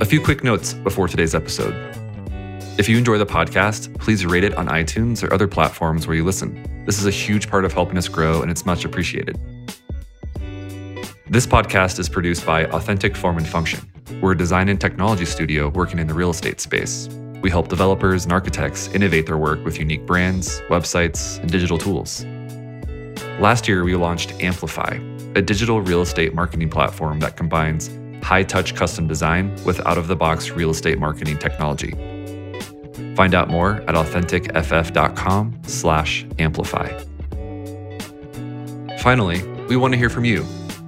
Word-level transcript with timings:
A 0.00 0.04
few 0.04 0.20
quick 0.20 0.42
notes 0.42 0.74
before 0.74 1.06
today's 1.06 1.36
episode. 1.36 1.72
If 2.78 2.88
you 2.88 2.98
enjoy 2.98 3.16
the 3.16 3.24
podcast, 3.24 3.96
please 4.00 4.26
rate 4.26 4.42
it 4.42 4.52
on 4.54 4.66
iTunes 4.66 5.22
or 5.22 5.32
other 5.32 5.46
platforms 5.46 6.08
where 6.08 6.16
you 6.16 6.24
listen. 6.24 6.84
This 6.84 6.98
is 6.98 7.06
a 7.06 7.12
huge 7.12 7.48
part 7.48 7.64
of 7.64 7.72
helping 7.72 7.96
us 7.96 8.08
grow, 8.08 8.42
and 8.42 8.50
it's 8.50 8.66
much 8.66 8.84
appreciated. 8.84 9.38
This 11.30 11.46
podcast 11.46 12.00
is 12.00 12.08
produced 12.08 12.44
by 12.44 12.64
Authentic 12.66 13.14
Form 13.14 13.38
and 13.38 13.46
Function. 13.46 13.88
We're 14.20 14.32
a 14.32 14.36
design 14.36 14.68
and 14.68 14.80
technology 14.80 15.26
studio 15.26 15.68
working 15.68 16.00
in 16.00 16.08
the 16.08 16.14
real 16.14 16.30
estate 16.30 16.60
space. 16.60 17.08
We 17.40 17.48
help 17.48 17.68
developers 17.68 18.24
and 18.24 18.32
architects 18.32 18.88
innovate 18.88 19.26
their 19.26 19.38
work 19.38 19.64
with 19.64 19.78
unique 19.78 20.06
brands, 20.06 20.60
websites, 20.62 21.38
and 21.38 21.52
digital 21.52 21.78
tools. 21.78 22.24
Last 23.40 23.68
year, 23.68 23.84
we 23.84 23.94
launched 23.94 24.32
Amplify, 24.42 24.98
a 25.36 25.40
digital 25.40 25.80
real 25.80 26.02
estate 26.02 26.34
marketing 26.34 26.68
platform 26.68 27.20
that 27.20 27.36
combines 27.36 27.90
high 28.24 28.42
touch 28.42 28.74
custom 28.74 29.06
design 29.06 29.54
with 29.66 29.86
out 29.86 29.98
of 29.98 30.08
the 30.08 30.16
box 30.16 30.50
real 30.50 30.70
estate 30.70 30.98
marketing 30.98 31.38
technology. 31.38 31.92
Find 33.14 33.34
out 33.34 33.48
more 33.48 33.74
at 33.82 33.94
authenticff.com 33.94 35.60
slash 35.66 36.26
amplify. 36.38 36.88
Finally, 39.00 39.42
we 39.68 39.76
want 39.76 39.92
to 39.92 39.98
hear 39.98 40.08
from 40.08 40.24
you. 40.24 40.44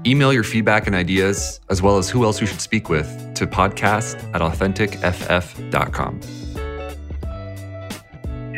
Email 0.07 0.33
your 0.33 0.45
feedback 0.45 0.87
and 0.87 0.97
ideas, 0.97 1.61
as 1.69 1.83
well 1.83 1.99
as 1.99 2.09
who 2.09 2.25
else 2.25 2.41
you 2.41 2.47
should 2.47 2.61
speak 2.61 2.89
with, 2.89 3.07
to 3.35 3.47
podcast 3.47 4.17
at 4.35 4.41
authenticff.com. 4.41 6.21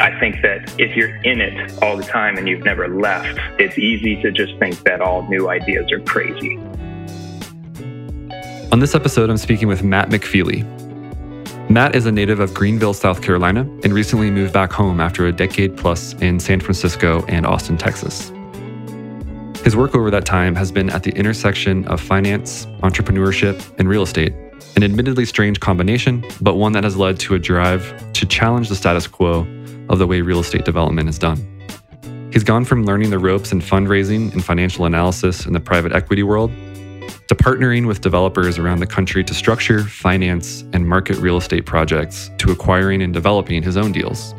I 0.01 0.21
think 0.21 0.37
that 0.43 0.73
if 0.79 0.95
you're 0.95 1.17
in 1.23 1.41
it 1.41 1.83
all 1.83 1.97
the 1.97 2.05
time 2.05 2.37
and 2.37 2.47
you've 2.47 2.65
never 2.65 2.87
left, 2.87 3.41
it's 3.59 3.77
easy 3.77 4.21
to 4.23 4.31
just 4.31 4.57
think 4.59 4.81
that 4.85 5.01
all 5.01 5.29
new 5.29 5.49
ideas 5.49 5.91
are 5.91 6.01
crazy. 6.01 6.57
On 8.71 8.81
this 8.81 8.95
episode, 8.95 9.31
I'm 9.31 9.39
speaking 9.39 9.67
with 9.67 9.83
Matt 9.83 10.11
McFeely. 10.11 10.63
Matt 11.71 11.97
is 11.97 12.05
a 12.05 12.13
native 12.13 12.39
of 12.39 12.53
Greenville, 12.53 12.93
South 12.93 13.23
Carolina, 13.23 13.63
and 13.83 13.95
recently 13.95 14.31
moved 14.31 14.53
back 14.53 14.71
home 14.71 15.01
after 15.01 15.27
a 15.27 15.33
decade 15.33 15.75
plus 15.75 16.13
in 16.21 16.39
San 16.39 16.61
Francisco 16.61 17.25
and 17.29 17.47
Austin, 17.47 17.79
Texas. 17.79 18.31
His 19.65 19.75
work 19.75 19.95
over 19.95 20.11
that 20.11 20.27
time 20.27 20.55
has 20.55 20.71
been 20.71 20.91
at 20.91 21.03
the 21.03 21.13
intersection 21.13 21.87
of 21.87 21.99
finance, 21.99 22.67
entrepreneurship, 22.83 23.65
and 23.79 23.89
real 23.89 24.03
estate, 24.03 24.35
an 24.77 24.83
admittedly 24.83 25.25
strange 25.25 25.61
combination, 25.61 26.23
but 26.43 26.57
one 26.57 26.73
that 26.73 26.85
has 26.85 26.95
led 26.95 27.19
to 27.21 27.37
a 27.37 27.39
drive 27.39 28.13
to 28.13 28.27
challenge 28.27 28.69
the 28.69 28.77
status 28.77 29.07
quo 29.07 29.47
of 29.89 29.99
the 29.99 30.07
way 30.07 30.21
real 30.21 30.41
estate 30.41 30.67
development 30.67 31.09
is 31.09 31.19
done. 31.19 31.39
He's 32.35 32.45
gone 32.45 32.67
from 32.67 32.85
learning 32.85 33.09
the 33.09 33.19
ropes 33.19 33.51
in 33.51 33.63
fundraising 33.63 34.31
and 34.35 34.45
financial 34.45 34.85
analysis 34.85 35.47
in 35.47 35.55
the 35.55 35.61
private 35.61 35.93
equity 35.93 36.23
world 36.23 36.53
to 37.29 37.35
partnering 37.35 37.87
with 37.87 38.01
developers 38.01 38.59
around 38.59 38.81
the 38.81 38.87
country 38.87 39.23
to 39.23 39.35
structure, 39.35 39.85
finance, 39.85 40.63
and 40.73 40.89
market 40.89 41.17
real 41.19 41.37
estate 41.37 41.67
projects 41.67 42.31
to 42.39 42.51
acquiring 42.51 43.03
and 43.03 43.13
developing 43.13 43.63
his 43.63 43.77
own 43.77 43.93
deals. 43.93 44.35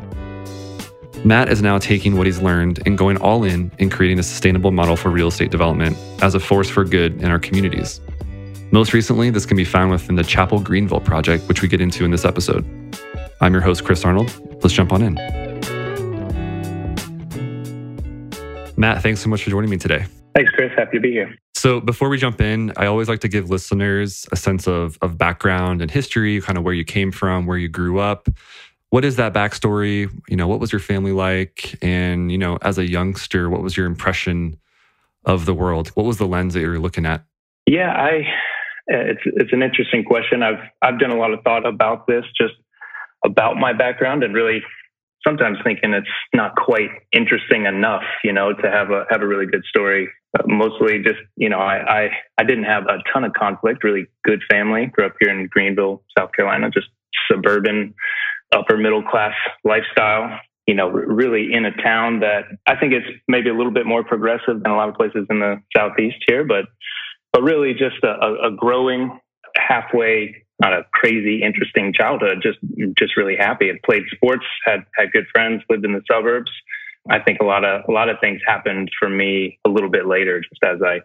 Matt 1.24 1.50
is 1.50 1.62
now 1.62 1.78
taking 1.78 2.16
what 2.16 2.26
he's 2.26 2.40
learned 2.40 2.80
and 2.86 2.98
going 2.98 3.16
all 3.18 3.44
in 3.44 3.70
in 3.78 3.90
creating 3.90 4.18
a 4.18 4.22
sustainable 4.22 4.70
model 4.70 4.96
for 4.96 5.10
real 5.10 5.28
estate 5.28 5.50
development 5.50 5.96
as 6.22 6.34
a 6.34 6.40
force 6.40 6.68
for 6.68 6.84
good 6.84 7.20
in 7.22 7.30
our 7.30 7.38
communities. 7.38 8.00
Most 8.72 8.92
recently, 8.92 9.30
this 9.30 9.46
can 9.46 9.56
be 9.56 9.64
found 9.64 9.90
within 9.90 10.16
the 10.16 10.24
Chapel 10.24 10.60
Greenville 10.60 11.00
project, 11.00 11.46
which 11.48 11.60
we 11.60 11.68
get 11.68 11.80
into 11.80 12.04
in 12.04 12.10
this 12.10 12.24
episode. 12.24 12.64
I'm 13.40 13.52
your 13.52 13.62
host, 13.62 13.84
Chris 13.84 14.04
Arnold. 14.04 14.32
Let's 14.62 14.72
jump 14.72 14.92
on 14.92 15.02
in. 15.02 15.14
Matt, 18.76 19.02
thanks 19.02 19.20
so 19.20 19.28
much 19.28 19.44
for 19.44 19.50
joining 19.50 19.70
me 19.70 19.76
today. 19.76 20.06
Thanks, 20.34 20.50
Chris. 20.52 20.72
Happy 20.76 20.96
to 20.96 21.00
be 21.00 21.10
here. 21.10 21.36
So, 21.60 21.78
before 21.78 22.08
we 22.08 22.16
jump 22.16 22.40
in, 22.40 22.72
I 22.78 22.86
always 22.86 23.06
like 23.06 23.20
to 23.20 23.28
give 23.28 23.50
listeners 23.50 24.26
a 24.32 24.36
sense 24.36 24.66
of, 24.66 24.96
of 25.02 25.18
background 25.18 25.82
and 25.82 25.90
history, 25.90 26.40
kind 26.40 26.56
of 26.56 26.64
where 26.64 26.72
you 26.72 26.86
came 26.86 27.12
from, 27.12 27.44
where 27.44 27.58
you 27.58 27.68
grew 27.68 27.98
up. 27.98 28.30
What 28.88 29.04
is 29.04 29.16
that 29.16 29.34
backstory? 29.34 30.10
You 30.26 30.36
know, 30.36 30.48
what 30.48 30.58
was 30.58 30.72
your 30.72 30.78
family 30.78 31.12
like? 31.12 31.76
And, 31.82 32.32
you 32.32 32.38
know, 32.38 32.56
as 32.62 32.78
a 32.78 32.88
youngster, 32.88 33.50
what 33.50 33.60
was 33.60 33.76
your 33.76 33.84
impression 33.84 34.58
of 35.26 35.44
the 35.44 35.52
world? 35.52 35.88
What 35.88 36.06
was 36.06 36.16
the 36.16 36.26
lens 36.26 36.54
that 36.54 36.60
you 36.60 36.68
were 36.70 36.78
looking 36.78 37.04
at? 37.04 37.26
Yeah, 37.66 37.92
I 37.92 38.22
it's 38.86 39.20
it's 39.26 39.52
an 39.52 39.62
interesting 39.62 40.02
question. 40.02 40.42
I've 40.42 40.64
I've 40.80 40.98
done 40.98 41.10
a 41.10 41.18
lot 41.18 41.34
of 41.34 41.42
thought 41.42 41.66
about 41.66 42.06
this, 42.06 42.24
just 42.40 42.54
about 43.22 43.58
my 43.58 43.74
background, 43.74 44.24
and 44.24 44.34
really 44.34 44.62
sometimes 45.26 45.58
thinking 45.64 45.92
it's 45.92 46.08
not 46.34 46.54
quite 46.56 46.90
interesting 47.12 47.66
enough, 47.66 48.02
you 48.24 48.32
know, 48.32 48.52
to 48.52 48.70
have 48.70 48.90
a 48.90 49.04
have 49.10 49.22
a 49.22 49.26
really 49.26 49.46
good 49.46 49.64
story. 49.64 50.08
Uh, 50.38 50.44
mostly 50.46 51.02
just, 51.02 51.18
you 51.36 51.48
know, 51.48 51.58
I, 51.58 52.04
I 52.04 52.10
I 52.38 52.44
didn't 52.44 52.64
have 52.64 52.84
a 52.84 52.98
ton 53.12 53.24
of 53.24 53.32
conflict. 53.32 53.84
Really 53.84 54.06
good 54.24 54.40
family. 54.50 54.86
Grew 54.86 55.06
up 55.06 55.14
here 55.20 55.30
in 55.30 55.46
Greenville, 55.48 56.02
South 56.16 56.30
Carolina, 56.32 56.70
just 56.70 56.88
suburban, 57.30 57.94
upper 58.52 58.76
middle 58.76 59.02
class 59.02 59.34
lifestyle. 59.64 60.38
You 60.66 60.74
know, 60.74 60.88
really 60.88 61.52
in 61.52 61.64
a 61.64 61.82
town 61.82 62.20
that 62.20 62.44
I 62.66 62.76
think 62.76 62.92
it's 62.92 63.06
maybe 63.26 63.50
a 63.50 63.54
little 63.54 63.72
bit 63.72 63.86
more 63.86 64.04
progressive 64.04 64.62
than 64.62 64.70
a 64.70 64.76
lot 64.76 64.88
of 64.88 64.94
places 64.94 65.26
in 65.28 65.40
the 65.40 65.56
southeast 65.76 66.18
here, 66.26 66.44
but 66.44 66.66
but 67.32 67.42
really 67.42 67.72
just 67.72 68.02
a, 68.04 68.46
a 68.46 68.50
growing 68.56 69.18
halfway 69.56 70.44
not 70.60 70.72
a 70.72 70.84
crazy 70.92 71.42
interesting 71.42 71.92
childhood 71.92 72.42
just 72.42 72.58
just 72.98 73.16
really 73.16 73.36
happy. 73.36 73.70
And 73.70 73.80
played 73.82 74.02
sports 74.14 74.44
had 74.64 74.84
had 74.96 75.12
good 75.12 75.26
friends 75.32 75.62
lived 75.68 75.84
in 75.84 75.92
the 75.92 76.02
suburbs. 76.10 76.50
I 77.08 77.18
think 77.18 77.40
a 77.40 77.44
lot 77.44 77.64
of 77.64 77.82
a 77.88 77.92
lot 77.92 78.08
of 78.08 78.18
things 78.20 78.40
happened 78.46 78.90
for 78.98 79.08
me 79.08 79.58
a 79.66 79.70
little 79.70 79.90
bit 79.90 80.06
later 80.06 80.40
just 80.40 80.62
as 80.62 80.82
i 80.82 81.00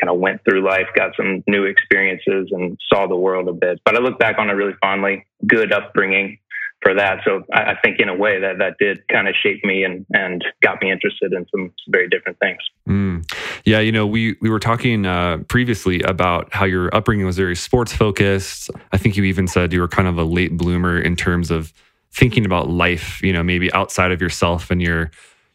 kind 0.00 0.08
of 0.08 0.18
went 0.18 0.40
through 0.44 0.64
life 0.64 0.86
got 0.94 1.14
some 1.14 1.42
new 1.46 1.64
experiences 1.64 2.48
and 2.52 2.78
saw 2.90 3.06
the 3.06 3.16
world 3.16 3.48
a 3.48 3.52
bit. 3.52 3.80
But 3.84 3.96
i 3.96 3.98
look 3.98 4.18
back 4.18 4.38
on 4.38 4.48
it 4.48 4.54
really 4.54 4.76
fondly. 4.80 5.26
Good 5.46 5.72
upbringing 5.72 6.38
for 6.82 6.94
that. 6.94 7.20
So 7.24 7.42
I, 7.52 7.72
I, 7.72 7.74
think 7.82 8.00
in 8.00 8.08
a 8.08 8.14
way 8.14 8.40
that 8.40 8.58
that 8.58 8.76
did 8.78 9.06
kind 9.08 9.28
of 9.28 9.34
shape 9.34 9.64
me 9.64 9.84
and 9.84 10.06
and 10.12 10.44
got 10.62 10.80
me 10.80 10.90
interested 10.90 11.32
in 11.32 11.46
some 11.50 11.72
very 11.88 12.08
different 12.08 12.38
things. 12.38 12.58
Mm. 12.88 13.30
Yeah, 13.64 13.80
you 13.80 13.92
know, 13.92 14.06
we 14.06 14.36
we 14.40 14.48
were 14.48 14.58
talking 14.58 15.06
uh, 15.06 15.38
previously 15.48 16.00
about 16.02 16.52
how 16.52 16.64
your 16.64 16.94
upbringing 16.94 17.26
was 17.26 17.36
very 17.36 17.56
sports 17.56 17.92
focused. 17.92 18.70
I 18.92 18.96
think 18.96 19.16
you 19.16 19.24
even 19.24 19.46
said 19.46 19.72
you 19.72 19.80
were 19.80 19.88
kind 19.88 20.08
of 20.08 20.18
a 20.18 20.24
late 20.24 20.56
bloomer 20.56 20.98
in 20.98 21.16
terms 21.16 21.50
of 21.50 21.72
thinking 22.12 22.46
about 22.46 22.68
life. 22.70 23.22
You 23.22 23.32
know, 23.32 23.42
maybe 23.42 23.72
outside 23.72 24.12
of 24.12 24.20
yourself 24.20 24.70
and 24.70 24.80
your 24.80 25.10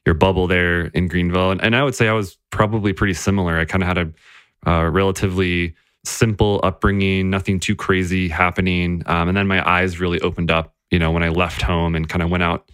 your 0.05 0.15
bubble 0.15 0.45
there 0.47 0.87
in 0.87 1.07
Greenville. 1.07 1.51
And, 1.51 1.61
and 1.63 1.75
I 1.75 1.83
would 1.83 1.95
say 1.95 2.07
I 2.07 2.13
was 2.13 2.37
probably 2.51 2.93
pretty 2.93 3.15
similar. 3.15 3.57
I 3.57 3.65
kind 3.65 3.81
of 3.81 3.87
had 3.87 3.97
a 3.97 4.69
uh, 4.69 4.89
relatively 4.89 5.75
simple 6.03 6.59
upbringing, 6.63 7.31
nothing 7.31 7.59
too 7.59 7.75
crazy 7.75 8.29
happening. 8.29 9.01
Um, 9.07 9.27
and 9.29 9.37
then 9.37 9.47
my 9.47 9.67
eyes 9.67 9.99
really 9.99 10.19
opened 10.21 10.51
up 10.51 10.74
you 10.91 10.99
know, 10.99 11.11
when 11.11 11.23
I 11.23 11.29
left 11.29 11.61
home 11.61 11.95
and 11.95 12.07
kind 12.07 12.21
of 12.21 12.29
went 12.29 12.43
out 12.43 12.69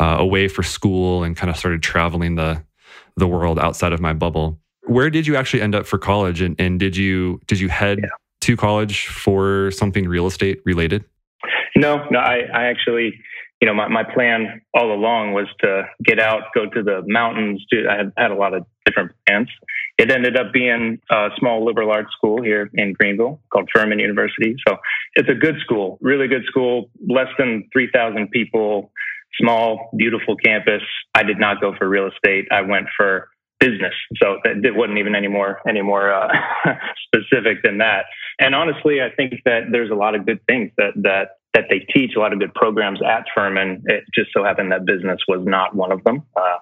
uh, 0.00 0.16
away 0.18 0.48
for 0.48 0.62
school 0.62 1.22
and 1.22 1.36
kind 1.36 1.50
of 1.50 1.56
started 1.56 1.82
traveling 1.82 2.34
the 2.36 2.62
the 3.16 3.28
world 3.28 3.58
outside 3.58 3.92
of 3.92 4.00
my 4.00 4.12
bubble. 4.12 4.58
Where 4.84 5.10
did 5.10 5.26
you 5.26 5.36
actually 5.36 5.62
end 5.62 5.74
up 5.74 5.86
for 5.86 5.98
college, 5.98 6.40
and, 6.40 6.58
and 6.58 6.80
did 6.80 6.96
you 6.96 7.40
did 7.46 7.60
you 7.60 7.68
head 7.68 7.98
yeah. 8.02 8.08
to 8.42 8.56
college 8.56 9.06
for 9.06 9.70
something 9.70 10.08
real 10.08 10.26
estate 10.26 10.60
related? 10.64 11.04
No, 11.76 12.04
no, 12.10 12.18
I, 12.18 12.42
I 12.54 12.64
actually, 12.64 13.14
you 13.60 13.66
know, 13.66 13.74
my, 13.74 13.88
my 13.88 14.04
plan 14.04 14.60
all 14.74 14.92
along 14.92 15.32
was 15.32 15.46
to 15.60 15.84
get 16.04 16.20
out, 16.20 16.42
go 16.54 16.66
to 16.68 16.82
the 16.82 17.02
mountains. 17.06 17.64
Do 17.70 17.88
I 17.88 17.96
had, 17.96 18.12
had 18.16 18.30
a 18.30 18.34
lot 18.34 18.54
of 18.54 18.66
different 18.84 19.12
plans. 19.26 19.48
It 20.02 20.10
ended 20.10 20.36
up 20.36 20.52
being 20.52 20.98
a 21.12 21.28
small 21.38 21.64
liberal 21.64 21.92
arts 21.92 22.10
school 22.16 22.42
here 22.42 22.68
in 22.74 22.92
Greenville 22.94 23.38
called 23.52 23.68
Furman 23.72 24.00
University. 24.00 24.56
So 24.66 24.78
it's 25.14 25.28
a 25.28 25.34
good 25.34 25.54
school, 25.64 25.96
really 26.00 26.26
good 26.26 26.42
school, 26.46 26.90
less 27.08 27.28
than 27.38 27.68
3,000 27.72 28.28
people, 28.32 28.90
small, 29.40 29.90
beautiful 29.96 30.34
campus. 30.34 30.82
I 31.14 31.22
did 31.22 31.38
not 31.38 31.60
go 31.60 31.72
for 31.78 31.88
real 31.88 32.08
estate. 32.08 32.48
I 32.50 32.62
went 32.62 32.86
for 32.96 33.28
business. 33.60 33.94
So 34.20 34.38
it 34.44 34.74
wasn't 34.74 34.98
even 34.98 35.14
any 35.14 35.28
more, 35.28 35.60
any 35.68 35.82
more 35.82 36.12
uh, 36.12 36.32
specific 37.06 37.62
than 37.62 37.78
that. 37.78 38.06
And 38.40 38.56
honestly, 38.56 39.00
I 39.00 39.14
think 39.14 39.34
that 39.44 39.66
there's 39.70 39.92
a 39.92 39.94
lot 39.94 40.16
of 40.16 40.26
good 40.26 40.40
things 40.48 40.72
that, 40.78 40.94
that 40.96 41.36
that 41.54 41.64
they 41.68 41.80
teach 41.92 42.12
a 42.16 42.18
lot 42.18 42.32
of 42.32 42.38
good 42.38 42.54
programs 42.54 43.00
at 43.02 43.26
Furman. 43.34 43.82
It 43.84 44.04
just 44.14 44.30
so 44.34 44.42
happened 44.42 44.72
that 44.72 44.86
business 44.86 45.20
was 45.28 45.44
not 45.44 45.76
one 45.76 45.92
of 45.92 46.02
them. 46.02 46.22
Uh, 46.34 46.56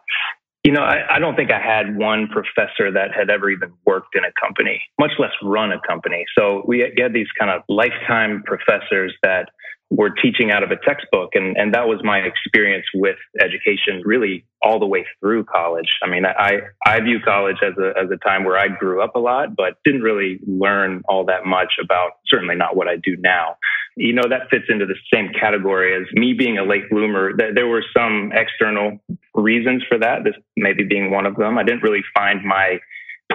you 0.64 0.72
know, 0.72 0.82
I, 0.82 1.16
I, 1.16 1.18
don't 1.18 1.36
think 1.36 1.50
I 1.50 1.60
had 1.60 1.96
one 1.96 2.28
professor 2.28 2.92
that 2.92 3.14
had 3.16 3.30
ever 3.30 3.48
even 3.48 3.72
worked 3.86 4.14
in 4.14 4.24
a 4.24 4.32
company, 4.38 4.82
much 4.98 5.12
less 5.18 5.32
run 5.42 5.72
a 5.72 5.80
company. 5.88 6.24
So 6.36 6.62
we 6.66 6.80
had 6.98 7.14
these 7.14 7.28
kind 7.38 7.50
of 7.50 7.62
lifetime 7.68 8.42
professors 8.44 9.14
that 9.22 9.48
were 9.90 10.10
teaching 10.10 10.52
out 10.52 10.62
of 10.62 10.70
a 10.70 10.76
textbook. 10.76 11.30
And, 11.34 11.56
and 11.56 11.74
that 11.74 11.88
was 11.88 12.00
my 12.04 12.18
experience 12.18 12.86
with 12.94 13.16
education 13.40 14.02
really 14.04 14.46
all 14.62 14.78
the 14.78 14.86
way 14.86 15.04
through 15.18 15.44
college. 15.44 15.88
I 16.02 16.08
mean, 16.08 16.24
I, 16.24 16.60
I 16.86 17.00
view 17.00 17.18
college 17.24 17.56
as 17.62 17.74
a, 17.76 17.92
as 18.00 18.08
a 18.10 18.16
time 18.18 18.44
where 18.44 18.56
I 18.56 18.68
grew 18.68 19.02
up 19.02 19.16
a 19.16 19.18
lot, 19.18 19.56
but 19.56 19.78
didn't 19.84 20.02
really 20.02 20.38
learn 20.46 21.02
all 21.08 21.24
that 21.26 21.44
much 21.44 21.74
about 21.82 22.12
certainly 22.26 22.54
not 22.54 22.76
what 22.76 22.86
I 22.86 22.96
do 22.96 23.16
now. 23.18 23.56
You 23.96 24.12
know, 24.12 24.28
that 24.28 24.48
fits 24.50 24.66
into 24.68 24.86
the 24.86 24.94
same 25.12 25.30
category 25.38 25.94
as 25.96 26.06
me 26.12 26.34
being 26.34 26.58
a 26.58 26.64
late 26.64 26.88
bloomer. 26.88 27.32
There 27.36 27.66
were 27.66 27.84
some 27.94 28.30
external 28.32 29.00
reasons 29.34 29.82
for 29.88 29.98
that, 29.98 30.22
this 30.22 30.34
maybe 30.56 30.84
being 30.84 31.10
one 31.10 31.26
of 31.26 31.34
them. 31.34 31.58
I 31.58 31.64
didn't 31.64 31.82
really 31.82 32.04
find 32.14 32.44
my 32.44 32.78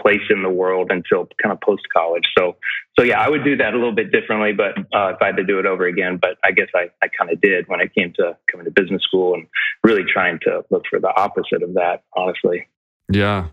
place 0.01 0.21
in 0.29 0.43
the 0.43 0.49
world 0.49 0.91
until 0.91 1.27
kind 1.41 1.53
of 1.53 1.59
post 1.61 1.83
college. 1.95 2.23
So, 2.37 2.55
so 2.97 3.03
yeah, 3.03 3.19
I 3.19 3.29
would 3.29 3.43
do 3.43 3.57
that 3.57 3.73
a 3.73 3.77
little 3.77 3.95
bit 3.95 4.11
differently, 4.11 4.53
but 4.53 4.77
uh, 4.97 5.13
if 5.13 5.21
I 5.21 5.27
had 5.27 5.37
to 5.37 5.43
do 5.43 5.59
it 5.59 5.65
over 5.65 5.85
again, 5.85 6.17
but 6.21 6.37
I 6.43 6.51
guess 6.51 6.67
I, 6.75 6.89
I 7.03 7.07
kind 7.17 7.31
of 7.31 7.41
did 7.41 7.67
when 7.67 7.79
it 7.79 7.93
came 7.93 8.13
to 8.17 8.37
coming 8.51 8.65
to 8.65 8.71
business 8.71 9.03
school 9.03 9.33
and 9.33 9.47
really 9.83 10.03
trying 10.03 10.39
to 10.43 10.63
look 10.69 10.83
for 10.89 10.99
the 10.99 11.13
opposite 11.15 11.63
of 11.63 11.73
that, 11.73 12.03
honestly. 12.15 12.67
Yeah. 13.07 13.49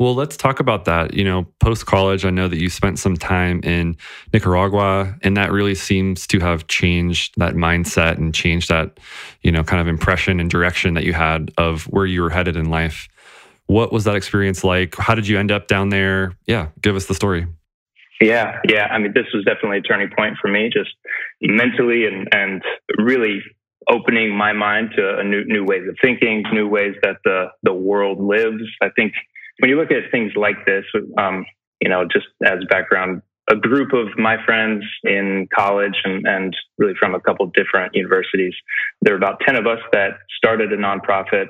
Well, 0.00 0.16
let's 0.16 0.36
talk 0.36 0.58
about 0.58 0.84
that. 0.86 1.14
You 1.14 1.22
know, 1.22 1.46
post 1.60 1.86
college, 1.86 2.24
I 2.24 2.30
know 2.30 2.48
that 2.48 2.58
you 2.58 2.68
spent 2.68 2.98
some 2.98 3.16
time 3.16 3.60
in 3.62 3.96
Nicaragua, 4.32 5.14
and 5.22 5.36
that 5.36 5.52
really 5.52 5.76
seems 5.76 6.26
to 6.28 6.40
have 6.40 6.66
changed 6.66 7.34
that 7.36 7.54
mindset 7.54 8.16
and 8.16 8.34
changed 8.34 8.68
that, 8.68 8.98
you 9.42 9.52
know, 9.52 9.62
kind 9.62 9.80
of 9.80 9.86
impression 9.86 10.40
and 10.40 10.50
direction 10.50 10.94
that 10.94 11.04
you 11.04 11.12
had 11.12 11.52
of 11.56 11.84
where 11.84 12.06
you 12.06 12.20
were 12.20 12.30
headed 12.30 12.56
in 12.56 12.68
life. 12.68 13.08
What 13.66 13.92
was 13.92 14.04
that 14.04 14.14
experience 14.14 14.62
like? 14.62 14.94
How 14.96 15.14
did 15.14 15.26
you 15.26 15.38
end 15.38 15.50
up 15.50 15.66
down 15.66 15.88
there? 15.88 16.32
Yeah, 16.46 16.68
give 16.80 16.96
us 16.96 17.06
the 17.06 17.14
story. 17.14 17.46
Yeah, 18.20 18.60
yeah. 18.68 18.86
I 18.86 18.98
mean, 18.98 19.12
this 19.14 19.26
was 19.34 19.44
definitely 19.44 19.78
a 19.78 19.82
turning 19.82 20.08
point 20.16 20.36
for 20.40 20.48
me, 20.48 20.70
just 20.72 20.90
mentally 21.42 22.06
and 22.06 22.28
and 22.32 22.62
really 22.98 23.42
opening 23.88 24.34
my 24.34 24.52
mind 24.52 24.90
to 24.96 25.18
a 25.18 25.24
new 25.24 25.44
new 25.44 25.64
ways 25.64 25.82
of 25.88 25.96
thinking, 26.00 26.44
new 26.52 26.68
ways 26.68 26.94
that 27.02 27.16
the 27.24 27.46
the 27.62 27.74
world 27.74 28.20
lives. 28.20 28.62
I 28.82 28.88
think 28.96 29.12
when 29.58 29.70
you 29.70 29.76
look 29.76 29.90
at 29.90 30.10
things 30.10 30.32
like 30.36 30.64
this, 30.66 30.84
um, 31.18 31.44
you 31.80 31.88
know, 31.88 32.04
just 32.04 32.26
as 32.44 32.58
background, 32.70 33.22
a 33.50 33.56
group 33.56 33.92
of 33.92 34.08
my 34.18 34.36
friends 34.44 34.84
in 35.04 35.48
college 35.54 35.96
and, 36.04 36.26
and 36.26 36.56
really 36.78 36.94
from 36.98 37.14
a 37.14 37.20
couple 37.20 37.46
different 37.46 37.94
universities, 37.94 38.54
there 39.02 39.12
were 39.14 39.18
about 39.18 39.40
ten 39.46 39.56
of 39.56 39.66
us 39.66 39.78
that 39.92 40.18
started 40.36 40.72
a 40.72 40.76
nonprofit 40.76 41.46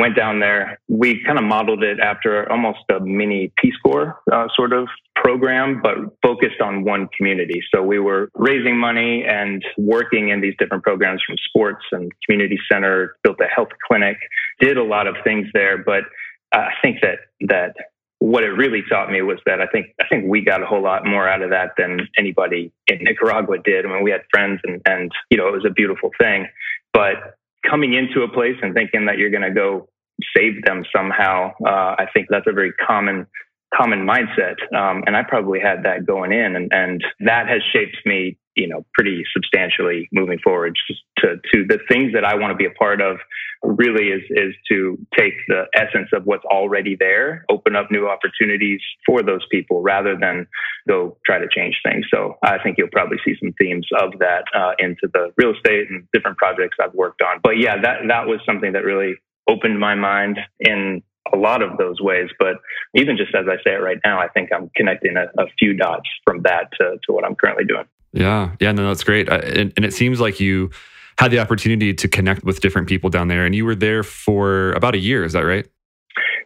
went 0.00 0.16
down 0.16 0.40
there. 0.40 0.80
We 0.88 1.22
kind 1.24 1.38
of 1.38 1.44
modeled 1.44 1.82
it 1.82 2.00
after 2.00 2.50
almost 2.50 2.78
a 2.90 3.00
mini 3.00 3.52
Peace 3.60 3.76
Corps 3.84 4.18
uh, 4.32 4.46
sort 4.56 4.72
of 4.72 4.88
program, 5.14 5.80
but 5.82 5.96
focused 6.22 6.60
on 6.62 6.84
one 6.84 7.08
community. 7.16 7.60
So 7.72 7.82
we 7.82 7.98
were 7.98 8.30
raising 8.34 8.76
money 8.78 9.24
and 9.28 9.62
working 9.76 10.30
in 10.30 10.40
these 10.40 10.54
different 10.58 10.82
programs 10.82 11.20
from 11.26 11.36
sports 11.48 11.84
and 11.92 12.10
community 12.24 12.58
center, 12.70 13.16
built 13.22 13.36
a 13.40 13.46
health 13.54 13.68
clinic, 13.86 14.16
did 14.60 14.78
a 14.78 14.84
lot 14.84 15.06
of 15.06 15.16
things 15.22 15.46
there. 15.52 15.78
But 15.78 16.04
I 16.52 16.70
think 16.82 16.98
that 17.02 17.18
that 17.48 17.74
what 18.18 18.42
it 18.44 18.50
really 18.50 18.82
taught 18.90 19.10
me 19.10 19.22
was 19.22 19.38
that 19.46 19.60
I 19.60 19.66
think 19.66 19.86
I 20.00 20.06
think 20.08 20.24
we 20.26 20.42
got 20.42 20.62
a 20.62 20.66
whole 20.66 20.82
lot 20.82 21.06
more 21.06 21.28
out 21.28 21.42
of 21.42 21.50
that 21.50 21.72
than 21.76 22.08
anybody 22.18 22.72
in 22.86 22.98
Nicaragua 23.02 23.58
did. 23.62 23.84
I 23.84 23.88
mean, 23.88 24.02
we 24.02 24.10
had 24.10 24.22
friends 24.30 24.60
and 24.64 24.80
and 24.86 25.10
you 25.30 25.36
know 25.36 25.48
it 25.48 25.52
was 25.52 25.66
a 25.66 25.72
beautiful 25.72 26.10
thing, 26.18 26.46
but 26.92 27.36
coming 27.68 27.94
into 27.94 28.22
a 28.22 28.28
place 28.28 28.56
and 28.62 28.74
thinking 28.74 29.06
that 29.06 29.18
you're 29.18 29.30
going 29.30 29.42
to 29.42 29.50
go 29.50 29.88
save 30.36 30.64
them 30.64 30.84
somehow, 30.94 31.52
uh, 31.64 31.96
I 31.98 32.06
think 32.12 32.28
that's 32.30 32.46
a 32.46 32.52
very 32.52 32.72
common 32.72 33.26
common 33.74 34.06
mindset. 34.06 34.56
Um, 34.74 35.04
and 35.06 35.16
I 35.16 35.22
probably 35.22 35.60
had 35.60 35.84
that 35.84 36.04
going 36.04 36.32
in, 36.32 36.56
and, 36.56 36.72
and 36.72 37.04
that 37.20 37.46
has 37.48 37.62
shaped 37.72 37.98
me, 38.04 38.36
you 38.56 38.66
know, 38.66 38.84
pretty 38.94 39.22
substantially 39.32 40.08
moving 40.12 40.38
forward. 40.42 40.76
Just 40.88 41.00
to 41.18 41.36
to 41.52 41.64
the 41.68 41.78
things 41.88 42.12
that 42.14 42.24
I 42.24 42.34
want 42.34 42.50
to 42.50 42.56
be 42.56 42.66
a 42.66 42.70
part 42.70 43.00
of, 43.00 43.18
really 43.62 44.08
is 44.08 44.22
is 44.30 44.54
to 44.72 44.98
take 45.16 45.34
the 45.46 45.66
essence 45.74 46.08
of 46.12 46.24
what's 46.24 46.44
already 46.46 46.96
there, 46.98 47.44
open 47.48 47.76
up 47.76 47.90
new 47.90 48.08
opportunities 48.08 48.80
for 49.06 49.22
those 49.22 49.46
people, 49.50 49.82
rather 49.82 50.16
than 50.20 50.48
go 50.88 51.16
try 51.24 51.38
to 51.38 51.46
change 51.54 51.76
things. 51.84 52.06
So 52.12 52.38
I 52.42 52.58
think 52.62 52.76
you'll 52.76 52.88
probably 52.90 53.18
see 53.24 53.34
some 53.40 53.52
themes 53.52 53.86
of 54.00 54.18
that 54.18 54.44
uh, 54.52 54.72
into 54.80 55.08
the 55.14 55.32
real 55.36 55.54
estate 55.54 55.90
and 55.90 56.08
different 56.12 56.38
projects 56.38 56.76
I've 56.82 56.94
worked 56.94 57.22
on. 57.22 57.40
But 57.42 57.58
yeah, 57.58 57.80
that 57.80 57.98
that 58.08 58.26
was 58.26 58.40
something 58.44 58.72
that 58.72 58.84
really 58.84 59.14
opened 59.48 59.78
my 59.78 59.94
mind 59.94 60.38
in 60.58 61.02
a 61.32 61.36
lot 61.36 61.62
of 61.62 61.76
those 61.78 62.00
ways. 62.00 62.28
But 62.38 62.56
even 62.94 63.16
just 63.16 63.34
as 63.34 63.46
I 63.48 63.56
say 63.64 63.74
it 63.74 63.82
right 63.82 63.98
now, 64.04 64.20
I 64.20 64.28
think 64.28 64.50
I'm 64.52 64.70
connecting 64.76 65.16
a, 65.16 65.24
a 65.40 65.46
few 65.58 65.74
dots 65.74 66.08
from 66.24 66.42
that 66.42 66.70
to, 66.78 66.96
to 67.06 67.12
what 67.12 67.24
I'm 67.24 67.34
currently 67.34 67.64
doing. 67.64 67.84
Yeah. 68.12 68.52
Yeah. 68.60 68.72
No, 68.72 68.88
that's 68.88 69.04
great. 69.04 69.28
Uh, 69.28 69.40
and, 69.44 69.72
and 69.76 69.84
it 69.84 69.94
seems 69.94 70.20
like 70.20 70.40
you 70.40 70.70
had 71.18 71.30
the 71.30 71.38
opportunity 71.38 71.94
to 71.94 72.08
connect 72.08 72.44
with 72.44 72.60
different 72.60 72.88
people 72.88 73.10
down 73.10 73.28
there 73.28 73.44
and 73.44 73.54
you 73.54 73.64
were 73.64 73.74
there 73.74 74.02
for 74.02 74.72
about 74.72 74.94
a 74.94 74.98
year. 74.98 75.22
Is 75.22 75.34
that 75.34 75.42
right? 75.42 75.66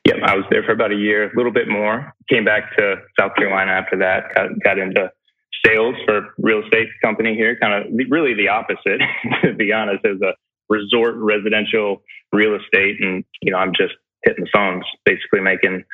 Yep. 0.05 0.17
I 0.25 0.37
was 0.37 0.45
there 0.51 0.63
for 0.63 0.73
about 0.73 0.93
a 0.93 0.97
year, 0.97 1.31
a 1.31 1.37
little 1.37 1.53
bit 1.53 1.69
more. 1.69 2.13
Came 2.29 2.45
back 2.45 2.77
to 2.77 2.97
South 3.19 3.35
Carolina 3.37 3.73
after 3.73 3.97
that, 3.99 4.35
got, 4.35 4.49
got 4.63 4.79
into 4.79 5.11
sales 5.65 5.95
for 6.05 6.35
real 6.39 6.63
estate 6.63 6.89
company 7.03 7.35
here, 7.35 7.57
kind 7.59 7.73
of 7.73 7.93
really 8.11 8.35
the 8.35 8.49
opposite, 8.49 9.01
to 9.43 9.55
be 9.55 9.73
honest, 9.73 10.05
as 10.05 10.21
a 10.21 10.35
resort 10.69 11.15
residential 11.17 12.03
real 12.33 12.57
estate. 12.57 12.97
And, 13.01 13.25
you 13.43 13.53
know, 13.53 13.59
I'm 13.59 13.73
just 13.77 13.95
hitting 14.25 14.45
the 14.45 14.51
phones, 14.53 14.85
basically 15.05 15.41
making 15.41 15.85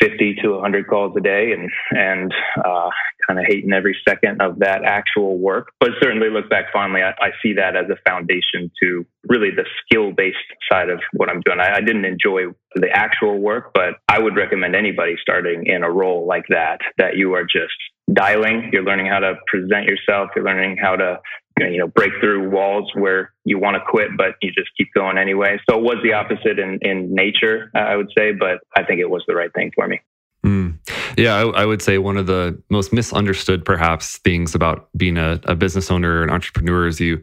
50 0.00 0.36
to 0.42 0.50
100 0.52 0.88
calls 0.88 1.14
a 1.16 1.20
day 1.20 1.52
and, 1.52 1.70
and, 1.90 2.34
uh, 2.64 2.90
kind 3.26 3.38
of 3.38 3.46
hating 3.48 3.72
every 3.72 3.96
second 4.06 4.42
of 4.42 4.58
that 4.58 4.84
actual 4.84 5.38
work. 5.38 5.72
But 5.80 5.90
certainly 6.02 6.28
look 6.30 6.50
back 6.50 6.66
fondly, 6.72 7.00
I, 7.02 7.10
I 7.10 7.30
see 7.42 7.54
that 7.54 7.76
as 7.76 7.86
a 7.90 7.96
foundation 8.08 8.70
to 8.82 9.06
really 9.28 9.50
the 9.50 9.64
skill 9.84 10.12
based 10.12 10.36
side 10.70 10.90
of 10.90 11.00
what 11.12 11.28
I'm 11.30 11.40
doing. 11.44 11.60
I, 11.60 11.76
I 11.76 11.80
didn't 11.80 12.04
enjoy 12.04 12.52
the 12.74 12.88
actual 12.92 13.38
work, 13.40 13.70
but 13.72 13.94
I 14.08 14.18
would 14.18 14.36
recommend 14.36 14.74
anybody 14.74 15.14
starting 15.20 15.66
in 15.66 15.82
a 15.82 15.90
role 15.90 16.26
like 16.26 16.46
that, 16.48 16.78
that 16.98 17.16
you 17.16 17.34
are 17.34 17.44
just 17.44 17.74
dialing, 18.12 18.70
you're 18.72 18.84
learning 18.84 19.06
how 19.06 19.20
to 19.20 19.34
present 19.46 19.86
yourself, 19.86 20.30
you're 20.36 20.44
learning 20.44 20.76
how 20.80 20.96
to 20.96 21.18
you 21.60 21.78
know 21.78 21.86
break 21.86 22.10
through 22.20 22.50
walls 22.50 22.90
where 22.94 23.32
you 23.44 23.58
want 23.58 23.76
to 23.76 23.80
quit 23.88 24.08
but 24.16 24.34
you 24.42 24.50
just 24.52 24.70
keep 24.76 24.88
going 24.94 25.18
anyway. 25.18 25.58
So 25.68 25.78
it 25.78 25.82
was 25.82 25.96
the 26.02 26.12
opposite 26.12 26.58
in 26.58 26.78
in 26.82 27.14
nature 27.14 27.70
i 27.74 27.96
would 27.96 28.10
say 28.16 28.32
but 28.32 28.60
i 28.76 28.82
think 28.82 29.00
it 29.00 29.10
was 29.10 29.22
the 29.26 29.34
right 29.34 29.52
thing 29.54 29.72
for 29.74 29.86
me. 29.86 30.00
Mm. 30.44 30.78
yeah 31.16 31.36
I, 31.36 31.62
I, 31.62 31.64
would 31.64 31.80
say 31.80 31.96
one 31.96 32.18
of 32.18 32.26
the 32.26 32.60
most 32.68 32.92
misunderstood 32.92 33.64
perhaps 33.64 34.18
things 34.18 34.54
about 34.54 34.90
being 34.94 35.16
a, 35.16 35.40
a 35.44 35.54
business 35.54 35.90
owner 35.90 36.20
and 36.20 36.30
entrepreneur 36.30 36.86
is 36.86 37.00
you 37.00 37.22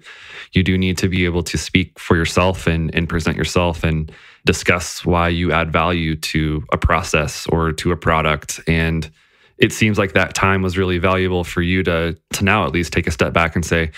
you 0.53 0.63
do 0.63 0.75
need 0.75 0.97
to 0.97 1.07
be 1.07 1.25
able 1.25 1.43
to 1.43 1.55
speak 1.55 1.99
for 1.99 2.15
yourself 2.15 2.65
and 2.65 2.93
and 2.95 3.07
present 3.07 3.37
yourself 3.37 3.83
and 3.83 4.11
discuss 4.45 5.05
why 5.05 5.29
you 5.29 5.51
add 5.51 5.71
value 5.71 6.15
to 6.15 6.63
a 6.71 6.77
process 6.77 7.47
or 7.47 7.71
to 7.71 7.91
a 7.91 7.97
product. 7.97 8.59
And 8.67 9.09
it 9.57 9.71
seems 9.71 9.97
like 9.97 10.13
that 10.13 10.33
time 10.33 10.61
was 10.61 10.77
really 10.77 10.97
valuable 10.97 11.43
for 11.43 11.61
you 11.61 11.83
to 11.83 12.17
to 12.33 12.43
now 12.43 12.65
at 12.65 12.71
least 12.71 12.91
take 12.93 13.07
a 13.07 13.11
step 13.11 13.33
back 13.33 13.55
and 13.55 13.65
say 13.65 13.91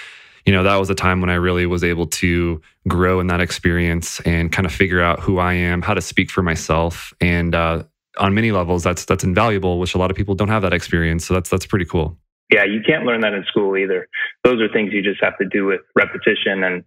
you 0.46 0.54
know, 0.54 0.64
that 0.64 0.76
was 0.76 0.90
a 0.90 0.96
time 0.96 1.22
when 1.22 1.30
I 1.30 1.36
really 1.36 1.66
was 1.66 1.84
able 1.84 2.08
to 2.08 2.62
grow 2.88 3.20
in 3.20 3.28
that 3.28 3.40
experience 3.40 4.20
and 4.22 4.52
kind 4.52 4.66
of 4.66 4.74
figure 4.74 5.02
out 5.02 5.20
who 5.20 5.40
I 5.40 5.54
am, 5.54 5.82
how 5.82 5.94
to 5.94 6.02
speak 6.02 6.30
for 6.30 6.44
myself. 6.44 7.14
And 7.22 7.56
uh, 7.56 7.84
on 8.18 8.34
many 8.34 8.52
levels, 8.52 8.84
that's 8.84 9.06
that's 9.06 9.24
invaluable, 9.24 9.80
which 9.80 9.96
a 9.96 9.98
lot 9.98 10.12
of 10.12 10.18
people 10.18 10.36
don't 10.36 10.50
have 10.50 10.62
that 10.64 10.74
experience. 10.74 11.26
So 11.26 11.34
that's 11.34 11.50
that's 11.50 11.66
pretty 11.66 11.86
cool. 11.86 12.18
Yeah, 12.52 12.66
you 12.66 12.82
can't 12.86 13.06
learn 13.06 13.22
that 13.22 13.34
in 13.34 13.46
school 13.46 13.78
either. 13.78 14.08
Those 14.44 14.62
are 14.62 14.72
things 14.72 14.92
you 14.94 15.02
just 15.02 15.24
have 15.24 15.38
to 15.38 15.46
do 15.46 15.66
with 15.66 15.82
repetition 15.96 16.64
and 16.64 16.84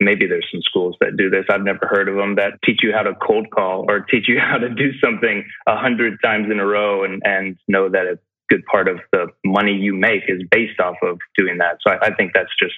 maybe 0.00 0.26
there's 0.26 0.46
some 0.52 0.62
schools 0.62 0.96
that 1.00 1.16
do 1.16 1.30
this. 1.30 1.44
I've 1.50 1.62
never 1.62 1.86
heard 1.86 2.08
of 2.08 2.16
them 2.16 2.36
that 2.36 2.58
teach 2.64 2.80
you 2.82 2.92
how 2.92 3.02
to 3.02 3.14
cold 3.14 3.50
call 3.50 3.84
or 3.88 4.00
teach 4.00 4.28
you 4.28 4.38
how 4.40 4.58
to 4.58 4.68
do 4.68 4.92
something 5.02 5.44
a 5.66 5.76
hundred 5.76 6.18
times 6.24 6.50
in 6.50 6.60
a 6.60 6.66
row 6.66 7.04
and, 7.04 7.22
and 7.24 7.56
know 7.68 7.88
that 7.88 8.06
a 8.06 8.18
good 8.48 8.64
part 8.66 8.88
of 8.88 8.98
the 9.12 9.26
money 9.44 9.72
you 9.72 9.94
make 9.94 10.24
is 10.28 10.42
based 10.50 10.78
off 10.80 10.96
of 11.02 11.18
doing 11.36 11.58
that. 11.58 11.78
So 11.80 11.92
I, 11.92 12.06
I 12.06 12.14
think 12.14 12.32
that's 12.34 12.52
just 12.58 12.74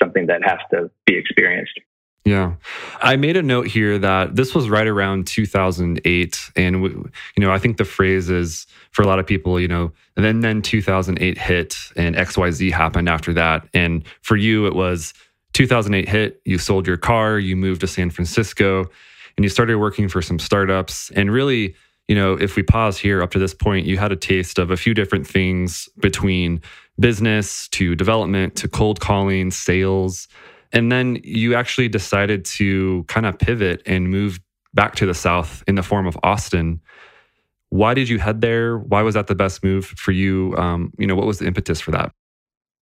something 0.00 0.26
that 0.26 0.42
has 0.44 0.58
to 0.72 0.90
be 1.06 1.16
experienced. 1.16 1.80
Yeah. 2.24 2.54
I 3.00 3.16
made 3.16 3.36
a 3.38 3.42
note 3.42 3.68
here 3.68 3.98
that 3.98 4.36
this 4.36 4.54
was 4.54 4.68
right 4.68 4.86
around 4.86 5.26
2008. 5.26 6.50
And, 6.56 6.82
you 6.82 7.10
know, 7.38 7.50
I 7.50 7.58
think 7.58 7.78
the 7.78 7.86
phrase 7.86 8.28
is 8.28 8.66
for 8.90 9.02
a 9.02 9.06
lot 9.06 9.18
of 9.18 9.26
people, 9.26 9.58
you 9.58 9.68
know, 9.68 9.92
and 10.14 10.24
then, 10.24 10.40
then 10.40 10.60
2008 10.60 11.38
hit 11.38 11.76
and 11.96 12.14
XYZ 12.16 12.70
happened 12.72 13.08
after 13.08 13.32
that. 13.32 13.66
And 13.72 14.04
for 14.20 14.36
you, 14.36 14.66
it 14.66 14.74
was 14.74 15.14
2008 15.54 16.06
hit, 16.08 16.42
you 16.44 16.58
sold 16.58 16.86
your 16.86 16.98
car, 16.98 17.38
you 17.38 17.56
moved 17.56 17.80
to 17.80 17.86
San 17.86 18.10
Francisco, 18.10 18.84
and 19.36 19.44
you 19.44 19.48
started 19.48 19.78
working 19.78 20.08
for 20.08 20.20
some 20.20 20.38
startups. 20.38 21.10
And 21.12 21.32
really, 21.32 21.76
you 22.08 22.14
know, 22.14 22.34
if 22.34 22.56
we 22.56 22.62
pause 22.62 22.98
here 22.98 23.22
up 23.22 23.30
to 23.32 23.38
this 23.38 23.54
point, 23.54 23.86
you 23.86 23.98
had 23.98 24.10
a 24.10 24.16
taste 24.16 24.58
of 24.58 24.70
a 24.70 24.76
few 24.76 24.94
different 24.94 25.26
things 25.26 25.88
between 25.98 26.60
business 26.98 27.68
to 27.68 27.94
development 27.94 28.56
to 28.56 28.68
cold 28.68 28.98
calling, 28.98 29.50
sales. 29.50 30.26
And 30.72 30.90
then 30.90 31.18
you 31.22 31.54
actually 31.54 31.88
decided 31.88 32.44
to 32.46 33.04
kind 33.04 33.26
of 33.26 33.38
pivot 33.38 33.82
and 33.86 34.10
move 34.10 34.40
back 34.74 34.96
to 34.96 35.06
the 35.06 35.14
South 35.14 35.62
in 35.66 35.74
the 35.74 35.82
form 35.82 36.06
of 36.06 36.18
Austin. 36.22 36.80
Why 37.68 37.92
did 37.92 38.08
you 38.08 38.18
head 38.18 38.40
there? 38.40 38.78
Why 38.78 39.02
was 39.02 39.14
that 39.14 39.26
the 39.26 39.34
best 39.34 39.62
move 39.62 39.84
for 39.84 40.12
you? 40.12 40.54
Um, 40.56 40.92
you 40.98 41.06
know, 41.06 41.14
what 41.14 41.26
was 41.26 41.38
the 41.38 41.46
impetus 41.46 41.80
for 41.80 41.90
that? 41.90 42.12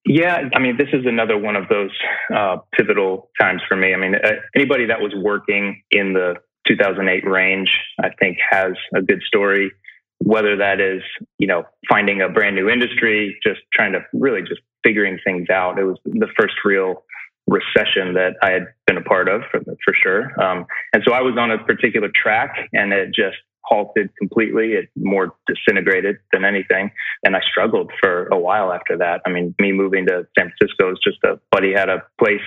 Yeah, 0.09 0.49
I 0.54 0.61
mean, 0.61 0.76
this 0.76 0.88
is 0.92 1.04
another 1.04 1.37
one 1.37 1.56
of 1.56 1.68
those 1.68 1.90
uh, 2.33 2.59
pivotal 2.73 3.28
times 3.40 3.61
for 3.68 3.76
me. 3.76 3.92
I 3.92 3.97
mean, 3.97 4.14
uh, 4.14 4.35
anybody 4.54 4.87
that 4.87 5.00
was 5.00 5.12
working 5.16 5.83
in 5.90 6.12
the 6.12 6.37
2008 6.66 7.26
range, 7.28 7.70
I 8.02 8.11
think, 8.18 8.38
has 8.50 8.73
a 8.94 9.02
good 9.02 9.23
story 9.26 9.73
whether 10.18 10.56
that 10.56 10.80
is, 10.80 11.02
you 11.38 11.46
know, 11.46 11.64
finding 11.88 12.23
a 12.23 12.28
brand 12.28 12.56
new 12.56 12.68
industry, 12.68 13.38
just 13.42 13.61
trying 13.73 13.92
to 13.92 14.00
really 14.12 14.40
just 14.40 14.61
figuring 14.82 15.18
things 15.25 15.50
out. 15.50 15.78
It 15.78 15.85
was 15.85 15.99
the 16.04 16.28
first 16.38 16.54
real 16.64 17.04
recession 17.46 18.14
that 18.14 18.35
I 18.42 18.50
had 18.50 18.66
been 18.87 18.96
a 18.96 19.02
part 19.02 19.28
of 19.28 19.42
for, 19.50 19.61
for 19.61 19.94
sure. 20.02 20.42
Um, 20.42 20.66
and 20.92 21.02
so 21.06 21.12
I 21.12 21.20
was 21.20 21.37
on 21.38 21.50
a 21.50 21.58
particular 21.58 22.08
track 22.14 22.56
and 22.73 22.92
it 22.92 23.14
just 23.14 23.37
halted 23.62 24.11
completely. 24.18 24.73
It 24.73 24.88
more 24.96 25.35
disintegrated 25.46 26.16
than 26.32 26.44
anything. 26.44 26.90
And 27.25 27.37
I 27.37 27.40
struggled 27.50 27.92
for 28.00 28.26
a 28.28 28.38
while 28.38 28.73
after 28.73 28.96
that. 28.99 29.20
I 29.26 29.30
mean, 29.30 29.54
me 29.61 29.73
moving 29.73 30.06
to 30.06 30.26
San 30.38 30.52
Francisco 30.58 30.88
was 30.88 31.00
just 31.04 31.18
a 31.25 31.38
buddy 31.50 31.73
had 31.73 31.88
a 31.88 32.02
place 32.18 32.40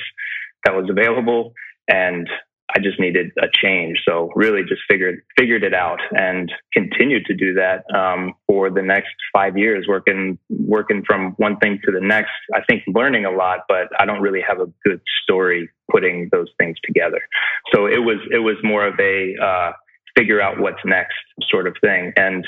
that 0.66 0.76
was 0.76 0.90
available 0.90 1.54
and 1.88 2.30
I 2.76 2.80
just 2.80 3.00
needed 3.00 3.32
a 3.42 3.48
change. 3.52 4.00
So 4.08 4.32
really 4.36 4.62
just 4.62 4.82
figured 4.88 5.22
figured 5.38 5.64
it 5.64 5.74
out 5.74 6.00
and 6.12 6.52
continued 6.74 7.26
to 7.26 7.34
do 7.34 7.54
that 7.56 7.84
um, 7.96 8.34
for 8.48 8.70
the 8.70 8.82
next 8.82 9.16
five 9.34 9.58
years, 9.58 9.86
working 9.88 10.38
working 10.50 11.04
from 11.06 11.34
one 11.38 11.58
thing 11.58 11.80
to 11.86 11.92
the 11.92 12.02
next. 12.02 12.32
I 12.54 12.62
think 12.70 12.84
learning 12.88 13.26
a 13.26 13.32
lot, 13.32 13.62
but 13.68 13.88
I 14.00 14.06
don't 14.06 14.22
really 14.22 14.42
have 14.48 14.60
a 14.60 14.68
good 14.86 15.02
story 15.24 15.70
putting 15.92 16.30
those 16.32 16.50
things 16.60 16.78
together. 16.84 17.22
So 17.74 17.88
it 17.88 18.00
was 18.00 18.18
it 18.32 18.40
was 18.40 18.58
more 18.64 18.86
of 18.86 19.00
a 19.00 19.36
uh, 19.42 19.72
figure 20.16 20.42
out 20.42 20.60
what's 20.60 20.80
next 20.86 21.16
sort 21.50 21.68
of 21.68 21.76
thing. 21.82 22.14
And 22.16 22.46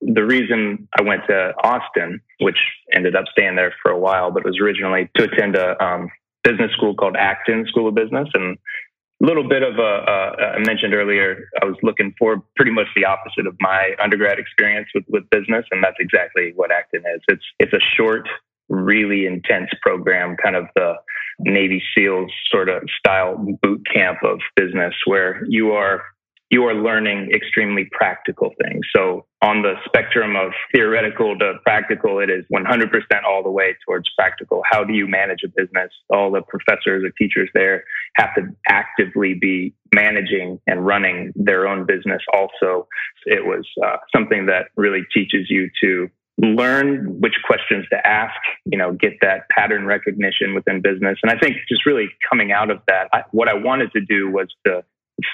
the 0.00 0.24
reason 0.24 0.88
I 0.98 1.02
went 1.02 1.22
to 1.28 1.52
Austin, 1.62 2.20
which 2.40 2.58
ended 2.92 3.16
up 3.16 3.24
staying 3.32 3.56
there 3.56 3.74
for 3.82 3.90
a 3.90 3.98
while, 3.98 4.30
but 4.30 4.44
was 4.44 4.58
originally 4.62 5.10
to 5.16 5.24
attend 5.24 5.56
a 5.56 5.82
um, 5.82 6.10
business 6.44 6.70
school 6.72 6.94
called 6.94 7.16
Acton 7.16 7.66
School 7.68 7.88
of 7.88 7.94
Business 7.94 8.28
and 8.34 8.58
little 9.24 9.48
bit 9.48 9.62
of 9.62 9.78
a, 9.78 9.82
uh, 9.82 10.56
I 10.56 10.58
mentioned 10.66 10.94
earlier, 10.94 11.48
I 11.62 11.64
was 11.64 11.76
looking 11.82 12.14
for 12.18 12.42
pretty 12.56 12.70
much 12.70 12.86
the 12.94 13.04
opposite 13.04 13.46
of 13.46 13.56
my 13.60 13.92
undergrad 14.02 14.38
experience 14.38 14.88
with, 14.94 15.04
with 15.08 15.28
business. 15.30 15.64
And 15.70 15.82
that's 15.82 15.96
exactly 15.98 16.52
what 16.54 16.70
Acton 16.70 17.02
is. 17.14 17.20
It's, 17.28 17.44
it's 17.58 17.72
a 17.72 17.80
short, 17.96 18.28
really 18.68 19.26
intense 19.26 19.70
program, 19.82 20.36
kind 20.42 20.56
of 20.56 20.66
the 20.74 20.94
Navy 21.40 21.82
SEALs 21.96 22.30
sort 22.50 22.68
of 22.68 22.82
style 22.98 23.36
boot 23.62 23.82
camp 23.92 24.18
of 24.24 24.38
business 24.56 24.94
where 25.06 25.44
you 25.48 25.72
are 25.72 26.02
you 26.54 26.62
are 26.62 26.74
learning 26.74 27.32
extremely 27.34 27.84
practical 27.90 28.52
things. 28.62 28.86
So 28.94 29.26
on 29.42 29.62
the 29.62 29.74
spectrum 29.84 30.36
of 30.36 30.52
theoretical 30.72 31.36
to 31.36 31.54
practical, 31.66 32.20
it 32.20 32.30
is 32.30 32.44
100% 32.54 32.92
all 33.26 33.42
the 33.42 33.50
way 33.50 33.74
towards 33.84 34.08
practical. 34.16 34.62
How 34.64 34.84
do 34.84 34.92
you 34.92 35.08
manage 35.08 35.40
a 35.44 35.48
business? 35.48 35.90
All 36.10 36.30
the 36.30 36.42
professors 36.42 37.02
or 37.02 37.10
teachers 37.18 37.50
there 37.54 37.82
have 38.18 38.36
to 38.36 38.42
actively 38.68 39.34
be 39.34 39.74
managing 39.92 40.60
and 40.68 40.86
running 40.86 41.32
their 41.34 41.66
own 41.66 41.86
business 41.86 42.22
also. 42.32 42.86
It 43.26 43.44
was 43.44 43.66
uh, 43.84 43.96
something 44.14 44.46
that 44.46 44.66
really 44.76 45.02
teaches 45.12 45.50
you 45.50 45.68
to 45.82 46.08
learn 46.38 47.20
which 47.20 47.34
questions 47.44 47.84
to 47.90 48.06
ask, 48.06 48.34
you 48.64 48.78
know, 48.78 48.92
get 48.92 49.14
that 49.22 49.48
pattern 49.50 49.86
recognition 49.86 50.54
within 50.54 50.80
business. 50.80 51.18
And 51.24 51.32
I 51.32 51.38
think 51.38 51.56
just 51.68 51.84
really 51.84 52.06
coming 52.30 52.52
out 52.52 52.70
of 52.70 52.78
that, 52.86 53.08
I, 53.12 53.22
what 53.32 53.48
I 53.48 53.54
wanted 53.54 53.90
to 53.92 54.00
do 54.00 54.30
was 54.30 54.46
to 54.66 54.84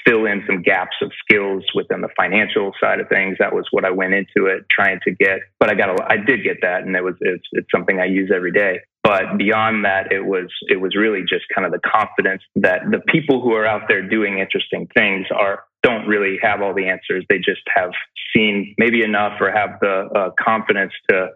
fill 0.06 0.26
in 0.26 0.42
some 0.46 0.62
gaps 0.62 0.96
of 1.02 1.10
skills 1.24 1.64
within 1.74 2.00
the 2.00 2.08
financial 2.16 2.72
side 2.80 3.00
of 3.00 3.08
things. 3.08 3.36
That 3.38 3.54
was 3.54 3.66
what 3.70 3.84
I 3.84 3.90
went 3.90 4.14
into 4.14 4.46
it 4.46 4.66
trying 4.70 5.00
to 5.04 5.10
get. 5.12 5.40
But 5.58 5.70
I 5.70 5.74
got 5.74 5.90
a, 5.90 6.04
I 6.08 6.16
did 6.16 6.44
get 6.44 6.58
that, 6.62 6.82
and 6.82 6.94
it 6.94 7.02
was 7.02 7.14
it's, 7.20 7.46
it's 7.52 7.68
something 7.74 7.98
I 7.98 8.06
use 8.06 8.30
every 8.34 8.52
day. 8.52 8.80
But 9.02 9.38
beyond 9.38 9.84
that, 9.86 10.12
it 10.12 10.24
was 10.24 10.50
it 10.68 10.80
was 10.80 10.94
really 10.94 11.22
just 11.22 11.44
kind 11.54 11.64
of 11.64 11.72
the 11.72 11.80
confidence 11.80 12.42
that 12.56 12.82
the 12.90 13.00
people 13.08 13.40
who 13.40 13.54
are 13.54 13.66
out 13.66 13.82
there 13.88 14.06
doing 14.06 14.38
interesting 14.38 14.86
things 14.94 15.26
are 15.34 15.64
don't 15.82 16.06
really 16.06 16.38
have 16.42 16.60
all 16.60 16.74
the 16.74 16.88
answers. 16.88 17.24
They 17.28 17.38
just 17.38 17.62
have 17.74 17.92
seen 18.34 18.74
maybe 18.76 19.02
enough 19.02 19.40
or 19.40 19.50
have 19.50 19.80
the 19.80 20.08
uh, 20.14 20.30
confidence 20.38 20.92
to 21.08 21.28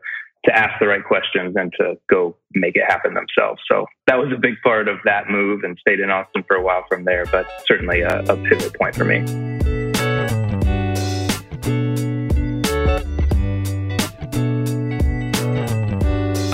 to 0.44 0.56
ask 0.56 0.78
the 0.78 0.86
right 0.86 1.04
questions 1.04 1.54
and 1.56 1.72
to 1.78 1.94
go 2.10 2.36
make 2.52 2.76
it 2.76 2.84
happen 2.86 3.14
themselves. 3.14 3.60
So 3.70 3.86
that 4.06 4.16
was 4.16 4.32
a 4.34 4.38
big 4.38 4.54
part 4.62 4.88
of 4.88 4.98
that 5.04 5.28
move 5.28 5.64
and 5.64 5.78
stayed 5.78 6.00
in 6.00 6.10
Austin 6.10 6.44
for 6.46 6.56
a 6.56 6.62
while 6.62 6.84
from 6.88 7.04
there, 7.04 7.24
but 7.26 7.46
certainly 7.66 8.02
a, 8.02 8.20
a 8.20 8.36
pivot 8.48 8.74
point 8.78 8.94
for 8.94 9.04
me. 9.04 9.24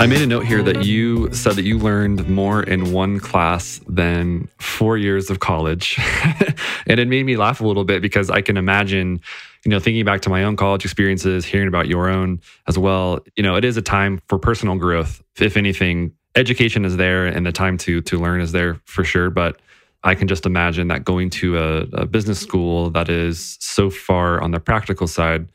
I 0.01 0.07
made 0.07 0.21
a 0.23 0.25
note 0.25 0.47
here 0.47 0.63
that 0.63 0.83
you 0.83 1.31
said 1.31 1.53
that 1.57 1.63
you 1.63 1.77
learned 1.77 2.27
more 2.27 2.63
in 2.63 2.91
one 2.91 3.19
class 3.19 3.79
than 3.87 4.47
four 4.57 4.97
years 4.97 5.29
of 5.29 5.41
college. 5.41 5.95
and 6.87 6.99
it 6.99 7.07
made 7.07 7.23
me 7.23 7.37
laugh 7.37 7.61
a 7.61 7.67
little 7.67 7.83
bit 7.83 8.01
because 8.01 8.31
I 8.31 8.41
can 8.41 8.57
imagine 8.57 9.21
you 9.65 9.69
know, 9.69 9.79
thinking 9.79 10.03
back 10.05 10.21
to 10.21 10.29
my 10.29 10.43
own 10.43 10.55
college 10.55 10.83
experiences, 10.83 11.45
hearing 11.45 11.67
about 11.67 11.87
your 11.87 12.09
own 12.09 12.41
as 12.67 12.77
well, 12.77 13.19
you 13.35 13.43
know, 13.43 13.55
it 13.55 13.65
is 13.65 13.77
a 13.77 13.81
time 13.81 14.21
for 14.27 14.39
personal 14.39 14.75
growth. 14.75 15.21
If 15.39 15.55
anything, 15.55 16.13
education 16.35 16.85
is 16.85 16.97
there 16.97 17.25
and 17.25 17.45
the 17.45 17.51
time 17.51 17.77
to 17.79 18.01
to 18.01 18.19
learn 18.19 18.41
is 18.41 18.51
there 18.51 18.79
for 18.85 19.03
sure. 19.03 19.29
But 19.29 19.61
I 20.03 20.15
can 20.15 20.27
just 20.27 20.45
imagine 20.45 20.87
that 20.87 21.05
going 21.05 21.29
to 21.31 21.57
a, 21.57 21.81
a 21.93 22.05
business 22.05 22.39
school 22.39 22.89
that 22.91 23.09
is 23.09 23.57
so 23.59 23.89
far 23.89 24.41
on 24.41 24.51
the 24.51 24.59
practical 24.59 25.07
side 25.07 25.47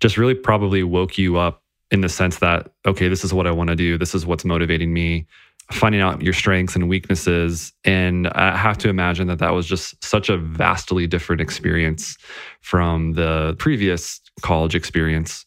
just 0.00 0.16
really 0.16 0.34
probably 0.34 0.82
woke 0.82 1.18
you 1.18 1.36
up 1.36 1.62
in 1.90 2.00
the 2.02 2.08
sense 2.08 2.38
that, 2.38 2.70
okay, 2.86 3.08
this 3.08 3.24
is 3.24 3.32
what 3.32 3.46
I 3.46 3.50
want 3.50 3.68
to 3.68 3.76
do. 3.76 3.98
This 3.98 4.14
is 4.14 4.26
what's 4.26 4.44
motivating 4.44 4.92
me 4.92 5.26
finding 5.72 6.00
out 6.00 6.22
your 6.22 6.32
strengths 6.32 6.74
and 6.74 6.88
weaknesses. 6.88 7.72
And 7.84 8.28
I 8.28 8.56
have 8.56 8.78
to 8.78 8.88
imagine 8.88 9.26
that 9.28 9.38
that 9.38 9.52
was 9.52 9.66
just 9.66 10.02
such 10.02 10.28
a 10.28 10.38
vastly 10.38 11.06
different 11.06 11.42
experience 11.42 12.16
from 12.60 13.12
the 13.12 13.54
previous 13.58 14.20
college 14.40 14.74
experience. 14.74 15.44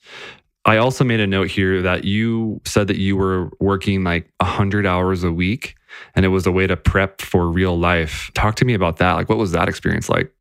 I 0.66 0.78
also 0.78 1.04
made 1.04 1.20
a 1.20 1.28
note 1.28 1.50
here 1.50 1.82
that 1.82 2.04
you 2.04 2.62
said 2.66 2.88
that 2.88 2.98
you 2.98 3.18
were 3.18 3.50
working 3.60 4.04
like 4.04 4.32
100 4.38 4.86
hours 4.86 5.24
a 5.24 5.32
week 5.32 5.76
and 6.16 6.24
it 6.24 6.30
was 6.30 6.46
a 6.46 6.52
way 6.52 6.68
to 6.68 6.78
prep 6.78 7.20
for 7.22 7.48
real 7.48 7.78
life. 7.78 8.30
Talk 8.36 8.56
to 8.56 8.66
me 8.66 8.76
about 8.76 8.98
that. 8.98 9.14
Like 9.14 9.28
what 9.28 9.40
was 9.40 9.52
that 9.54 9.68
experience 9.68 10.08
like? 10.08 10.32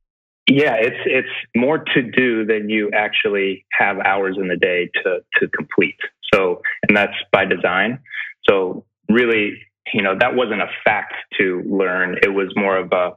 Yeah, 0.46 0.74
it's 0.74 0.96
it's 1.06 1.28
more 1.54 1.78
to 1.78 2.02
do 2.02 2.44
than 2.44 2.68
you 2.68 2.90
actually 2.92 3.64
have 3.78 3.98
hours 4.00 4.36
in 4.36 4.48
the 4.48 4.56
day 4.56 4.90
to 5.04 5.20
to 5.38 5.48
complete. 5.48 5.98
So, 6.34 6.60
and 6.88 6.96
that's 6.96 7.14
by 7.30 7.44
design. 7.44 8.00
So, 8.48 8.84
really 9.08 9.60
you 9.92 10.02
know, 10.02 10.16
that 10.18 10.34
wasn't 10.34 10.62
a 10.62 10.68
fact 10.84 11.14
to 11.38 11.62
learn. 11.66 12.16
It 12.22 12.30
was 12.30 12.52
more 12.56 12.76
of 12.76 12.92
a 12.92 13.12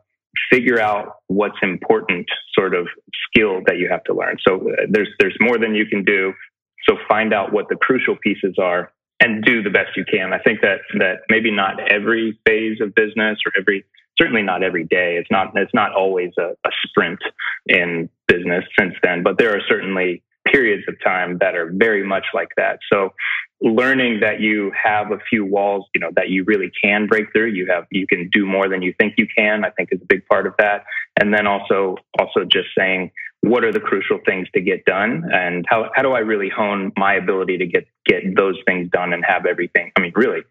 figure 0.51 0.79
out 0.79 1.17
what's 1.27 1.57
important 1.61 2.27
sort 2.57 2.73
of 2.73 2.87
skill 3.27 3.61
that 3.67 3.77
you 3.77 3.87
have 3.89 4.03
to 4.05 4.13
learn. 4.13 4.37
So 4.47 4.55
uh, 4.55 4.85
there's 4.89 5.09
there's 5.19 5.37
more 5.39 5.57
than 5.57 5.75
you 5.75 5.85
can 5.85 6.03
do. 6.03 6.33
So 6.87 6.97
find 7.07 7.33
out 7.33 7.53
what 7.53 7.69
the 7.69 7.75
crucial 7.75 8.15
pieces 8.21 8.55
are 8.59 8.91
and 9.19 9.43
do 9.43 9.63
the 9.63 9.69
best 9.69 9.95
you 9.95 10.03
can. 10.05 10.33
I 10.33 10.39
think 10.39 10.61
that 10.61 10.79
that 10.97 11.21
maybe 11.29 11.51
not 11.51 11.91
every 11.91 12.39
phase 12.45 12.79
of 12.81 12.95
business 12.95 13.39
or 13.45 13.51
every 13.57 13.85
certainly 14.19 14.41
not 14.41 14.63
every 14.63 14.83
day. 14.83 15.17
It's 15.17 15.31
not 15.31 15.51
it's 15.55 15.73
not 15.73 15.93
always 15.93 16.31
a, 16.39 16.55
a 16.65 16.71
sprint 16.87 17.19
in 17.67 18.09
business 18.27 18.63
since 18.77 18.93
then, 19.03 19.23
but 19.23 19.37
there 19.37 19.55
are 19.55 19.61
certainly 19.67 20.23
periods 20.51 20.83
of 20.87 20.95
time 21.03 21.37
that 21.39 21.55
are 21.55 21.71
very 21.73 22.05
much 22.05 22.25
like 22.33 22.49
that. 22.57 22.79
So 22.91 23.13
learning 23.61 24.19
that 24.21 24.41
you 24.41 24.71
have 24.81 25.11
a 25.11 25.19
few 25.29 25.45
walls, 25.45 25.85
you 25.95 26.01
know, 26.01 26.09
that 26.15 26.29
you 26.29 26.43
really 26.45 26.71
can 26.83 27.07
break 27.07 27.31
through. 27.31 27.51
You 27.51 27.67
have, 27.71 27.85
you 27.91 28.05
can 28.05 28.29
do 28.31 28.45
more 28.45 28.67
than 28.67 28.81
you 28.81 28.93
think 28.99 29.13
you 29.17 29.27
can, 29.35 29.63
I 29.63 29.69
think 29.69 29.89
is 29.91 30.01
a 30.01 30.05
big 30.05 30.25
part 30.25 30.45
of 30.45 30.53
that. 30.59 30.83
And 31.19 31.33
then 31.33 31.47
also, 31.47 31.95
also 32.19 32.43
just 32.43 32.67
saying, 32.77 33.11
what 33.41 33.63
are 33.63 33.71
the 33.71 33.79
crucial 33.79 34.19
things 34.25 34.47
to 34.53 34.61
get 34.61 34.85
done? 34.85 35.23
And 35.31 35.65
how, 35.67 35.89
how 35.95 36.01
do 36.01 36.11
I 36.11 36.19
really 36.19 36.49
hone 36.49 36.91
my 36.97 37.15
ability 37.15 37.57
to 37.57 37.65
get, 37.65 37.87
get 38.05 38.35
those 38.35 38.57
things 38.65 38.89
done 38.91 39.13
and 39.13 39.23
have 39.25 39.45
everything? 39.45 39.91
I 39.97 40.01
mean, 40.01 40.13
really, 40.15 40.41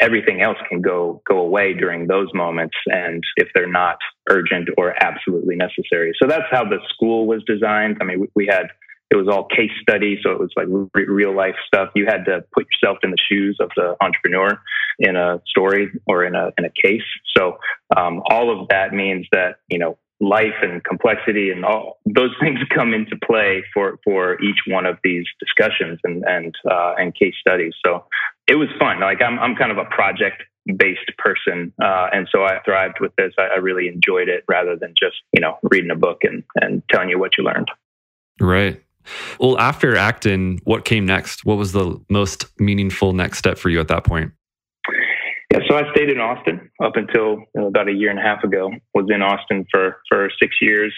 everything 0.00 0.40
else 0.40 0.58
can 0.68 0.80
go 0.80 1.20
go 1.26 1.38
away 1.38 1.74
during 1.74 2.06
those 2.06 2.28
moments 2.32 2.76
and 2.86 3.22
if 3.36 3.48
they're 3.54 3.70
not 3.70 3.96
urgent 4.30 4.68
or 4.78 4.94
absolutely 5.02 5.56
necessary 5.56 6.12
so 6.22 6.28
that's 6.28 6.46
how 6.50 6.62
the 6.62 6.78
school 6.88 7.26
was 7.26 7.42
designed 7.46 7.96
i 8.00 8.04
mean 8.04 8.20
we, 8.20 8.28
we 8.36 8.46
had 8.46 8.68
it 9.10 9.16
was 9.16 9.28
all 9.28 9.46
case 9.46 9.70
study. 9.80 10.18
So 10.22 10.32
it 10.32 10.38
was 10.38 10.50
like 10.56 10.66
re- 10.68 11.06
real 11.06 11.34
life 11.34 11.54
stuff. 11.66 11.90
You 11.94 12.06
had 12.06 12.24
to 12.26 12.44
put 12.52 12.66
yourself 12.72 12.98
in 13.02 13.10
the 13.10 13.16
shoes 13.30 13.56
of 13.60 13.70
the 13.76 13.96
entrepreneur 14.00 14.60
in 14.98 15.16
a 15.16 15.40
story 15.46 15.88
or 16.06 16.24
in 16.24 16.34
a, 16.34 16.50
in 16.58 16.64
a 16.64 16.70
case. 16.70 17.06
So, 17.36 17.58
um, 17.96 18.22
all 18.28 18.60
of 18.60 18.68
that 18.68 18.92
means 18.92 19.26
that, 19.32 19.56
you 19.68 19.78
know, 19.78 19.98
life 20.20 20.60
and 20.62 20.82
complexity 20.82 21.50
and 21.50 21.64
all 21.64 22.00
those 22.04 22.34
things 22.40 22.58
come 22.74 22.92
into 22.92 23.16
play 23.24 23.64
for, 23.72 23.98
for 24.04 24.40
each 24.42 24.58
one 24.66 24.84
of 24.84 24.98
these 25.02 25.24
discussions 25.40 25.98
and, 26.04 26.24
and, 26.26 26.54
uh, 26.70 26.94
and 26.98 27.14
case 27.14 27.34
studies. 27.40 27.72
So 27.84 28.04
it 28.46 28.56
was 28.56 28.68
fun. 28.78 29.00
Like 29.00 29.22
I'm, 29.22 29.38
I'm 29.38 29.54
kind 29.56 29.70
of 29.70 29.78
a 29.78 29.84
project 29.84 30.42
based 30.76 31.10
person. 31.16 31.72
Uh, 31.80 32.08
and 32.12 32.28
so 32.30 32.44
I 32.44 32.58
thrived 32.64 32.98
with 33.00 33.12
this. 33.16 33.32
I, 33.38 33.54
I 33.54 33.56
really 33.56 33.88
enjoyed 33.88 34.28
it 34.28 34.44
rather 34.48 34.76
than 34.76 34.92
just, 35.00 35.16
you 35.32 35.40
know, 35.40 35.58
reading 35.62 35.90
a 35.90 35.96
book 35.96 36.18
and, 36.24 36.42
and 36.56 36.82
telling 36.90 37.08
you 37.08 37.18
what 37.18 37.38
you 37.38 37.44
learned. 37.44 37.70
Right. 38.40 38.82
Well, 39.40 39.58
after 39.58 39.96
Acton, 39.96 40.58
what 40.64 40.84
came 40.84 41.06
next? 41.06 41.44
What 41.44 41.58
was 41.58 41.72
the 41.72 42.00
most 42.08 42.46
meaningful 42.60 43.12
next 43.12 43.38
step 43.38 43.58
for 43.58 43.70
you 43.70 43.80
at 43.80 43.88
that 43.88 44.04
point? 44.04 44.32
Yeah, 45.52 45.60
so 45.68 45.76
I 45.76 45.90
stayed 45.92 46.10
in 46.10 46.20
Austin 46.20 46.70
up 46.82 46.96
until 46.96 47.44
about 47.56 47.88
a 47.88 47.92
year 47.92 48.10
and 48.10 48.18
a 48.18 48.22
half 48.22 48.44
ago. 48.44 48.70
Was 48.94 49.06
in 49.08 49.22
Austin 49.22 49.66
for 49.70 49.96
for 50.08 50.30
six 50.40 50.56
years. 50.60 50.92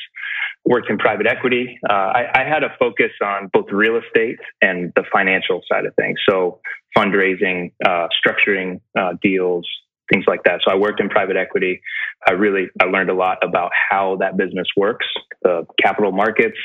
Worked 0.64 0.90
in 0.90 0.98
private 0.98 1.26
equity. 1.26 1.78
Uh, 1.88 1.92
I, 1.92 2.26
I 2.34 2.44
had 2.44 2.64
a 2.64 2.74
focus 2.78 3.12
on 3.22 3.48
both 3.52 3.66
real 3.70 3.96
estate 3.96 4.38
and 4.60 4.92
the 4.94 5.04
financial 5.10 5.62
side 5.70 5.86
of 5.86 5.94
things. 5.94 6.18
So 6.28 6.60
fundraising, 6.96 7.72
uh, 7.86 8.08
structuring 8.12 8.80
uh, 8.98 9.14
deals, 9.22 9.66
things 10.12 10.24
like 10.26 10.42
that. 10.44 10.60
So 10.64 10.72
I 10.72 10.74
worked 10.74 11.00
in 11.00 11.08
private 11.08 11.36
equity. 11.36 11.80
I 12.26 12.32
really 12.32 12.68
I 12.80 12.86
learned 12.86 13.10
a 13.10 13.14
lot 13.14 13.38
about 13.42 13.70
how 13.90 14.16
that 14.20 14.36
business 14.36 14.66
works, 14.76 15.06
the 15.42 15.64
capital 15.80 16.12
markets, 16.12 16.58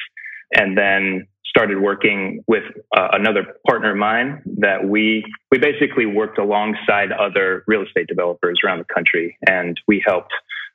and 0.53 0.77
then 0.77 1.27
started 1.55 1.79
working 1.79 2.43
with 2.47 2.63
uh, 2.95 3.07
another 3.13 3.55
partner 3.65 3.91
of 3.91 3.97
mine 3.97 4.41
that 4.57 4.85
we 4.85 5.23
we 5.51 5.57
basically 5.57 6.05
worked 6.05 6.37
alongside 6.37 7.11
other 7.11 7.63
real 7.65 7.83
estate 7.83 8.07
developers 8.07 8.59
around 8.65 8.79
the 8.79 8.93
country. 8.93 9.37
And 9.47 9.79
we 9.87 10.03
helped 10.05 10.33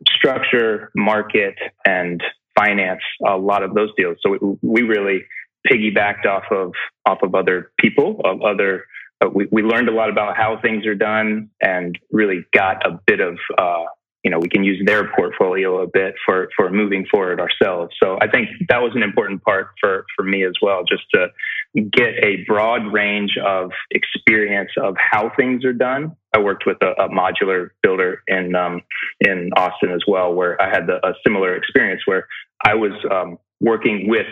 structure 0.08 0.90
market 0.94 1.54
and 1.86 2.22
finance 2.56 3.02
a 3.26 3.36
lot 3.36 3.62
of 3.62 3.74
those 3.74 3.90
deals. 3.96 4.16
So 4.22 4.30
we, 4.30 4.58
we 4.62 4.82
really 4.82 5.24
piggybacked 5.70 6.24
off 6.24 6.44
of 6.50 6.72
off 7.04 7.18
of 7.22 7.34
other 7.34 7.72
people 7.78 8.20
of 8.24 8.40
other 8.42 8.86
uh, 9.22 9.28
we, 9.28 9.46
we 9.50 9.62
learned 9.62 9.88
a 9.90 9.92
lot 9.92 10.08
about 10.08 10.34
how 10.36 10.58
things 10.62 10.86
are 10.86 10.94
done 10.94 11.50
and 11.60 11.98
really 12.10 12.46
got 12.54 12.86
a 12.86 12.98
bit 13.06 13.20
of 13.20 13.36
uh, 13.58 13.84
you 14.24 14.30
know, 14.30 14.38
we 14.38 14.48
can 14.48 14.62
use 14.64 14.82
their 14.84 15.10
portfolio 15.14 15.82
a 15.82 15.86
bit 15.86 16.14
for, 16.26 16.48
for 16.56 16.70
moving 16.70 17.06
forward 17.10 17.40
ourselves. 17.40 17.94
So 18.02 18.18
I 18.20 18.28
think 18.28 18.48
that 18.68 18.78
was 18.82 18.92
an 18.94 19.02
important 19.02 19.42
part 19.42 19.68
for, 19.80 20.04
for 20.14 20.24
me 20.24 20.44
as 20.44 20.52
well, 20.60 20.82
just 20.84 21.04
to 21.14 21.28
get 21.74 22.22
a 22.22 22.44
broad 22.46 22.92
range 22.92 23.38
of 23.42 23.70
experience 23.90 24.70
of 24.82 24.94
how 24.98 25.30
things 25.36 25.64
are 25.64 25.72
done. 25.72 26.16
I 26.34 26.40
worked 26.40 26.64
with 26.66 26.76
a, 26.82 27.02
a 27.02 27.08
modular 27.08 27.70
builder 27.82 28.22
in, 28.28 28.54
um, 28.54 28.82
in 29.20 29.50
Austin 29.56 29.90
as 29.90 30.02
well, 30.06 30.34
where 30.34 30.60
I 30.60 30.68
had 30.68 30.86
the, 30.86 31.04
a 31.06 31.14
similar 31.24 31.56
experience 31.56 32.02
where 32.04 32.26
I 32.64 32.74
was 32.74 32.92
um, 33.10 33.38
working 33.60 34.08
with 34.08 34.26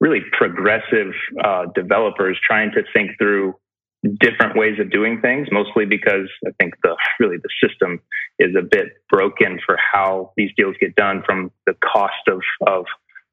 really 0.00 0.20
progressive 0.32 1.12
uh, 1.44 1.66
developers 1.74 2.38
trying 2.46 2.70
to 2.72 2.82
think 2.94 3.10
through 3.18 3.54
different 4.18 4.56
ways 4.56 4.78
of 4.80 4.90
doing 4.90 5.20
things, 5.20 5.48
mostly 5.52 5.84
because 5.84 6.28
I 6.46 6.50
think 6.58 6.74
the 6.82 6.96
really 7.18 7.36
the 7.36 7.68
system 7.68 8.00
is 8.38 8.54
a 8.58 8.62
bit 8.62 8.88
broken 9.10 9.60
for 9.64 9.76
how 9.92 10.32
these 10.36 10.50
deals 10.56 10.76
get 10.80 10.94
done 10.96 11.22
from 11.26 11.50
the 11.66 11.74
cost 11.84 12.28
of 12.28 12.40
of 12.66 12.86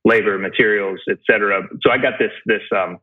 labor, 0.04 0.38
materials, 0.38 1.00
et 1.10 1.18
cetera. 1.30 1.64
So 1.82 1.92
I 1.92 1.98
got 1.98 2.14
this 2.20 2.32
this 2.46 2.62
um, 2.76 3.00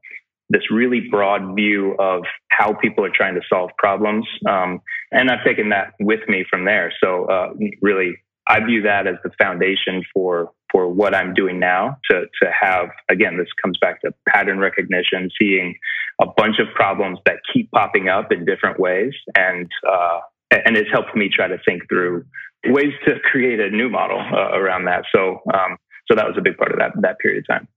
this 0.51 0.71
really 0.71 1.09
broad 1.11 1.57
view 1.57 1.95
of 1.99 2.25
how 2.51 2.75
people 2.75 3.05
are 3.05 3.13
trying 3.15 3.35
to 3.35 3.41
solve 3.49 3.71
problems, 3.79 4.27
um, 4.49 4.81
and 5.11 5.31
I've 5.31 5.45
taken 5.45 5.71
that 5.71 5.95
with 6.01 6.21
me 6.29 6.45
from 6.49 6.65
there. 6.67 6.93
So 7.03 7.25
uh, 7.25 7.55
really, 7.81 8.17
I 8.47 8.61
view 8.61 8.83
that 8.83 9.07
as 9.07 9.17
the 9.25 9.31
foundation 9.43 10.05
for 10.13 10.51
for 10.75 10.89
what 10.89 11.15
I'm 11.15 11.35
doing 11.35 11.61
now 11.61 11.99
to 12.11 12.23
to 12.43 12.51
have 12.51 12.89
again 13.09 13.39
this 13.39 13.47
comes 13.63 13.79
back 13.81 14.01
to 14.03 14.13
pattern 14.29 14.59
recognition, 14.59 15.31
seeing 15.41 15.77
a 16.21 16.27
bunch 16.37 16.59
of 16.59 16.67
problems 16.75 17.19
that 17.27 17.37
keep 17.53 17.71
popping 17.71 18.09
up 18.09 18.33
in 18.33 18.45
different 18.45 18.81
ways, 18.81 19.13
and 19.37 19.71
uh, 19.89 20.19
and 20.51 20.77
it's 20.77 20.91
helped 20.91 21.15
me 21.15 21.31
try 21.33 21.47
to 21.47 21.59
think 21.65 21.89
through 21.89 22.25
ways 22.67 22.93
to 23.07 23.21
create 23.21 23.61
a 23.61 23.71
new 23.71 23.89
model 23.89 24.19
uh, 24.19 24.59
around 24.59 24.87
that. 24.87 25.05
So 25.15 25.41
um, 25.55 25.77
so 26.11 26.17
that 26.17 26.27
was 26.27 26.35
a 26.37 26.43
big 26.43 26.57
part 26.57 26.73
of 26.73 26.79
that 26.79 26.91
that 27.01 27.19
period 27.21 27.45
of 27.45 27.47
time. 27.47 27.69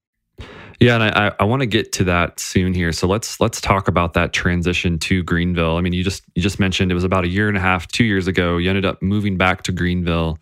Yeah, 0.80 0.94
and 0.94 1.02
I, 1.02 1.32
I 1.40 1.44
want 1.44 1.60
to 1.60 1.66
get 1.66 1.90
to 1.92 2.04
that 2.04 2.38
soon 2.38 2.72
here. 2.72 2.92
So 2.92 3.06
let's 3.06 3.40
let's 3.40 3.60
talk 3.60 3.86
about 3.88 4.14
that 4.14 4.32
transition 4.32 4.98
to 5.00 5.22
Greenville. 5.22 5.76
I 5.76 5.80
mean, 5.80 5.92
you 5.92 6.02
just 6.02 6.24
you 6.34 6.42
just 6.42 6.58
mentioned 6.58 6.90
it 6.90 6.94
was 6.94 7.04
about 7.04 7.24
a 7.24 7.28
year 7.28 7.48
and 7.48 7.56
a 7.56 7.60
half, 7.60 7.86
two 7.88 8.04
years 8.04 8.26
ago. 8.26 8.56
You 8.56 8.68
ended 8.68 8.84
up 8.84 9.02
moving 9.02 9.36
back 9.36 9.62
to 9.64 9.72
Greenville 9.72 10.38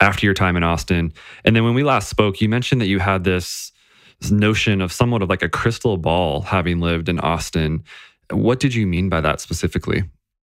after 0.00 0.26
your 0.26 0.34
time 0.34 0.56
in 0.56 0.64
Austin, 0.64 1.12
and 1.44 1.54
then 1.54 1.64
when 1.64 1.74
we 1.74 1.82
last 1.82 2.08
spoke, 2.08 2.40
you 2.40 2.48
mentioned 2.48 2.80
that 2.80 2.86
you 2.86 2.98
had 2.98 3.24
this, 3.24 3.72
this 4.20 4.30
notion 4.30 4.80
of 4.80 4.92
somewhat 4.92 5.22
of 5.22 5.28
like 5.28 5.42
a 5.42 5.48
crystal 5.48 5.96
ball, 5.96 6.42
having 6.42 6.80
lived 6.80 7.08
in 7.08 7.18
Austin. 7.20 7.84
What 8.30 8.60
did 8.60 8.74
you 8.74 8.86
mean 8.86 9.08
by 9.08 9.20
that 9.20 9.40
specifically? 9.40 10.04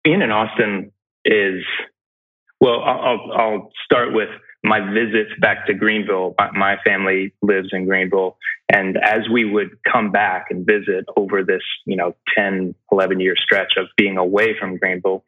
Being 0.03 0.21
in 0.21 0.31
Austin 0.31 0.91
is 1.25 1.63
well. 2.59 2.81
I'll, 2.81 3.31
I'll 3.33 3.71
start 3.85 4.13
with 4.13 4.29
my 4.63 4.79
visits 4.79 5.31
back 5.39 5.65
to 5.67 5.73
Greenville. 5.73 6.35
My 6.53 6.77
family 6.85 7.33
lives 7.41 7.69
in 7.71 7.85
Greenville. 7.85 8.37
And 8.71 8.97
as 8.97 9.29
we 9.31 9.45
would 9.45 9.77
come 9.89 10.11
back 10.11 10.47
and 10.49 10.65
visit 10.65 11.05
over 11.15 11.43
this, 11.43 11.61
you 11.85 11.95
know, 11.95 12.15
10, 12.35 12.75
11 12.91 13.19
year 13.19 13.35
stretch 13.37 13.73
of 13.77 13.87
being 13.95 14.17
away 14.17 14.55
from 14.59 14.77
Greenville, 14.77 15.23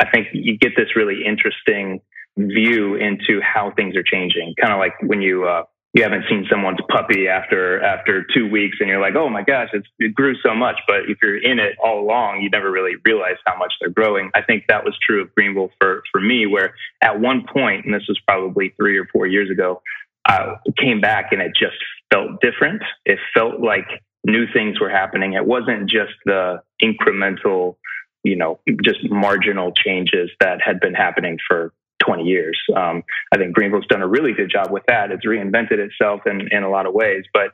I 0.00 0.10
think 0.10 0.28
you 0.32 0.58
get 0.58 0.72
this 0.76 0.96
really 0.96 1.24
interesting 1.24 2.00
view 2.36 2.96
into 2.96 3.40
how 3.40 3.72
things 3.76 3.96
are 3.96 4.02
changing. 4.02 4.54
Kind 4.60 4.72
of 4.72 4.78
like 4.78 4.94
when 5.02 5.22
you, 5.22 5.44
uh, 5.44 5.64
you 5.94 6.02
haven't 6.02 6.24
seen 6.28 6.44
someone's 6.50 6.80
puppy 6.90 7.28
after 7.28 7.80
after 7.80 8.26
two 8.34 8.50
weeks 8.50 8.78
and 8.80 8.88
you're 8.88 9.00
like 9.00 9.14
oh 9.14 9.28
my 9.28 9.42
gosh 9.42 9.68
it 10.00 10.14
grew 10.14 10.34
so 10.42 10.52
much. 10.54 10.80
But 10.88 11.08
if 11.08 11.18
you're 11.22 11.40
in 11.40 11.60
it 11.60 11.76
all 11.82 12.00
along 12.00 12.40
you 12.42 12.50
never 12.50 12.70
really 12.70 12.94
realize 13.04 13.36
how 13.46 13.56
much 13.56 13.72
they're 13.80 13.90
growing. 13.90 14.30
I 14.34 14.42
think 14.42 14.64
that 14.68 14.84
was 14.84 14.98
true 15.06 15.22
of 15.22 15.34
greenville 15.36 15.70
for 15.80 16.02
for 16.10 16.20
me 16.20 16.46
where 16.46 16.74
at 17.00 17.20
one 17.20 17.46
point 17.50 17.84
and 17.84 17.94
this 17.94 18.02
was 18.08 18.18
probably 18.26 18.74
three 18.76 18.98
or 18.98 19.06
four 19.12 19.26
years 19.26 19.50
ago 19.50 19.80
i 20.26 20.56
came 20.78 21.00
back 21.00 21.28
and 21.30 21.40
it 21.40 21.52
just 21.58 21.76
felt 22.12 22.40
different. 22.40 22.82
It 23.04 23.18
felt 23.32 23.60
like 23.60 23.86
new 24.24 24.46
things 24.52 24.80
were 24.80 24.90
happening. 24.90 25.34
It 25.34 25.46
wasn't 25.46 25.88
just 25.88 26.14
the 26.24 26.62
incremental 26.82 27.76
you 28.24 28.36
know 28.36 28.58
just 28.82 28.98
marginal 29.10 29.70
changes 29.72 30.30
that 30.40 30.60
had 30.64 30.80
been 30.80 30.94
happening 30.94 31.38
for 31.46 31.72
20 32.04 32.24
years. 32.24 32.58
Um, 32.76 33.02
I 33.32 33.36
think 33.36 33.54
Greenville's 33.54 33.86
done 33.86 34.02
a 34.02 34.08
really 34.08 34.32
good 34.32 34.50
job 34.50 34.70
with 34.70 34.82
that. 34.88 35.10
It's 35.10 35.26
reinvented 35.26 35.78
itself 35.78 36.22
in, 36.26 36.48
in 36.50 36.62
a 36.62 36.70
lot 36.70 36.86
of 36.86 36.94
ways, 36.94 37.24
but 37.32 37.52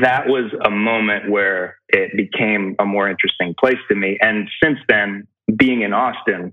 that 0.00 0.28
was 0.28 0.52
a 0.64 0.70
moment 0.70 1.30
where 1.30 1.78
it 1.88 2.16
became 2.16 2.76
a 2.78 2.84
more 2.84 3.08
interesting 3.08 3.54
place 3.58 3.78
to 3.88 3.94
me. 3.94 4.18
And 4.20 4.48
since 4.62 4.78
then, 4.88 5.26
being 5.56 5.82
in 5.82 5.92
Austin, 5.92 6.52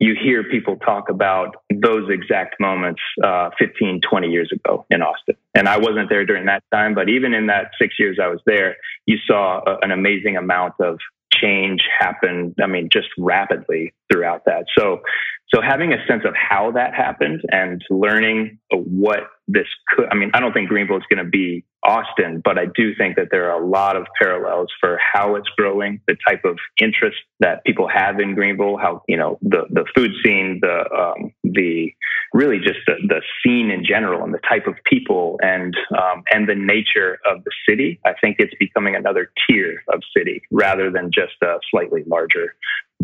you 0.00 0.14
hear 0.20 0.44
people 0.44 0.76
talk 0.76 1.08
about 1.08 1.56
those 1.72 2.10
exact 2.10 2.60
moments 2.60 3.00
uh, 3.22 3.50
15, 3.58 4.00
20 4.00 4.28
years 4.28 4.52
ago 4.52 4.84
in 4.90 5.00
Austin. 5.02 5.36
And 5.54 5.68
I 5.68 5.78
wasn't 5.78 6.10
there 6.10 6.26
during 6.26 6.46
that 6.46 6.62
time, 6.72 6.94
but 6.94 7.08
even 7.08 7.32
in 7.32 7.46
that 7.46 7.70
six 7.80 7.94
years 7.98 8.18
I 8.22 8.26
was 8.26 8.40
there, 8.44 8.76
you 9.06 9.16
saw 9.26 9.60
a, 9.66 9.78
an 9.82 9.92
amazing 9.92 10.36
amount 10.36 10.74
of 10.80 10.98
change 11.32 11.82
happen. 11.98 12.54
I 12.62 12.66
mean, 12.66 12.88
just 12.92 13.08
rapidly 13.18 13.94
throughout 14.12 14.44
that. 14.46 14.66
So 14.76 15.00
so 15.54 15.60
having 15.62 15.92
a 15.92 16.04
sense 16.08 16.22
of 16.24 16.34
how 16.34 16.72
that 16.72 16.94
happened 16.94 17.42
and 17.50 17.80
learning 17.88 18.58
what 18.70 19.28
this 19.46 19.66
could, 19.88 20.06
I 20.10 20.16
mean, 20.16 20.30
I 20.34 20.40
don't 20.40 20.52
think 20.52 20.68
Greenville 20.68 20.96
is 20.96 21.04
going 21.08 21.24
to 21.24 21.30
be 21.30 21.64
Austin, 21.84 22.40
but 22.42 22.58
I 22.58 22.64
do 22.64 22.94
think 22.96 23.16
that 23.16 23.28
there 23.30 23.50
are 23.50 23.62
a 23.62 23.64
lot 23.64 23.94
of 23.94 24.06
parallels 24.20 24.68
for 24.80 24.98
how 24.98 25.36
it's 25.36 25.48
growing, 25.56 26.00
the 26.08 26.16
type 26.26 26.44
of 26.44 26.58
interest 26.80 27.18
that 27.40 27.62
people 27.64 27.86
have 27.86 28.18
in 28.18 28.34
Greenville, 28.34 28.78
how, 28.78 29.02
you 29.06 29.16
know, 29.16 29.38
the, 29.42 29.66
the 29.70 29.84
food 29.94 30.10
scene, 30.24 30.60
the, 30.60 30.90
um, 30.90 31.32
the 31.44 31.92
really 32.32 32.58
just 32.58 32.78
the, 32.86 32.94
the 33.06 33.20
scene 33.42 33.70
in 33.70 33.84
general 33.84 34.24
and 34.24 34.34
the 34.34 34.40
type 34.48 34.66
of 34.66 34.74
people 34.90 35.38
and, 35.42 35.76
um, 35.96 36.24
and 36.32 36.48
the 36.48 36.54
nature 36.54 37.18
of 37.30 37.44
the 37.44 37.50
city. 37.68 38.00
I 38.04 38.14
think 38.20 38.36
it's 38.38 38.54
becoming 38.58 38.96
another 38.96 39.30
tier 39.46 39.84
of 39.92 40.00
city 40.16 40.42
rather 40.50 40.90
than 40.90 41.10
just 41.12 41.34
a 41.42 41.58
slightly 41.70 42.02
larger 42.06 42.54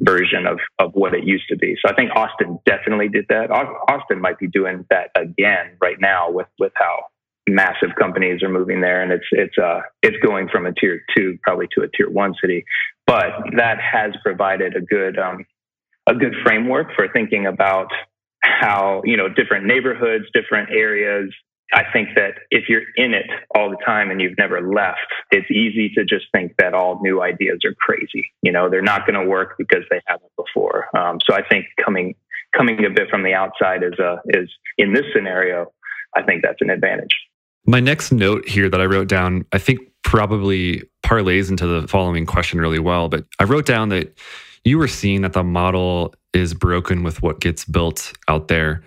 version 0.01 0.47
of, 0.47 0.59
of 0.79 0.93
what 0.95 1.15
it 1.15 1.25
used 1.25 1.45
to 1.49 1.57
be. 1.57 1.77
So 1.85 1.93
I 1.93 1.95
think 1.95 2.11
Austin 2.17 2.59
definitely 2.67 3.09
did 3.09 3.27
that. 3.29 3.51
Austin 3.51 4.21
might 4.21 4.39
be 4.39 4.49
doing 4.49 4.87
that 4.91 5.11
again 5.17 5.77
right 5.81 6.01
now 6.01 6.31
with, 6.31 6.47
with 6.59 6.73
how 6.75 7.05
massive 7.49 7.91
companies 7.99 8.43
are 8.43 8.49
moving 8.49 8.81
there. 8.81 9.03
And 9.03 9.13
it's, 9.13 9.27
it's, 9.33 9.59
uh, 9.59 9.81
it's 10.03 10.17
going 10.25 10.49
from 10.49 10.67
a 10.67 10.73
tier 10.73 11.03
two 11.17 11.39
probably 11.43 11.67
to 11.75 11.83
a 11.83 11.89
tier 11.89 12.09
one 12.09 12.35
city, 12.41 12.65
but 13.07 13.29
that 13.57 13.79
has 13.81 14.13
provided 14.23 14.77
a 14.77 14.81
good, 14.81 15.19
um, 15.19 15.45
a 16.07 16.15
good 16.15 16.35
framework 16.45 16.95
for 16.95 17.09
thinking 17.13 17.47
about 17.47 17.89
how, 18.43 19.03
you 19.05 19.17
know, 19.17 19.29
different 19.29 19.67
neighborhoods, 19.67 20.25
different 20.33 20.71
areas, 20.71 21.33
I 21.73 21.85
think 21.93 22.11
that 22.17 22.35
if 22.51 22.69
you're 22.69 22.83
in 22.97 23.15
it 23.15 23.27
all 23.55 23.71
the 23.71 23.77
time 23.85 24.11
and 24.11 24.21
you've 24.21 24.37
never 24.39 24.61
left, 24.61 24.99
it's 25.31 25.51
easy 25.51 25.91
to 25.95 26.05
just 26.05 26.27
think 26.33 26.57
that 26.59 26.75
all 26.75 27.01
new 27.01 27.23
ideas 27.23 27.61
are 27.65 27.75
crazy. 27.75 28.33
You 28.43 28.53
know, 28.53 28.69
they're 28.69 28.83
not 28.83 29.07
going 29.07 29.21
to 29.21 29.29
work 29.29 29.55
because 29.57 29.85
they 29.91 30.01
haven't 30.07 30.33
before. 30.37 30.87
Um, 30.97 31.19
so 31.25 31.35
I 31.35 31.47
think 31.47 31.67
coming 31.83 32.15
coming 32.57 32.85
a 32.85 32.91
bit 32.91 33.09
from 33.09 33.23
the 33.23 33.35
outside 33.35 33.83
is 33.85 33.99
a 33.99 34.21
is 34.27 34.51
in 34.79 34.93
this 34.93 35.05
scenario, 35.15 35.73
I 36.17 36.23
think 36.23 36.43
that's 36.43 36.61
an 36.61 36.71
advantage. 36.71 37.17
My 37.67 37.81
next 37.81 38.11
note 38.11 38.49
here 38.49 38.69
that 38.69 38.81
I 38.81 38.87
wrote 38.87 39.09
down, 39.09 39.45
I 39.53 39.59
think 39.59 39.81
probably 40.03 40.83
parlays 41.05 41.51
into 41.51 41.67
the 41.67 41.87
following 41.87 42.27
question 42.27 42.59
really 42.59 42.79
well. 42.79 43.09
But 43.09 43.27
I 43.39 43.45
wrote 43.45 43.67
down 43.67 43.91
that 43.91 44.17
you 44.65 44.79
were 44.79 44.89
seeing 44.89 45.23
that 45.23 45.35
the 45.35 45.45
model 45.45 46.15
is 46.33 46.55
broken 46.55 47.03
with 47.03 47.23
what 47.23 47.41
gets 47.41 47.65
built 47.65 48.13
out 48.29 48.49
there. 48.49 48.83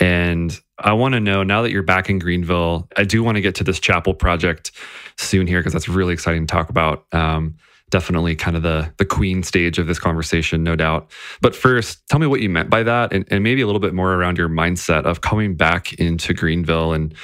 And 0.00 0.58
I 0.78 0.92
want 0.92 1.14
to 1.14 1.20
know 1.20 1.42
now 1.42 1.62
that 1.62 1.70
you're 1.70 1.82
back 1.82 2.10
in 2.10 2.18
Greenville, 2.18 2.88
I 2.96 3.04
do 3.04 3.22
want 3.22 3.36
to 3.36 3.40
get 3.40 3.54
to 3.56 3.64
this 3.64 3.80
chapel 3.80 4.14
project 4.14 4.72
soon 5.16 5.46
here 5.46 5.60
because 5.60 5.72
that's 5.72 5.88
really 5.88 6.12
exciting 6.12 6.46
to 6.46 6.52
talk 6.52 6.68
about. 6.68 7.06
Um, 7.12 7.56
definitely 7.90 8.34
kind 8.34 8.56
of 8.56 8.62
the 8.62 8.92
the 8.98 9.04
queen 9.04 9.42
stage 9.42 9.78
of 9.78 9.86
this 9.86 9.98
conversation, 9.98 10.62
no 10.62 10.76
doubt. 10.76 11.10
But 11.40 11.54
first, 11.54 12.06
tell 12.08 12.18
me 12.18 12.26
what 12.26 12.40
you 12.40 12.48
meant 12.48 12.70
by 12.70 12.82
that, 12.82 13.12
and, 13.12 13.24
and 13.30 13.42
maybe 13.42 13.60
a 13.62 13.66
little 13.66 13.80
bit 13.80 13.94
more 13.94 14.14
around 14.14 14.38
your 14.38 14.48
mindset 14.48 15.04
of 15.04 15.20
coming 15.20 15.54
back 15.56 15.92
into 15.94 16.34
Greenville, 16.34 16.92
and 16.92 17.14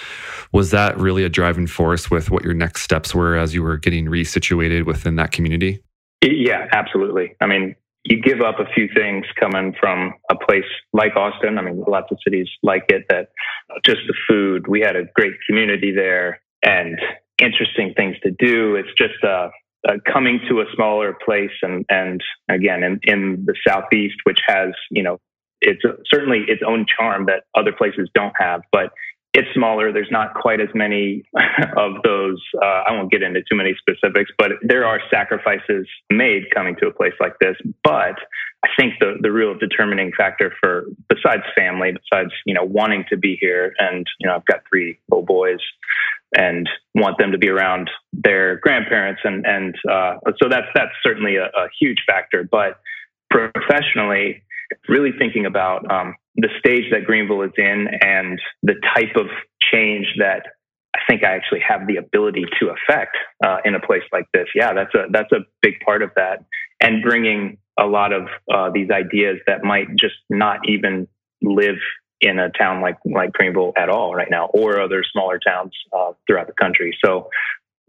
was 0.53 0.71
that 0.71 0.97
really 0.99 1.25
a 1.25 1.29
driving 1.29 1.67
force 1.67 2.11
with 2.11 2.31
what 2.31 2.45
your 2.45 2.55
next 2.55 2.83
steps 2.83 3.15
were 3.15 3.37
as 3.37 3.55
you 3.55 3.63
were 3.63 3.77
getting 3.77 4.07
resituated 4.07 4.87
within 4.87 5.17
that 5.17 5.33
community? 5.33 5.83
Yeah, 6.23 6.69
absolutely. 6.73 7.35
I 7.41 7.47
mean, 7.47 7.75
you 8.05 8.21
give 8.21 8.41
up 8.41 8.59
a 8.59 8.67
few 8.75 8.89
things 8.95 9.25
coming 9.39 9.75
from 9.79 10.15
a 10.31 10.35
place 10.35 10.65
like 10.93 11.15
Austin. 11.17 11.59
I 11.59 11.63
mean, 11.63 11.85
lots 11.87 12.11
of 12.11 12.19
cities 12.25 12.49
like 12.63 12.85
it 12.89 13.05
that 13.09 13.29
just 13.85 14.01
the 14.09 14.15
food, 14.29 14.67
we 14.67 14.81
had 14.81 14.97
a 14.97 15.05
great 15.15 15.35
community 15.47 15.93
there 15.93 16.41
and 16.63 16.99
interesting 17.39 17.95
things 17.97 18.17
to 18.23 18.31
do. 18.31 18.75
It's 18.77 18.93
just 18.99 19.23
uh, 19.23 19.51
uh, 19.89 19.95
coming 20.13 20.41
to 20.49 20.61
a 20.61 20.65
smaller 20.75 21.17
place, 21.25 21.51
and 21.63 21.85
and 21.89 22.21
again 22.49 22.83
in, 22.83 23.01
in 23.05 23.45
the 23.47 23.55
southeast, 23.67 24.17
which 24.25 24.39
has 24.47 24.71
you 24.91 25.03
know 25.03 25.19
it's 25.61 25.83
certainly 26.13 26.45
its 26.49 26.63
own 26.67 26.87
charm 26.87 27.27
that 27.27 27.45
other 27.55 27.73
places 27.73 28.11
don't 28.15 28.35
have, 28.39 28.63
but 28.73 28.91
it's 29.35 29.49
smaller. 29.55 29.93
There's 29.93 30.11
not 30.11 30.35
quite 30.35 30.61
as 30.61 30.69
many 30.75 31.25
of 31.77 32.03
those. 32.05 32.43
Uh, 32.61 32.83
I 32.87 32.93
won't 32.93 33.11
get 33.11 33.23
into 33.23 33.41
too 33.41 33.57
many 33.57 33.75
specifics, 33.79 34.31
but 34.37 34.53
there 34.63 34.85
are 34.85 35.01
sacrifices 35.11 35.87
made 36.11 36.51
coming 36.55 36.77
to 36.81 36.87
a 36.87 36.93
place 36.93 37.15
like 37.19 37.39
this. 37.41 37.57
But 37.83 38.17
I 38.65 38.69
think 38.79 38.95
the 39.01 39.17
the 39.21 39.33
real 39.33 39.57
determining 39.59 40.13
factor 40.17 40.53
for 40.61 40.85
besides 41.09 41.43
family, 41.57 41.93
besides 41.93 42.31
you 42.45 42.55
know 42.55 42.65
wanting 42.65 43.05
to 43.09 43.17
be 43.17 43.37
here, 43.41 43.73
and 43.79 44.07
you 44.21 44.29
know 44.29 44.37
I've 44.37 44.45
got 44.45 44.61
three 44.69 44.99
little 45.11 45.25
boys, 45.25 45.61
and 46.37 46.69
want 46.95 47.19
them 47.19 47.33
to 47.33 47.39
be 47.39 47.49
around 47.49 47.91
their 48.13 48.57
grandparents, 48.57 49.23
and 49.25 49.47
and 49.47 49.75
uh, 49.91 50.17
so 50.43 50.49
that's 50.51 50.69
that's 50.75 50.93
certainly 51.03 51.37
a, 51.37 51.47
a 51.47 51.69
huge 51.81 52.03
factor. 52.07 52.45
But 52.45 52.81
professionally, 53.31 54.43
really 54.89 55.13
thinking 55.19 55.47
about 55.47 55.91
um, 55.91 56.15
the 56.37 56.49
stage 56.59 56.91
that 56.91 57.05
Greenville 57.05 57.43
is 57.43 57.53
in 57.57 57.89
and 58.01 58.41
the 58.63 58.75
type 58.95 59.17
of 59.17 59.27
change 59.73 60.07
that 60.19 60.47
I 60.95 61.01
think 61.09 61.25
I 61.25 61.35
actually 61.35 61.61
have 61.67 61.87
the 61.87 61.97
ability 61.97 62.45
to 62.61 62.69
affect 62.69 63.17
uh, 63.45 63.59
in 63.65 63.75
a 63.75 63.81
place 63.81 64.03
like 64.13 64.27
this. 64.35 64.47
Yeah, 64.55 64.75
that's 64.75 64.95
a 64.95 65.05
that's 65.11 65.33
a 65.33 65.41
big 65.63 65.81
part 65.85 66.03
of 66.03 66.11
that, 66.17 66.45
and 66.81 67.03
bringing 67.03 67.59
a 67.79 67.87
lot 67.87 68.13
of 68.13 68.29
uh, 68.53 68.71
these 68.73 68.91
ideas 68.91 69.39
that 69.47 69.65
might 69.65 69.89
just 69.97 70.17
not 70.29 70.61
even 70.69 71.09
live 71.41 71.77
in 72.21 72.39
a 72.39 72.51
town 72.51 72.83
like 72.83 72.99
like 73.05 73.33
Greenville 73.33 73.73
at 73.77 73.89
all 73.89 74.15
right 74.15 74.31
now, 74.31 74.47
or 74.53 74.81
other 74.81 75.03
smaller 75.11 75.39
towns 75.39 75.73
uh, 75.93 76.13
throughout 76.27 76.47
the 76.47 76.55
country. 76.61 76.97
So 77.05 77.31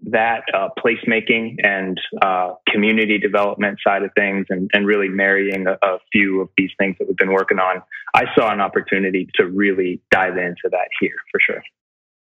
that 0.08 0.44
uh, 0.54 0.70
placemaking 0.78 1.56
and 1.64 2.00
uh, 2.22 2.54
community 2.68 3.18
development 3.18 3.80
side 3.86 4.04
of 4.04 4.12
things 4.16 4.46
and, 4.50 4.70
and 4.74 4.86
really 4.86 5.08
marrying 5.08 5.66
a, 5.68 5.78
a, 5.82 5.98
few 6.12 6.42
of 6.42 6.50
these 6.58 6.72
things 6.78 6.96
that 7.00 7.08
we've 7.08 7.18
been 7.18 7.32
working 7.32 7.60
on, 7.60 7.82
I 8.14 8.26
saw 8.36 8.52
an 8.52 8.60
opportunity 8.60 9.30
to 9.36 9.46
really 9.46 10.02
dive 10.12 10.38
into 10.38 10.70
that 10.72 10.90
here 11.00 11.16
for 11.32 11.40
sure. 11.40 11.64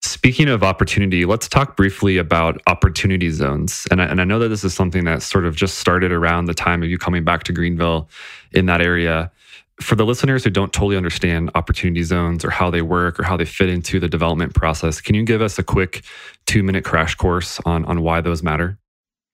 Speaking 0.02 0.50
of 0.50 0.64
opportunity, 0.64 1.26
let's 1.26 1.48
talk 1.48 1.76
briefly 1.76 2.18
about 2.18 2.62
opportunity 2.68 3.30
zones. 3.30 3.88
And 3.90 4.02
I, 4.02 4.06
and 4.06 4.22
I 4.22 4.26
know 4.26 4.38
that 4.40 4.50
this 4.50 4.64
is 4.64 4.74
something 4.74 5.06
that 5.06 5.22
sort 5.24 5.46
of 5.46 5.56
just 5.56 5.80
started 5.80 6.12
around 6.12 6.46
the 6.46 6.54
time 6.54 6.84
of 6.84 6.90
you 6.90 6.98
coming 6.98 7.24
back 7.24 7.44
to 7.44 7.54
Greenville 7.54 8.10
in 8.52 8.66
that 8.68 8.82
area 8.82 9.32
for 9.82 9.96
the 9.96 10.06
listeners 10.06 10.44
who 10.44 10.50
don't 10.50 10.72
totally 10.72 10.98
understand 10.98 11.52
opportunity 11.56 12.04
zones 12.04 12.46
or 12.46 12.50
how 12.50 12.70
they 12.70 12.82
work 12.82 13.20
or 13.20 13.24
how 13.24 13.36
they 13.38 13.46
fit 13.46 13.70
into 13.70 14.00
the 14.00 14.08
development 14.08 14.54
process, 14.54 15.02
can 15.02 15.16
you 15.16 15.24
give 15.24 15.42
us 15.42 15.58
a 15.58 15.64
quick 15.64 16.04
two 16.46 16.64
minute 16.64 16.84
crash 16.84 17.16
course 17.16 17.60
on, 17.66 17.86
on 17.86 18.02
why 18.02 18.22
those 18.22 18.44
matter? 18.44 18.78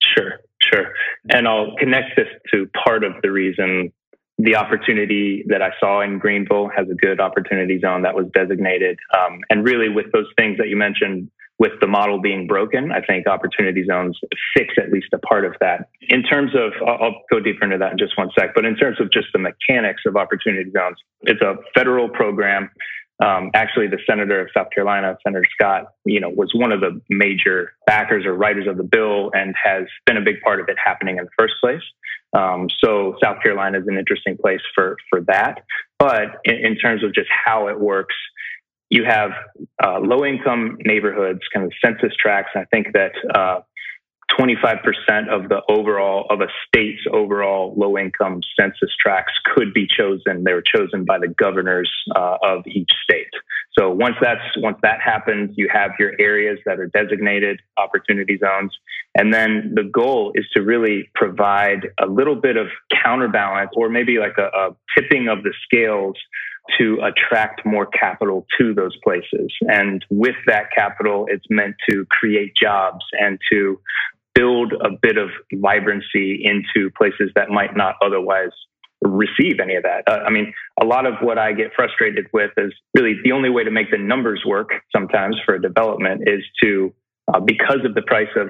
Sure, 0.02 0.40
sure. 0.62 0.94
And 1.30 1.48
I'll 1.48 1.76
connect 1.78 2.16
this 2.16 2.28
to 2.54 2.68
part 2.84 3.04
of 3.04 3.14
the 3.22 3.32
reason 3.32 3.92
the 4.40 4.56
opportunity 4.56 5.44
that 5.48 5.62
I 5.62 5.72
saw 5.82 6.02
in 6.02 6.18
Greenville 6.18 6.70
has 6.70 6.90
a 6.90 6.96
good 6.96 7.20
opportunity 7.20 7.78
zone 7.78 8.04
that 8.04 8.16
was 8.16 8.26
designated. 8.34 8.98
Um, 9.14 9.42
and 9.50 9.66
really, 9.66 9.90
with 9.90 10.06
those 10.14 10.28
things 10.38 10.58
that 10.60 10.70
you 10.70 10.78
mentioned, 10.78 11.30
with 11.60 11.74
the 11.82 11.88
model 11.88 12.20
being 12.20 12.48
broken, 12.48 12.92
I 12.92 13.02
think 13.02 13.28
opportunity 13.28 13.84
zones 13.86 14.18
fix 14.58 14.76
at 14.78 14.92
least 14.92 15.08
a 15.14 15.18
part 15.20 15.44
of 15.44 15.54
that. 15.60 15.90
In 16.08 16.24
terms 16.24 16.52
of, 16.56 16.72
I'll 16.88 17.22
go 17.30 17.42
deeper 17.42 17.66
into 17.66 17.78
that 17.78 17.92
in 17.92 17.98
just 17.98 18.18
one 18.18 18.30
sec, 18.38 18.56
but 18.56 18.66
in 18.66 18.78
terms 18.78 19.00
of 19.02 19.12
just 19.12 19.28
the 19.34 19.40
mechanics 19.40 20.04
of 20.08 20.16
opportunity 20.16 20.72
zones, 20.72 20.98
it's 21.22 21.42
a 21.42 21.56
federal 21.76 22.08
program. 22.08 22.70
Um, 23.22 23.52
actually, 23.54 23.88
the 23.88 24.00
senator 24.10 24.40
of 24.40 24.48
South 24.56 24.68
Carolina, 24.74 25.18
Senator 25.28 25.44
Scott, 25.54 25.88
you 26.06 26.22
know, 26.22 26.30
was 26.30 26.52
one 26.56 26.72
of 26.72 26.80
the 26.80 27.02
major 27.10 27.74
backers 27.86 28.26
or 28.26 28.34
writers 28.34 28.66
of 28.66 28.78
the 28.78 28.84
bill 28.84 29.30
and 29.34 29.54
has 29.62 29.84
been 30.06 30.16
a 30.16 30.22
big 30.22 30.40
part 30.42 30.62
of 30.62 30.70
it 30.70 30.78
happening 30.84 31.18
in 31.18 31.26
the 31.26 31.32
first 31.38 31.56
place. 31.60 31.82
Um, 32.32 32.70
so 32.82 33.18
South 33.22 33.42
Carolina 33.44 33.80
is 33.80 33.88
an 33.88 33.98
interesting 33.98 34.38
place 34.38 34.62
for 34.74 34.96
for 35.10 35.22
that. 35.22 35.64
But 35.98 36.40
in, 36.46 36.56
in 36.56 36.76
terms 36.78 37.04
of 37.04 37.14
just 37.14 37.28
how 37.30 37.68
it 37.68 37.78
works, 37.80 38.16
you 38.90 39.04
have 39.06 39.32
uh, 39.84 40.00
low 40.00 40.26
income 40.26 40.78
neighborhoods, 40.84 41.42
kind 41.54 41.66
of 41.66 41.72
census 41.84 42.16
tracts. 42.20 42.52
I 42.56 42.66
think 42.66 42.88
that 42.94 43.12
uh, 43.34 43.62
25% 44.40 45.30
of 45.30 45.50
the 45.50 45.62
overall 45.70 46.26
of 46.30 46.42
a 46.42 46.48
state's 46.68 47.02
overall 47.12 47.74
low 47.78 47.98
income 47.98 48.42
census 48.60 48.92
tracts 49.00 49.34
could 49.54 49.74
be 49.74 49.88
chosen. 49.88 50.44
They 50.44 50.54
were 50.54 50.64
chosen 50.64 51.04
by 51.06 51.20
the 51.20 51.28
governors 51.28 51.92
uh, 52.16 52.38
of 52.42 52.66
each 52.68 52.92
state. 53.04 53.30
So 53.78 53.90
once 53.92 54.16
that's 54.22 54.42
once 54.58 54.78
that 54.82 55.00
happens, 55.02 55.52
you 55.56 55.70
have 55.72 55.92
your 56.00 56.14
areas 56.20 56.60
that 56.66 56.80
are 56.80 56.88
designated 56.88 57.62
opportunity 57.78 58.38
zones, 58.38 58.76
and 59.16 59.34
then 59.34 59.74
the 59.76 59.84
goal 59.84 60.32
is 60.36 60.46
to 60.56 60.62
really 60.62 61.10
provide 61.16 61.88
a 62.02 62.08
little 62.08 62.36
bit 62.36 62.58
of 62.58 62.68
counterbalance, 63.04 63.72
or 63.76 63.90
maybe 63.90 64.18
like 64.18 64.38
a, 64.38 64.48
a 64.58 64.76
tipping 64.98 65.28
of 65.28 65.44
the 65.44 65.54
scales 65.64 66.16
to 66.78 67.00
attract 67.04 67.66
more 67.66 67.86
capital 67.86 68.46
to 68.60 68.74
those 68.74 68.96
places. 69.04 69.52
And 69.62 70.06
with 70.10 70.36
that 70.48 70.66
capital, 70.76 71.26
it's 71.30 71.46
meant 71.50 71.76
to 71.90 72.06
create 72.10 72.54
jobs 72.62 73.06
and 73.20 73.40
to 73.52 73.80
build 74.36 74.74
a 74.74 74.90
bit 75.02 75.18
of 75.18 75.30
vibrancy 75.54 76.44
into 76.44 76.90
places 76.98 77.32
that 77.36 77.50
might 77.50 77.76
not 77.76 77.96
otherwise 78.02 78.52
receive 79.02 79.60
any 79.62 79.76
of 79.76 79.84
that. 79.84 80.04
Uh, 80.08 80.20
I 80.26 80.30
mean, 80.30 80.54
a 80.82 80.86
lot 80.86 81.06
of 81.06 81.16
what 81.22 81.38
I 81.38 81.54
get 81.54 81.72
frustrated 81.76 82.28
with 82.34 82.52
is 82.58 82.74
really 82.96 83.16
the 83.24 83.32
only 83.32 83.50
way 83.50 83.64
to 83.64 83.72
make 83.72 83.92
the 83.92 83.98
numbers 83.98 84.44
work 84.46 84.70
sometimes 84.96 85.38
for 85.46 85.58
development 85.58 86.24
is 86.28 86.44
to, 86.64 86.94
uh, 87.34 87.40
because 87.40 87.80
of 87.86 87.96
the 87.96 88.02
price 88.02 88.30
of, 88.36 88.50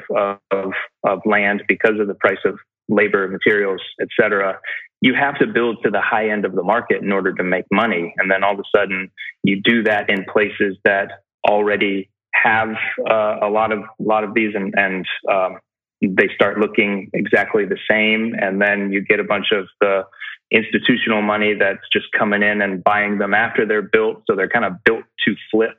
of, 0.51 0.71
of 1.03 1.19
land, 1.25 1.63
because 1.67 1.99
of 1.99 2.07
the 2.07 2.15
price 2.15 2.39
of 2.45 2.59
labor, 2.89 3.27
materials, 3.27 3.81
et 4.01 4.09
cetera, 4.19 4.59
you 5.01 5.13
have 5.13 5.39
to 5.39 5.47
build 5.47 5.77
to 5.83 5.89
the 5.89 6.01
high 6.01 6.29
end 6.29 6.43
of 6.43 6.53
the 6.53 6.63
market 6.63 7.01
in 7.01 7.11
order 7.11 7.33
to 7.33 7.43
make 7.43 7.65
money. 7.71 8.13
And 8.17 8.29
then 8.29 8.43
all 8.43 8.53
of 8.53 8.59
a 8.59 8.77
sudden, 8.77 9.09
you 9.43 9.61
do 9.63 9.83
that 9.83 10.09
in 10.09 10.25
places 10.25 10.75
that 10.83 11.07
already 11.47 12.09
have 12.33 12.69
uh, 13.09 13.37
a 13.41 13.49
lot 13.49 13.71
of 13.71 13.79
a 13.79 14.03
lot 14.03 14.23
of 14.23 14.33
these, 14.33 14.53
and, 14.55 14.73
and 14.77 15.05
um, 15.31 15.59
they 16.01 16.29
start 16.35 16.59
looking 16.59 17.09
exactly 17.13 17.65
the 17.65 17.79
same. 17.89 18.33
And 18.39 18.61
then 18.61 18.91
you 18.91 19.01
get 19.01 19.19
a 19.19 19.23
bunch 19.23 19.47
of 19.53 19.67
the 19.79 20.03
institutional 20.51 21.21
money 21.21 21.53
that's 21.53 21.87
just 21.93 22.07
coming 22.17 22.41
in 22.41 22.61
and 22.61 22.83
buying 22.83 23.19
them 23.19 23.33
after 23.33 23.65
they're 23.65 23.81
built, 23.81 24.23
so 24.25 24.35
they're 24.35 24.49
kind 24.49 24.65
of 24.65 24.83
built 24.83 25.03
to 25.25 25.35
flip. 25.51 25.77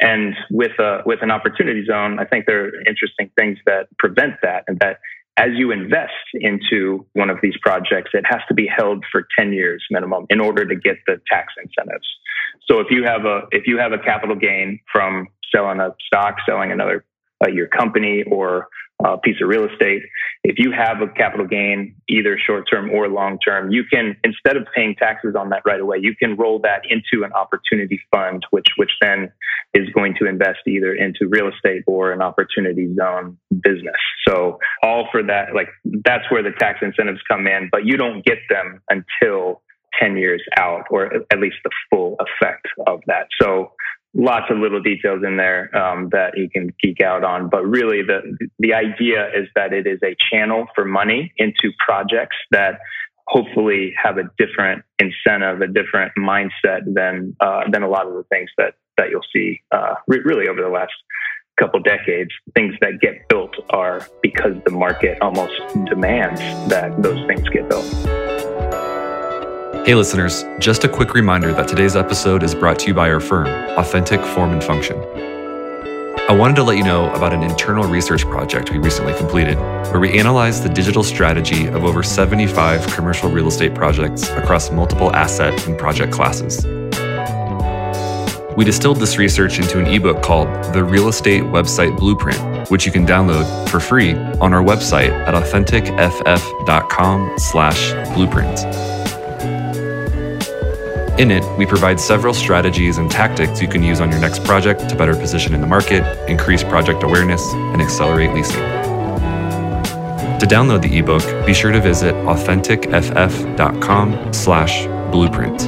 And 0.00 0.34
with 0.50 0.72
a 0.78 1.02
with 1.06 1.20
an 1.22 1.30
opportunity 1.30 1.84
zone, 1.84 2.18
I 2.18 2.24
think 2.24 2.46
there 2.46 2.64
are 2.64 2.80
interesting 2.86 3.30
things 3.38 3.58
that 3.66 3.86
prevent 3.98 4.34
that, 4.42 4.64
and 4.66 4.78
that 4.80 4.98
as 5.36 5.50
you 5.54 5.70
invest 5.70 6.12
into 6.34 7.06
one 7.14 7.30
of 7.30 7.38
these 7.42 7.54
projects, 7.62 8.10
it 8.12 8.24
has 8.26 8.40
to 8.48 8.54
be 8.54 8.66
held 8.66 9.04
for 9.10 9.26
10 9.38 9.52
years 9.52 9.82
minimum 9.90 10.26
in 10.28 10.40
order 10.40 10.66
to 10.66 10.74
get 10.74 10.96
the 11.06 11.20
tax 11.30 11.54
incentives. 11.62 12.06
So 12.68 12.80
if 12.80 12.88
you 12.90 13.04
have 13.04 13.24
a 13.24 13.42
if 13.50 13.66
you 13.66 13.78
have 13.78 13.92
a 13.92 13.98
capital 13.98 14.36
gain 14.36 14.78
from 14.92 15.26
selling 15.54 15.80
a 15.80 15.94
stock, 16.06 16.36
selling 16.46 16.70
another 16.70 17.04
uh, 17.44 17.50
your 17.50 17.66
company 17.66 18.22
or 18.30 18.68
a 19.04 19.18
piece 19.18 19.36
of 19.42 19.48
real 19.48 19.66
estate, 19.68 20.02
if 20.44 20.56
you 20.58 20.72
have 20.72 21.00
a 21.02 21.08
capital 21.08 21.46
gain, 21.46 21.96
either 22.08 22.38
short 22.38 22.64
term 22.70 22.90
or 22.90 23.08
long 23.08 23.38
term, 23.38 23.70
you 23.70 23.84
can 23.84 24.16
instead 24.24 24.56
of 24.56 24.66
paying 24.74 24.94
taxes 24.96 25.34
on 25.38 25.50
that 25.50 25.62
right 25.64 25.80
away, 25.80 25.98
you 26.00 26.14
can 26.14 26.36
roll 26.36 26.60
that 26.60 26.82
into 26.88 27.24
an 27.24 27.32
opportunity 27.32 28.00
fund, 28.10 28.44
which 28.50 28.66
which 28.76 28.90
then 29.00 29.32
is 29.74 29.88
going 29.94 30.14
to 30.20 30.26
invest 30.26 30.60
either 30.66 30.94
into 30.94 31.28
real 31.28 31.48
estate 31.48 31.82
or 31.86 32.12
an 32.12 32.22
opportunity 32.22 32.94
zone 32.94 33.38
business. 33.50 33.96
So 34.28 34.58
all 34.82 35.08
for 35.10 35.22
that, 35.24 35.54
like 35.54 35.68
that's 36.04 36.30
where 36.30 36.42
the 36.42 36.52
tax 36.58 36.80
incentives 36.82 37.20
come 37.28 37.46
in, 37.46 37.68
but 37.72 37.84
you 37.84 37.96
don't 37.96 38.24
get 38.24 38.38
them 38.48 38.82
until 38.90 39.62
10 40.00 40.16
years 40.16 40.42
out, 40.58 40.84
or 40.90 41.12
at 41.30 41.38
least 41.38 41.56
the 41.64 41.70
full 41.90 42.16
effect 42.20 42.66
of 42.86 43.00
that. 43.06 43.28
So 43.40 43.72
lots 44.14 44.46
of 44.50 44.58
little 44.58 44.82
details 44.82 45.22
in 45.26 45.36
there 45.36 45.74
um, 45.76 46.10
that 46.12 46.36
you 46.36 46.48
can 46.50 46.72
geek 46.82 47.00
out 47.00 47.24
on. 47.24 47.48
But 47.48 47.64
really, 47.64 48.02
the 48.02 48.36
the 48.58 48.74
idea 48.74 49.28
is 49.28 49.48
that 49.54 49.72
it 49.72 49.86
is 49.86 50.00
a 50.02 50.16
channel 50.30 50.66
for 50.74 50.84
money 50.84 51.32
into 51.38 51.72
projects 51.84 52.36
that 52.50 52.80
hopefully 53.26 53.94
have 54.02 54.18
a 54.18 54.24
different 54.38 54.84
incentive, 54.98 55.60
a 55.60 55.66
different 55.66 56.12
mindset 56.18 56.82
than 56.86 57.36
uh, 57.40 57.62
than 57.70 57.82
a 57.82 57.88
lot 57.88 58.06
of 58.06 58.14
the 58.14 58.24
things 58.30 58.50
that 58.58 58.74
that 58.98 59.10
you'll 59.10 59.22
see 59.34 59.60
uh, 59.72 59.94
re- 60.06 60.22
really 60.24 60.48
over 60.48 60.60
the 60.60 60.68
last 60.68 60.92
couple 61.58 61.80
decades. 61.80 62.30
Things 62.54 62.74
that 62.80 63.00
get 63.00 63.28
built 63.28 63.54
are 63.70 64.06
because 64.22 64.54
the 64.64 64.72
market 64.72 65.18
almost 65.20 65.52
demands 65.86 66.40
that 66.68 67.02
those 67.02 67.26
things 67.26 67.48
get 67.48 67.68
built. 67.68 68.21
Hey, 69.84 69.96
listeners, 69.96 70.44
just 70.60 70.84
a 70.84 70.88
quick 70.88 71.12
reminder 71.12 71.52
that 71.52 71.66
today's 71.66 71.96
episode 71.96 72.44
is 72.44 72.54
brought 72.54 72.78
to 72.78 72.86
you 72.86 72.94
by 72.94 73.10
our 73.10 73.18
firm, 73.18 73.48
Authentic 73.76 74.20
Form 74.20 74.52
and 74.52 74.62
Function. 74.62 74.96
I 76.28 76.32
wanted 76.32 76.54
to 76.54 76.62
let 76.62 76.76
you 76.76 76.84
know 76.84 77.12
about 77.14 77.34
an 77.34 77.42
internal 77.42 77.88
research 77.88 78.24
project 78.26 78.70
we 78.70 78.78
recently 78.78 79.12
completed, 79.14 79.58
where 79.90 79.98
we 79.98 80.16
analyzed 80.18 80.62
the 80.62 80.68
digital 80.68 81.02
strategy 81.02 81.66
of 81.66 81.84
over 81.84 82.04
75 82.04 82.86
commercial 82.94 83.28
real 83.28 83.48
estate 83.48 83.74
projects 83.74 84.28
across 84.28 84.70
multiple 84.70 85.12
asset 85.16 85.66
and 85.66 85.76
project 85.76 86.12
classes. 86.12 86.64
We 88.56 88.64
distilled 88.64 88.98
this 88.98 89.18
research 89.18 89.58
into 89.58 89.80
an 89.80 89.86
ebook 89.86 90.22
called 90.22 90.46
The 90.72 90.84
Real 90.84 91.08
Estate 91.08 91.42
Website 91.42 91.98
Blueprint 91.98 92.52
which 92.72 92.86
you 92.86 92.92
can 92.92 93.06
download 93.06 93.68
for 93.68 93.80
free 93.80 94.14
on 94.40 94.54
our 94.54 94.62
website 94.62 95.10
at 95.26 95.34
authenticff.com 95.34 97.34
slash 97.36 97.92
blueprint. 98.14 98.91
In 101.22 101.30
it, 101.30 101.44
we 101.56 101.66
provide 101.66 102.00
several 102.00 102.34
strategies 102.34 102.98
and 102.98 103.08
tactics 103.08 103.62
you 103.62 103.68
can 103.68 103.80
use 103.80 104.00
on 104.00 104.10
your 104.10 104.18
next 104.18 104.42
project 104.42 104.88
to 104.88 104.96
better 104.96 105.14
position 105.14 105.54
in 105.54 105.60
the 105.60 105.68
market, 105.68 106.02
increase 106.28 106.64
project 106.64 107.04
awareness, 107.04 107.40
and 107.54 107.80
accelerate 107.80 108.32
leasing. 108.32 108.58
To 110.40 110.46
download 110.48 110.82
the 110.82 110.98
ebook, 110.98 111.22
be 111.46 111.54
sure 111.54 111.70
to 111.70 111.80
visit 111.80 112.12
authenticff.com 112.26 114.32
slash 114.32 114.86
blueprint. 115.12 115.62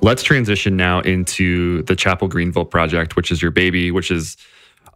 Let's 0.00 0.22
transition 0.22 0.76
now 0.76 1.00
into 1.00 1.82
the 1.82 1.96
Chapel 1.96 2.28
Greenville 2.28 2.66
project, 2.66 3.16
which 3.16 3.32
is 3.32 3.42
your 3.42 3.50
baby, 3.50 3.90
which 3.90 4.12
is 4.12 4.36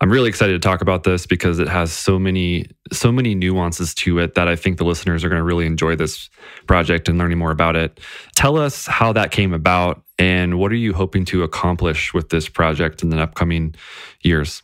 I'm 0.02 0.10
really 0.10 0.30
excited 0.30 0.54
to 0.54 0.58
talk 0.58 0.80
about 0.80 1.04
this 1.04 1.26
because 1.26 1.58
it 1.58 1.68
has 1.68 1.92
so 1.92 2.18
many 2.18 2.66
so 2.90 3.12
many 3.12 3.34
nuances 3.34 3.94
to 3.96 4.18
it 4.18 4.34
that 4.34 4.48
I 4.48 4.56
think 4.56 4.78
the 4.78 4.84
listeners 4.84 5.24
are 5.24 5.28
going 5.28 5.38
to 5.38 5.44
really 5.44 5.66
enjoy 5.66 5.94
this 5.94 6.30
project 6.66 7.08
and 7.08 7.18
learning 7.18 7.38
more 7.38 7.50
about 7.50 7.76
it. 7.76 8.00
Tell 8.34 8.56
us 8.56 8.86
how 8.86 9.12
that 9.12 9.30
came 9.30 9.52
about 9.52 10.02
and 10.18 10.58
what 10.58 10.72
are 10.72 10.76
you 10.76 10.94
hoping 10.94 11.26
to 11.26 11.42
accomplish 11.42 12.14
with 12.14 12.30
this 12.30 12.48
project 12.48 13.02
in 13.02 13.10
the 13.10 13.20
upcoming 13.20 13.74
years? 14.22 14.62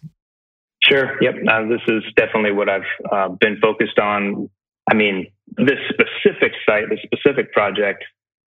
Sure. 0.83 1.23
Yep. 1.23 1.35
Uh, 1.49 1.63
this 1.69 1.81
is 1.89 2.03
definitely 2.17 2.53
what 2.53 2.69
I've 2.69 2.83
uh, 3.13 3.29
been 3.29 3.59
focused 3.61 3.99
on. 3.99 4.49
I 4.91 4.95
mean, 4.95 5.27
this 5.57 5.79
specific 5.91 6.53
site, 6.67 6.85
this 6.89 7.01
specific 7.05 7.53
project 7.53 8.05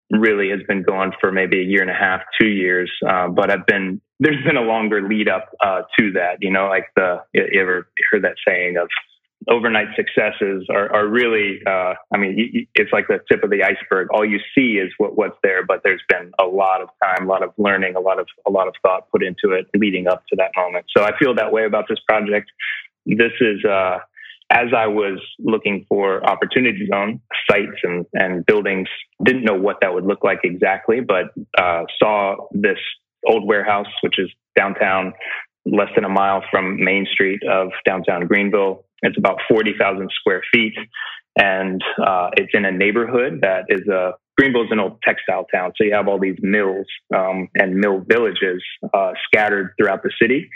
really 0.09 0.49
has 0.49 0.61
been 0.67 0.83
going 0.83 1.11
for 1.19 1.31
maybe 1.31 1.59
a 1.59 1.63
year 1.63 1.81
and 1.81 1.91
a 1.91 1.93
half, 1.93 2.21
two 2.39 2.47
years. 2.47 2.91
Uh, 3.07 3.27
but 3.27 3.51
I've 3.51 3.65
been 3.65 4.01
there's 4.19 4.43
been 4.43 4.57
a 4.57 4.61
longer 4.61 5.07
lead 5.07 5.29
up 5.29 5.49
uh, 5.63 5.81
to 5.99 6.11
that. 6.13 6.37
You 6.41 6.51
know, 6.51 6.67
like 6.67 6.87
the 6.95 7.17
you 7.33 7.61
ever 7.61 7.87
heard 8.11 8.23
that 8.23 8.35
saying 8.47 8.77
of 8.77 8.89
overnight 9.49 9.87
successes 9.95 10.65
are, 10.69 10.91
are 10.93 11.07
really, 11.07 11.59
uh, 11.65 11.93
I 12.13 12.17
mean, 12.17 12.67
it's 12.75 12.91
like 12.91 13.07
the 13.07 13.19
tip 13.31 13.43
of 13.43 13.49
the 13.49 13.63
iceberg. 13.63 14.09
All 14.13 14.25
you 14.25 14.39
see 14.55 14.77
is 14.77 14.91
what, 14.97 15.17
what's 15.17 15.37
there, 15.43 15.65
but 15.65 15.81
there's 15.83 16.01
been 16.09 16.31
a 16.39 16.45
lot 16.45 16.81
of 16.81 16.89
time, 17.01 17.27
a 17.27 17.29
lot 17.29 17.43
of 17.43 17.51
learning, 17.57 17.95
a 17.95 17.99
lot 17.99 18.19
of 18.19 18.27
a 18.47 18.51
lot 18.51 18.67
of 18.67 18.73
thought 18.81 19.09
put 19.11 19.23
into 19.23 19.55
it 19.55 19.67
leading 19.75 20.07
up 20.07 20.23
to 20.29 20.35
that 20.37 20.51
moment. 20.55 20.85
So 20.95 21.03
I 21.03 21.17
feel 21.17 21.35
that 21.35 21.51
way 21.51 21.65
about 21.65 21.85
this 21.87 21.99
project. 22.07 22.51
This 23.05 23.31
is 23.39 23.63
uh, 23.63 23.99
as 24.49 24.67
I 24.75 24.87
was 24.87 25.19
looking 25.39 25.85
for 25.89 26.25
opportunity 26.25 26.87
zone 26.91 27.21
sites 27.49 27.79
and, 27.83 28.05
and 28.13 28.45
buildings, 28.45 28.87
didn't 29.23 29.43
know 29.43 29.55
what 29.55 29.77
that 29.81 29.93
would 29.93 30.05
look 30.05 30.23
like 30.23 30.39
exactly, 30.43 31.01
but 31.01 31.25
uh, 31.57 31.83
saw 32.01 32.35
this 32.51 32.77
old 33.27 33.45
warehouse, 33.45 33.87
which 34.01 34.17
is 34.17 34.29
downtown, 34.55 35.13
less 35.65 35.89
than 35.95 36.05
a 36.05 36.09
mile 36.09 36.43
from 36.49 36.81
Main 36.83 37.05
Street 37.11 37.41
of 37.43 37.69
downtown 37.85 38.25
Greenville. 38.25 38.85
It's 39.01 39.17
about 39.17 39.39
40,000 39.49 40.09
square 40.17 40.41
feet. 40.53 40.73
And 41.37 41.81
uh, 42.03 42.29
it's 42.35 42.51
in 42.53 42.65
a 42.65 42.71
neighborhood 42.71 43.41
that 43.41 43.65
is 43.69 43.87
a 43.87 44.13
Greenville's 44.37 44.69
an 44.69 44.79
old 44.79 45.01
textile 45.01 45.47
town, 45.51 45.71
so 45.75 45.83
you 45.83 45.93
have 45.95 46.07
all 46.07 46.19
these 46.19 46.37
mills 46.41 46.85
um, 47.15 47.49
and 47.55 47.75
mill 47.75 48.03
villages 48.07 48.63
uh, 48.93 49.13
scattered 49.25 49.73
throughout 49.77 50.03
the 50.03 50.11
city. 50.21 50.47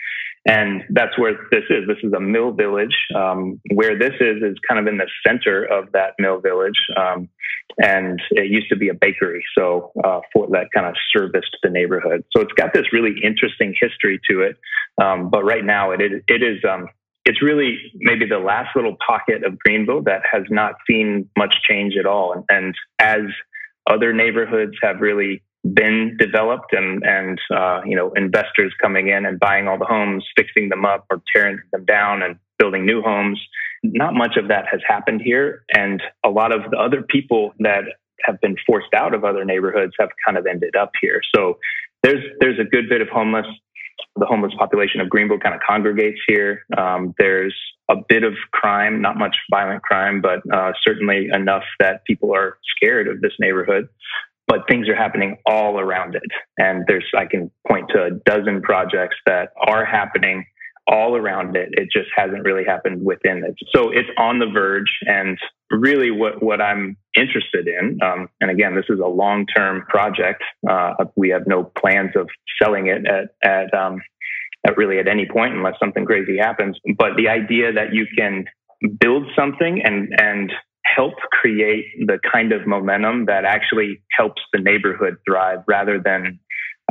And 0.47 0.83
that's 0.89 1.17
where 1.19 1.33
this 1.51 1.63
is. 1.69 1.87
This 1.87 1.97
is 2.03 2.13
a 2.13 2.19
mill 2.19 2.51
village. 2.51 2.95
Um, 3.15 3.61
where 3.73 3.97
this 3.97 4.13
is 4.19 4.41
is 4.41 4.57
kind 4.67 4.79
of 4.79 4.87
in 4.87 4.97
the 4.97 5.07
center 5.25 5.63
of 5.63 5.91
that 5.91 6.13
mill 6.17 6.39
village, 6.39 6.79
um, 6.97 7.29
and 7.77 8.19
it 8.31 8.49
used 8.49 8.67
to 8.69 8.75
be 8.75 8.89
a 8.89 8.93
bakery, 8.93 9.43
so 9.55 9.91
uh, 10.03 10.21
for 10.33 10.47
that 10.47 10.67
kind 10.73 10.87
of 10.87 10.95
serviced 11.15 11.55
the 11.61 11.69
neighborhood. 11.69 12.23
So 12.35 12.41
it's 12.41 12.53
got 12.53 12.73
this 12.73 12.91
really 12.91 13.13
interesting 13.23 13.75
history 13.79 14.19
to 14.31 14.41
it. 14.41 14.57
Um, 14.99 15.29
but 15.29 15.43
right 15.43 15.63
now, 15.63 15.91
it 15.91 16.01
is, 16.01 16.23
it 16.27 16.41
is 16.41 16.57
um, 16.67 16.87
it's 17.25 17.41
really 17.41 17.77
maybe 17.95 18.25
the 18.25 18.39
last 18.39 18.75
little 18.75 18.97
pocket 19.05 19.43
of 19.45 19.59
Greenville 19.59 20.01
that 20.03 20.23
has 20.31 20.43
not 20.49 20.73
seen 20.89 21.29
much 21.37 21.53
change 21.69 21.93
at 21.99 22.05
all. 22.05 22.33
And, 22.33 22.43
and 22.49 22.75
as 22.99 23.21
other 23.89 24.13
neighborhoods 24.13 24.73
have 24.81 25.01
really 25.01 25.43
been 25.63 26.17
developed 26.19 26.73
and 26.73 27.03
and 27.03 27.39
uh, 27.55 27.81
you 27.85 27.95
know 27.95 28.11
investors 28.13 28.73
coming 28.81 29.09
in 29.09 29.25
and 29.25 29.39
buying 29.39 29.67
all 29.67 29.77
the 29.77 29.85
homes, 29.85 30.25
fixing 30.35 30.69
them 30.69 30.85
up 30.85 31.05
or 31.09 31.21
tearing 31.33 31.59
them 31.71 31.85
down 31.85 32.21
and 32.23 32.37
building 32.57 32.85
new 32.85 33.01
homes. 33.01 33.39
Not 33.83 34.13
much 34.13 34.37
of 34.37 34.47
that 34.49 34.65
has 34.71 34.81
happened 34.87 35.21
here, 35.23 35.63
and 35.73 36.01
a 36.25 36.29
lot 36.29 36.51
of 36.51 36.69
the 36.71 36.77
other 36.77 37.03
people 37.03 37.53
that 37.59 37.83
have 38.25 38.39
been 38.41 38.55
forced 38.65 38.93
out 38.95 39.13
of 39.13 39.23
other 39.23 39.43
neighborhoods 39.43 39.93
have 39.99 40.09
kind 40.25 40.37
of 40.37 40.45
ended 40.45 40.75
up 40.75 40.91
here. 41.01 41.21
So 41.35 41.57
there's 42.03 42.23
there's 42.39 42.59
a 42.59 42.63
good 42.63 42.89
bit 42.89 43.01
of 43.01 43.09
homeless. 43.09 43.45
The 44.15 44.25
homeless 44.25 44.53
population 44.57 44.99
of 44.99 45.09
Greenville 45.09 45.39
kind 45.39 45.53
of 45.53 45.61
congregates 45.67 46.19
here. 46.27 46.65
Um, 46.75 47.13
there's 47.19 47.55
a 47.89 47.95
bit 48.09 48.23
of 48.23 48.33
crime, 48.51 49.01
not 49.01 49.15
much 49.17 49.35
violent 49.51 49.83
crime, 49.83 50.21
but 50.21 50.39
uh, 50.51 50.71
certainly 50.83 51.27
enough 51.31 51.63
that 51.79 52.03
people 52.05 52.33
are 52.33 52.57
scared 52.75 53.07
of 53.07 53.21
this 53.21 53.33
neighborhood 53.39 53.87
but 54.51 54.67
things 54.69 54.89
are 54.89 54.95
happening 54.95 55.37
all 55.45 55.79
around 55.79 56.13
it. 56.13 56.29
And 56.57 56.83
there's, 56.85 57.05
I 57.17 57.25
can 57.25 57.49
point 57.69 57.89
to 57.95 58.03
a 58.03 58.11
dozen 58.25 58.61
projects 58.61 59.15
that 59.25 59.51
are 59.65 59.85
happening 59.85 60.45
all 60.89 61.15
around 61.15 61.55
it. 61.55 61.69
It 61.71 61.87
just 61.89 62.09
hasn't 62.13 62.43
really 62.43 62.65
happened 62.65 63.01
within 63.01 63.45
it. 63.45 63.55
So 63.73 63.91
it's 63.91 64.09
on 64.17 64.39
the 64.39 64.47
verge. 64.53 64.91
And 65.05 65.37
really 65.69 66.11
what, 66.11 66.43
what 66.43 66.59
I'm 66.59 66.97
interested 67.15 67.69
in, 67.69 67.99
um, 68.03 68.27
and 68.41 68.51
again, 68.51 68.75
this 68.75 68.83
is 68.89 68.99
a 68.99 69.07
long-term 69.07 69.85
project. 69.87 70.43
Uh, 70.69 70.95
we 71.15 71.29
have 71.29 71.43
no 71.47 71.63
plans 71.63 72.11
of 72.17 72.27
selling 72.61 72.87
it 72.87 73.05
at, 73.07 73.29
at, 73.49 73.73
um, 73.73 74.01
at 74.67 74.75
really 74.75 74.99
at 74.99 75.07
any 75.07 75.29
point 75.31 75.53
unless 75.53 75.75
something 75.79 76.03
crazy 76.03 76.37
happens. 76.37 76.77
But 76.97 77.11
the 77.15 77.29
idea 77.29 77.71
that 77.71 77.93
you 77.93 78.05
can 78.17 78.43
build 78.99 79.27
something 79.33 79.81
and, 79.81 80.09
and 80.19 80.51
help 80.95 81.13
create 81.31 81.85
the 81.99 82.19
kind 82.31 82.51
of 82.51 82.67
momentum 82.67 83.25
that 83.25 83.45
actually 83.45 84.01
helps 84.17 84.41
the 84.53 84.59
neighborhood 84.59 85.17
thrive 85.25 85.59
rather 85.67 85.99
than 86.03 86.39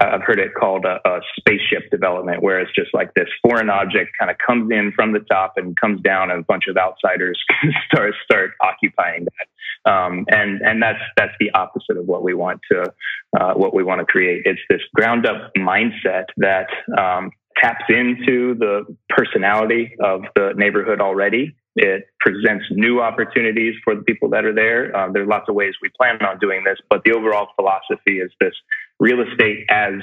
uh, 0.01 0.11
I've 0.15 0.23
heard 0.23 0.39
it 0.39 0.53
called 0.59 0.85
a, 0.85 0.99
a, 1.07 1.21
spaceship 1.39 1.91
development, 1.91 2.43
where 2.43 2.61
it's 2.61 2.75
just 2.75 2.95
like 2.95 3.13
this 3.15 3.29
foreign 3.43 3.69
object 3.69 4.11
kind 4.19 4.31
of 4.31 4.37
comes 4.39 4.71
in 4.71 4.93
from 4.95 5.13
the 5.13 5.21
top 5.21 5.55
and 5.57 5.79
comes 5.79 6.01
down, 6.01 6.31
and 6.31 6.41
a 6.41 6.45
bunch 6.45 6.65
of 6.69 6.77
outsiders 6.77 7.39
start 7.87 8.15
start 8.25 8.53
occupying 8.63 9.25
that. 9.27 9.91
Um, 9.91 10.27
and 10.29 10.61
and 10.63 10.83
that's 10.83 11.01
that's 11.17 11.33
the 11.41 11.51
opposite 11.51 11.97
of 11.97 12.07
what 12.07 12.23
we 12.23 12.35
want 12.35 12.61
to 12.71 12.93
uh, 13.39 13.55
what 13.55 13.75
we 13.75 13.83
want 13.83 14.01
to 14.01 14.07
create. 14.07 14.43
It's 14.45 14.61
this 14.71 14.81
ground 14.95 15.27
up 15.27 15.53
mindset 15.59 16.27
that 16.39 16.69
um, 16.97 17.31
taps 17.61 17.85
into 17.89 18.55
the 18.55 18.85
personality 19.09 19.97
of 20.03 20.23
the 20.35 20.53
neighborhood 20.57 21.01
already 21.01 21.57
it 21.77 22.07
presents 22.19 22.65
new 22.71 23.01
opportunities 23.01 23.75
for 23.85 23.95
the 23.95 24.03
people 24.03 24.29
that 24.31 24.45
are 24.45 24.55
there. 24.55 24.95
Uh, 24.95 25.11
there 25.13 25.23
are 25.23 25.27
lots 25.27 25.49
of 25.49 25.55
ways 25.55 25.75
we 25.81 25.91
plan 25.97 26.21
on 26.23 26.39
doing 26.39 26.65
this, 26.65 26.79
but 26.89 27.03
the 27.05 27.13
overall 27.13 27.49
philosophy 27.57 28.19
is 28.19 28.31
this 28.41 28.55
real 28.99 29.21
estate 29.21 29.67
as 29.71 29.95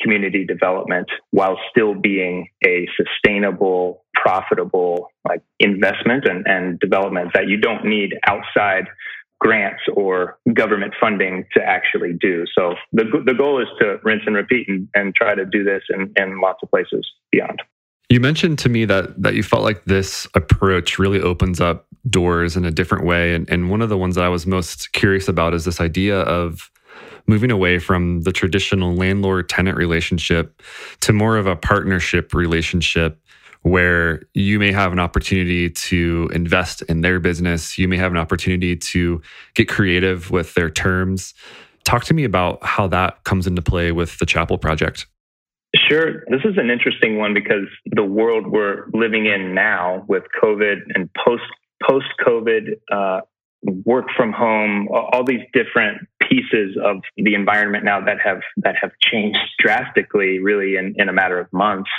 community 0.00 0.44
development 0.44 1.08
while 1.30 1.58
still 1.70 1.94
being 1.94 2.48
a 2.64 2.86
sustainable, 2.96 4.04
profitable 4.14 5.10
like 5.28 5.42
investment 5.58 6.24
and, 6.28 6.46
and 6.46 6.78
development 6.78 7.30
that 7.34 7.48
you 7.48 7.56
don't 7.56 7.84
need 7.84 8.14
outside 8.26 8.84
grants 9.40 9.82
or 9.94 10.38
government 10.52 10.94
funding 11.00 11.44
to 11.56 11.62
actually 11.62 12.12
do. 12.20 12.44
So 12.56 12.74
the, 12.92 13.04
the 13.24 13.34
goal 13.34 13.60
is 13.62 13.68
to 13.80 13.98
rinse 14.02 14.22
and 14.26 14.34
repeat 14.34 14.68
and, 14.68 14.88
and 14.94 15.14
try 15.14 15.34
to 15.34 15.44
do 15.44 15.62
this 15.64 15.82
in, 15.90 16.12
in 16.16 16.40
lots 16.40 16.58
of 16.62 16.70
places 16.70 17.06
beyond. 17.30 17.62
You 18.08 18.20
mentioned 18.20 18.58
to 18.60 18.68
me 18.70 18.86
that 18.86 19.22
that 19.22 19.34
you 19.34 19.42
felt 19.42 19.62
like 19.62 19.84
this 19.84 20.26
approach 20.34 20.98
really 20.98 21.20
opens 21.20 21.60
up 21.60 21.86
doors 22.08 22.56
in 22.56 22.64
a 22.64 22.70
different 22.70 23.04
way. 23.04 23.34
And, 23.34 23.48
and 23.50 23.70
one 23.70 23.82
of 23.82 23.90
the 23.90 23.98
ones 23.98 24.14
that 24.14 24.24
I 24.24 24.28
was 24.28 24.46
most 24.46 24.92
curious 24.92 25.28
about 25.28 25.52
is 25.52 25.64
this 25.64 25.80
idea 25.80 26.20
of 26.20 26.70
moving 27.26 27.50
away 27.50 27.78
from 27.78 28.22
the 28.22 28.32
traditional 28.32 28.94
landlord 28.94 29.48
tenant 29.48 29.76
relationship 29.76 30.62
to 31.00 31.12
more 31.12 31.36
of 31.36 31.46
a 31.46 31.54
partnership 31.54 32.32
relationship 32.32 33.20
where 33.62 34.22
you 34.32 34.58
may 34.58 34.72
have 34.72 34.92
an 34.92 34.98
opportunity 34.98 35.68
to 35.68 36.30
invest 36.32 36.80
in 36.82 37.02
their 37.02 37.20
business. 37.20 37.76
You 37.76 37.88
may 37.88 37.98
have 37.98 38.12
an 38.12 38.18
opportunity 38.18 38.76
to 38.76 39.20
get 39.54 39.68
creative 39.68 40.30
with 40.30 40.54
their 40.54 40.70
terms. 40.70 41.34
Talk 41.84 42.04
to 42.04 42.14
me 42.14 42.24
about 42.24 42.64
how 42.64 42.86
that 42.88 43.24
comes 43.24 43.46
into 43.46 43.60
play 43.60 43.92
with 43.92 44.18
the 44.18 44.26
Chapel 44.26 44.56
Project. 44.56 45.06
Sure. 45.76 46.24
This 46.28 46.40
is 46.44 46.56
an 46.56 46.70
interesting 46.70 47.18
one 47.18 47.34
because 47.34 47.68
the 47.84 48.04
world 48.04 48.46
we're 48.46 48.86
living 48.94 49.26
in 49.26 49.54
now 49.54 50.04
with 50.08 50.22
COVID 50.42 50.76
and 50.94 51.10
post 51.24 51.42
post 51.86 52.06
COVID 52.26 52.80
uh, 52.90 53.20
work 53.84 54.06
from 54.16 54.32
home, 54.32 54.88
all 54.90 55.24
these 55.24 55.42
different 55.52 56.08
pieces 56.20 56.76
of 56.82 56.98
the 57.16 57.34
environment 57.34 57.84
now 57.84 58.00
that 58.00 58.18
have 58.24 58.40
that 58.58 58.76
have 58.80 58.92
changed 59.02 59.38
drastically, 59.58 60.38
really 60.38 60.76
in, 60.76 60.94
in 60.96 61.08
a 61.08 61.12
matter 61.12 61.38
of 61.38 61.52
months. 61.52 61.90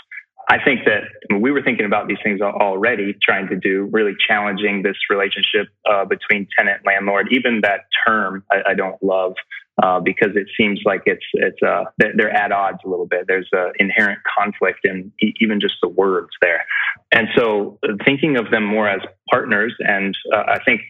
I 0.50 0.58
think 0.64 0.86
that 0.86 1.04
I 1.30 1.34
mean, 1.34 1.44
we 1.44 1.52
were 1.52 1.62
thinking 1.62 1.86
about 1.86 2.08
these 2.08 2.18
things 2.24 2.42
already, 2.42 3.16
trying 3.22 3.48
to 3.50 3.56
do 3.56 3.88
really 3.92 4.14
challenging 4.28 4.82
this 4.82 4.98
relationship 5.10 5.68
uh, 5.88 6.06
between 6.06 6.48
tenant 6.58 6.82
landlord. 6.86 7.28
Even 7.32 7.62
that 7.62 7.82
term, 8.08 8.44
I, 8.52 8.72
I 8.72 8.74
don't 8.74 9.02
love 9.04 9.34
uh, 9.82 10.00
because 10.00 10.36
it 10.36 10.48
seems 10.58 10.82
like 10.86 11.02
it's 11.06 11.26
it's 11.34 11.62
uh, 11.62 11.86
they're 11.98 12.32
at 12.32 12.52
odds 12.52 12.80
a 12.86 12.90
little 12.90 13.06
bit. 13.06 13.26
There's 13.28 13.50
an 13.52 13.72
inherent 13.80 14.20
conflict 14.38 14.80
in 14.84 15.12
even 15.40 15.60
just 15.60 15.76
the 15.82 15.90
words 15.90 16.30
there, 16.42 16.66
and 17.12 17.28
so 17.36 17.80
thinking 18.06 18.38
of 18.38 18.52
them 18.52 18.66
more 18.66 18.90
as 18.90 19.02
partners. 19.32 19.74
And 19.80 20.16
uh, 20.34 20.44
I 20.48 20.60
think 20.66 20.82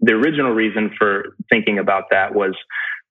the 0.00 0.12
original 0.12 0.52
reason 0.52 0.90
for 0.98 1.36
thinking 1.50 1.78
about 1.78 2.04
that 2.10 2.34
was 2.34 2.54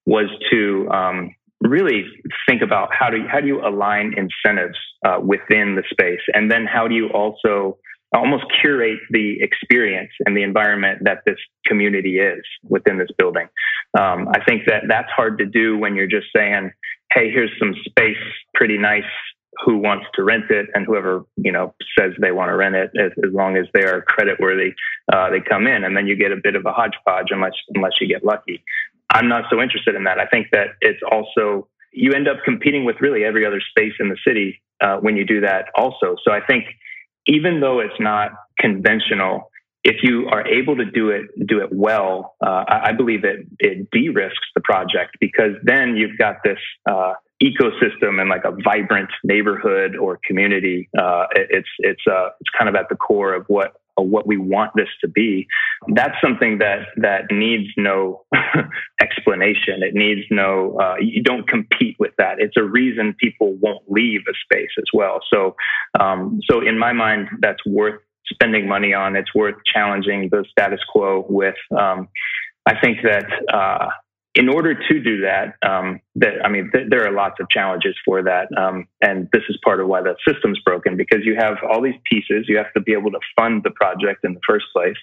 was 0.06 0.26
to 0.50 0.88
um, 0.90 1.34
really 1.60 2.04
think 2.48 2.62
about 2.62 2.88
how 2.92 3.10
do 3.10 3.18
you, 3.18 3.28
how 3.28 3.40
do 3.40 3.46
you 3.46 3.60
align 3.60 4.14
incentives 4.16 4.78
uh, 5.04 5.18
within 5.20 5.74
the 5.74 5.82
space, 5.90 6.20
and 6.32 6.50
then 6.50 6.66
how 6.66 6.88
do 6.88 6.94
you 6.94 7.08
also 7.08 7.78
almost 8.12 8.44
curate 8.60 9.00
the 9.10 9.36
experience 9.40 10.10
and 10.24 10.36
the 10.36 10.42
environment 10.42 11.00
that 11.04 11.18
this 11.26 11.36
community 11.66 12.18
is 12.18 12.42
within 12.68 12.98
this 12.98 13.08
building. 13.18 13.48
Um, 13.98 14.28
I 14.34 14.42
think 14.44 14.62
that 14.66 14.84
that's 14.88 15.10
hard 15.14 15.38
to 15.38 15.46
do 15.46 15.78
when 15.78 15.94
you're 15.94 16.06
just 16.06 16.28
saying, 16.34 16.72
"Hey, 17.12 17.30
here's 17.30 17.50
some 17.58 17.74
space, 17.84 18.16
pretty 18.54 18.78
nice. 18.78 19.10
Who 19.64 19.78
wants 19.78 20.06
to 20.14 20.24
rent 20.24 20.50
it?" 20.50 20.66
And 20.74 20.86
whoever 20.86 21.24
you 21.36 21.52
know 21.52 21.74
says 21.98 22.12
they 22.20 22.32
want 22.32 22.50
to 22.50 22.56
rent 22.56 22.74
it, 22.74 22.90
as, 22.98 23.12
as 23.24 23.32
long 23.32 23.56
as 23.56 23.66
they 23.74 23.84
are 23.84 24.02
credit 24.02 24.40
worthy, 24.40 24.74
uh, 25.12 25.30
they 25.30 25.40
come 25.40 25.66
in, 25.66 25.84
and 25.84 25.96
then 25.96 26.06
you 26.06 26.16
get 26.16 26.32
a 26.32 26.36
bit 26.42 26.54
of 26.54 26.64
a 26.64 26.72
hodgepodge 26.72 27.28
unless 27.30 27.54
unless 27.74 27.92
you 28.00 28.08
get 28.08 28.24
lucky. 28.24 28.62
I'm 29.10 29.28
not 29.28 29.44
so 29.50 29.60
interested 29.60 29.94
in 29.94 30.04
that. 30.04 30.18
I 30.18 30.26
think 30.26 30.48
that 30.52 30.68
it's 30.80 31.00
also 31.10 31.68
you 31.92 32.12
end 32.12 32.28
up 32.28 32.38
competing 32.44 32.84
with 32.84 32.96
really 33.00 33.24
every 33.24 33.46
other 33.46 33.60
space 33.60 33.94
in 34.00 34.08
the 34.08 34.18
city 34.26 34.60
uh, 34.82 34.96
when 34.98 35.16
you 35.16 35.24
do 35.24 35.40
that 35.40 35.66
also. 35.74 36.16
So 36.24 36.32
I 36.32 36.40
think 36.40 36.66
even 37.28 37.60
though 37.60 37.80
it's 37.80 38.00
not 38.00 38.32
conventional, 38.58 39.50
if 39.84 39.96
you 40.02 40.26
are 40.30 40.46
able 40.46 40.76
to 40.76 40.84
do 40.84 41.10
it 41.10 41.26
do 41.46 41.60
it 41.60 41.70
well, 41.72 42.34
uh, 42.44 42.64
I, 42.68 42.92
believe 42.92 43.24
it 43.24 43.46
it 43.60 43.88
de-risks 43.92 44.48
the 44.54 44.60
project 44.62 45.16
because 45.20 45.52
then 45.62 45.96
you've 45.96 46.18
got 46.18 46.36
this 46.42 46.58
uh, 46.90 47.12
ecosystem 47.42 48.20
and 48.20 48.28
like 48.28 48.44
a 48.44 48.52
vibrant 48.64 49.10
neighborhood 49.22 49.96
or 49.96 50.18
community. 50.26 50.88
Uh, 50.98 51.26
it, 51.34 51.46
it's 51.50 51.68
it's 51.78 52.02
uh, 52.10 52.30
it's 52.40 52.50
kind 52.58 52.68
of 52.68 52.74
at 52.74 52.88
the 52.88 52.96
core 52.96 53.34
of 53.34 53.44
what 53.46 53.74
what 54.02 54.26
we 54.26 54.36
want 54.36 54.72
this 54.74 54.88
to 55.00 55.08
be. 55.08 55.46
That's 55.94 56.14
something 56.22 56.58
that 56.58 56.86
that 56.96 57.30
needs 57.30 57.68
no 57.76 58.24
explanation. 59.00 59.82
It 59.82 59.94
needs 59.94 60.22
no. 60.30 60.78
Uh, 60.80 60.96
you 61.00 61.22
don't 61.22 61.48
compete 61.48 61.96
with 61.98 62.12
that. 62.18 62.36
It's 62.38 62.56
a 62.56 62.62
reason 62.64 63.14
people 63.20 63.54
won't 63.60 63.82
leave 63.88 64.20
a 64.28 64.34
space 64.44 64.70
as 64.78 64.86
well. 64.92 65.20
So, 65.32 65.56
um, 65.98 66.40
so 66.50 66.60
in 66.66 66.78
my 66.78 66.92
mind, 66.92 67.28
that's 67.40 67.64
worth 67.66 68.00
spending 68.30 68.68
money 68.68 68.92
on. 68.92 69.16
It's 69.16 69.34
worth 69.34 69.56
challenging 69.72 70.28
the 70.30 70.44
status 70.50 70.80
quo 70.90 71.24
with. 71.28 71.56
Um, 71.76 72.08
I 72.66 72.78
think 72.80 72.98
that 73.02 73.24
uh, 73.52 73.88
in 74.38 74.48
order 74.48 74.72
to 74.72 75.00
do 75.00 75.22
that, 75.22 75.56
um, 75.68 76.00
that 76.14 76.34
I 76.44 76.48
mean, 76.48 76.70
th- 76.72 76.86
there 76.88 77.04
are 77.04 77.10
lots 77.10 77.34
of 77.40 77.50
challenges 77.50 77.96
for 78.04 78.22
that, 78.22 78.46
um, 78.56 78.86
and 79.02 79.28
this 79.32 79.42
is 79.48 79.58
part 79.64 79.80
of 79.80 79.88
why 79.88 80.00
the 80.00 80.14
system's 80.26 80.60
broken 80.60 80.96
because 80.96 81.24
you 81.24 81.34
have 81.36 81.56
all 81.68 81.82
these 81.82 81.98
pieces. 82.08 82.46
You 82.46 82.56
have 82.58 82.72
to 82.74 82.80
be 82.80 82.92
able 82.92 83.10
to 83.10 83.18
fund 83.36 83.62
the 83.64 83.72
project 83.72 84.24
in 84.24 84.34
the 84.34 84.40
first 84.46 84.66
place, 84.72 84.96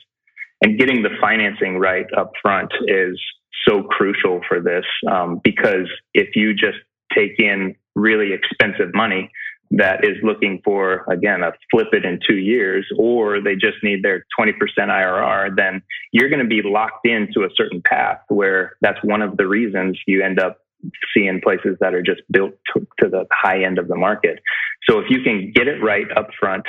and 0.64 0.80
getting 0.80 1.04
the 1.04 1.10
financing 1.20 1.78
right 1.80 2.06
up 2.18 2.32
front 2.42 2.72
is 2.88 3.22
so 3.68 3.84
crucial 3.84 4.40
for 4.48 4.62
this 4.62 4.86
um, 5.12 5.42
because 5.44 5.90
if 6.14 6.38
you 6.38 6.54
just 6.54 6.78
take 7.14 7.38
in 7.38 7.76
really 7.94 8.32
expensive 8.32 8.94
money, 8.94 9.30
that 9.72 10.04
is 10.04 10.18
looking 10.24 10.62
for, 10.64 11.06
again, 11.10 11.44
a 11.44 11.52
flip 11.72 11.88
it 11.92 12.06
in 12.06 12.20
two 12.28 12.38
years, 12.38 12.86
or 12.98 13.42
they 13.42 13.56
just 13.56 13.78
need 13.84 14.04
their 14.04 14.26
20% 14.40 14.54
IRR, 14.78 15.56
then 15.56 15.82
you're 16.12 16.30
going 16.30 16.42
to 16.42 16.48
be 16.48 16.62
locked 16.64 17.08
into 17.08 17.42
a 17.42 17.50
certain 17.56 17.82
path 17.82 18.20
where 18.30 18.78
that's 18.82 19.00
one 19.04 19.22
of 19.22 19.38
the 19.38 19.48
reasons 19.48 20.00
you 20.08 20.24
end 20.24 20.40
up 20.40 20.60
seeing 21.16 21.42
places 21.42 21.78
that 21.80 21.94
are 21.94 22.04
just 22.04 22.22
built 22.32 22.54
to, 22.74 22.88
to 23.00 23.10
the 23.10 23.26
high 23.32 23.64
end 23.64 23.80
of 23.80 23.88
the 23.88 23.96
market. 23.96 24.40
So 24.88 25.00
if 25.00 25.06
you 25.10 25.22
can 25.24 25.52
get 25.54 25.68
it 25.68 25.82
right 25.82 26.06
up 26.16 26.30
front, 26.40 26.66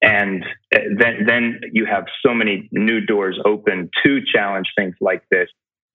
and 0.00 0.44
eh, 0.72 0.78
then, 0.96 1.26
then 1.26 1.60
you 1.72 1.86
have 1.86 2.04
so 2.24 2.34
many 2.34 2.68
new 2.72 3.00
doors 3.00 3.38
open 3.44 3.90
to 4.04 4.20
challenge 4.32 4.68
things 4.76 4.94
like 5.00 5.22
this 5.30 5.48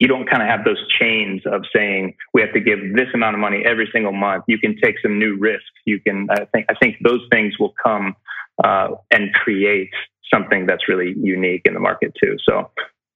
you 0.03 0.09
don't 0.09 0.29
kind 0.29 0.43
of 0.43 0.49
have 0.49 0.65
those 0.65 0.83
chains 0.99 1.41
of 1.45 1.61
saying 1.73 2.13
we 2.33 2.41
have 2.41 2.51
to 2.51 2.59
give 2.59 2.79
this 2.93 3.07
amount 3.13 3.35
of 3.35 3.39
money 3.39 3.63
every 3.65 3.87
single 3.93 4.11
month. 4.11 4.43
You 4.49 4.59
can 4.59 4.75
take 4.83 4.95
some 5.01 5.17
new 5.17 5.37
risks. 5.39 5.63
You 5.85 6.01
can, 6.01 6.27
I 6.29 6.43
think, 6.53 6.65
I 6.69 6.73
think 6.73 6.97
those 7.01 7.21
things 7.31 7.57
will 7.57 7.73
come 7.81 8.13
uh, 8.61 8.89
and 9.11 9.33
create 9.33 9.91
something 10.31 10.65
that's 10.65 10.89
really 10.89 11.15
unique 11.17 11.61
in 11.63 11.73
the 11.73 11.79
market 11.79 12.11
too. 12.21 12.35
So 12.43 12.69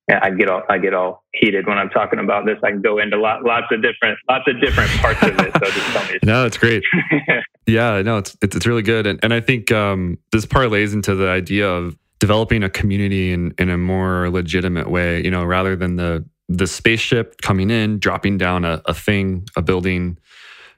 yeah, 0.07 0.21
I 0.23 0.29
get 0.29 0.49
all 0.49 0.63
I 0.69 0.77
get 0.77 0.93
all 0.93 1.25
heated 1.33 1.67
when 1.67 1.77
I'm 1.77 1.89
talking 1.89 2.19
about 2.19 2.45
this. 2.45 2.55
I 2.63 2.69
can 2.69 2.81
go 2.81 2.99
into 2.99 3.17
lot, 3.19 3.43
lots 3.43 3.65
of 3.71 3.81
different 3.81 4.17
lots 4.29 4.45
of 4.47 4.61
different 4.61 4.89
parts 4.91 5.21
of 5.23 5.37
it. 5.41 5.51
So 5.51 5.65
just 5.69 5.87
tell 5.87 6.05
me. 6.09 6.19
no, 6.23 6.45
it's 6.45 6.57
great. 6.57 6.83
yeah, 7.67 8.01
no, 8.01 8.19
it's, 8.19 8.37
it's, 8.41 8.55
it's 8.55 8.65
really 8.65 8.83
good, 8.83 9.05
and 9.05 9.19
and 9.21 9.33
I 9.33 9.41
think 9.41 9.73
um, 9.73 10.17
this 10.31 10.45
parlays 10.45 10.93
into 10.93 11.13
the 11.15 11.27
idea 11.27 11.69
of 11.69 11.97
developing 12.19 12.63
a 12.63 12.69
community 12.69 13.33
in 13.33 13.53
in 13.57 13.69
a 13.69 13.77
more 13.77 14.29
legitimate 14.29 14.89
way. 14.89 15.21
You 15.21 15.31
know, 15.31 15.43
rather 15.43 15.75
than 15.75 15.97
the 15.97 16.23
the 16.49 16.67
spaceship 16.67 17.41
coming 17.41 17.69
in, 17.69 17.99
dropping 17.99 18.37
down 18.37 18.65
a, 18.65 18.81
a 18.85 18.93
thing, 18.93 19.47
a 19.55 19.61
building, 19.61 20.17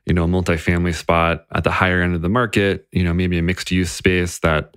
you 0.06 0.14
know, 0.14 0.24
a 0.24 0.28
multifamily 0.28 0.96
spot 0.96 1.46
at 1.54 1.64
the 1.64 1.72
higher 1.72 2.02
end 2.02 2.16
of 2.16 2.22
the 2.22 2.30
market, 2.30 2.88
you 2.92 3.04
know, 3.04 3.14
maybe 3.14 3.38
a 3.38 3.42
mixed 3.44 3.70
use 3.70 3.92
space 3.92 4.40
that 4.40 4.76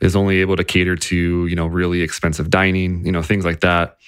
is 0.00 0.16
only 0.16 0.40
able 0.40 0.56
to 0.56 0.64
cater 0.64 0.96
to, 0.96 1.46
you 1.46 1.56
know, 1.56 1.66
really 1.66 2.02
expensive 2.02 2.50
dining, 2.50 3.04
you 3.04 3.12
know, 3.12 3.22
things 3.22 3.44
like 3.44 3.60
that. 3.60 3.98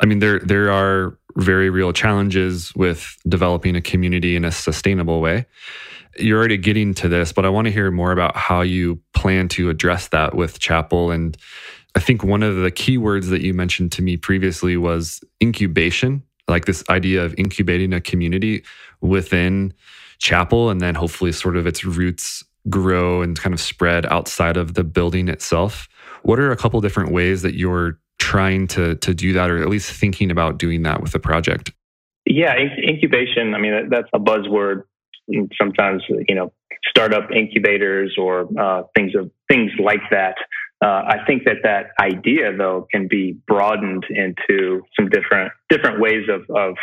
I 0.00 0.06
mean, 0.06 0.18
there 0.18 0.40
there 0.40 0.70
are 0.70 1.18
very 1.36 1.70
real 1.70 1.92
challenges 1.92 2.74
with 2.74 3.16
developing 3.28 3.76
a 3.76 3.80
community 3.80 4.36
in 4.36 4.44
a 4.44 4.52
sustainable 4.52 5.20
way. 5.20 5.46
You're 6.16 6.38
already 6.38 6.58
getting 6.58 6.94
to 6.94 7.08
this, 7.08 7.32
but 7.32 7.44
I 7.44 7.48
want 7.48 7.66
to 7.66 7.72
hear 7.72 7.90
more 7.90 8.12
about 8.12 8.36
how 8.36 8.60
you 8.60 9.00
plan 9.14 9.48
to 9.48 9.68
address 9.68 10.08
that 10.08 10.34
with 10.34 10.60
Chapel 10.60 11.10
and 11.10 11.36
I 11.94 12.00
think 12.00 12.24
one 12.24 12.42
of 12.42 12.56
the 12.56 12.70
key 12.70 12.98
words 12.98 13.28
that 13.28 13.42
you 13.42 13.54
mentioned 13.54 13.92
to 13.92 14.02
me 14.02 14.16
previously 14.16 14.76
was 14.76 15.22
incubation, 15.42 16.22
like 16.48 16.64
this 16.64 16.82
idea 16.88 17.24
of 17.24 17.34
incubating 17.38 17.92
a 17.92 18.00
community 18.00 18.64
within 19.00 19.72
Chapel 20.18 20.70
and 20.70 20.80
then 20.80 20.94
hopefully 20.94 21.32
sort 21.32 21.56
of 21.56 21.66
its 21.66 21.84
roots 21.84 22.44
grow 22.70 23.22
and 23.22 23.38
kind 23.38 23.52
of 23.52 23.60
spread 23.60 24.06
outside 24.06 24.56
of 24.56 24.74
the 24.74 24.84
building 24.84 25.28
itself. 25.28 25.88
What 26.22 26.38
are 26.38 26.50
a 26.50 26.56
couple 26.56 26.80
different 26.80 27.12
ways 27.12 27.42
that 27.42 27.54
you're 27.54 27.98
trying 28.18 28.66
to 28.68 28.94
to 28.96 29.12
do 29.12 29.32
that 29.34 29.50
or 29.50 29.60
at 29.60 29.68
least 29.68 29.92
thinking 29.92 30.30
about 30.30 30.58
doing 30.58 30.82
that 30.82 31.02
with 31.02 31.12
the 31.12 31.18
project? 31.18 31.72
Yeah, 32.26 32.54
incubation, 32.56 33.54
I 33.54 33.58
mean 33.58 33.88
that's 33.90 34.08
a 34.14 34.18
buzzword 34.18 34.84
sometimes 35.60 36.02
you 36.28 36.34
know 36.34 36.52
startup 36.88 37.30
incubators 37.30 38.14
or 38.18 38.48
uh, 38.58 38.82
things 38.94 39.14
of 39.14 39.30
things 39.50 39.70
like 39.78 40.02
that 40.10 40.34
uh, 40.84 41.02
I 41.08 41.24
think 41.26 41.44
that 41.44 41.62
that 41.62 41.92
idea, 41.98 42.54
though, 42.54 42.86
can 42.92 43.08
be 43.08 43.38
broadened 43.46 44.04
into 44.10 44.82
some 44.98 45.08
different 45.08 45.50
different 45.70 45.98
ways 45.98 46.28
of, 46.28 46.42
of 46.54 46.74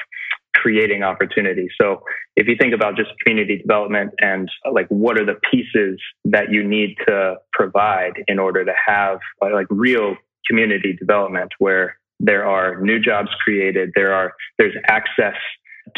creating 0.55 1.03
opportunity. 1.03 1.67
So, 1.79 2.01
if 2.35 2.47
you 2.47 2.55
think 2.59 2.73
about 2.73 2.95
just 2.95 3.11
community 3.23 3.59
development 3.59 4.11
and 4.17 4.49
like 4.71 4.87
what 4.87 5.19
are 5.19 5.25
the 5.25 5.39
pieces 5.51 5.99
that 6.25 6.51
you 6.51 6.67
need 6.67 6.95
to 7.07 7.35
provide 7.53 8.13
in 8.27 8.39
order 8.39 8.65
to 8.65 8.73
have 8.87 9.19
like 9.39 9.67
real 9.69 10.15
community 10.47 10.97
development, 10.97 11.51
where 11.59 11.97
there 12.19 12.47
are 12.47 12.81
new 12.81 12.99
jobs 12.99 13.29
created, 13.43 13.91
there 13.93 14.15
are 14.15 14.33
there's 14.57 14.75
access 14.87 15.35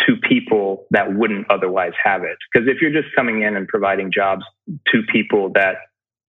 to 0.06 0.16
people 0.28 0.88
that 0.92 1.16
wouldn't 1.16 1.50
otherwise 1.50 1.94
have 2.04 2.24
it. 2.24 2.38
Because 2.52 2.68
if 2.68 2.82
you're 2.82 2.92
just 2.92 3.16
coming 3.16 3.44
in 3.44 3.56
and 3.56 3.66
providing 3.66 4.12
jobs 4.14 4.44
to 4.92 5.04
people 5.10 5.52
that 5.54 5.76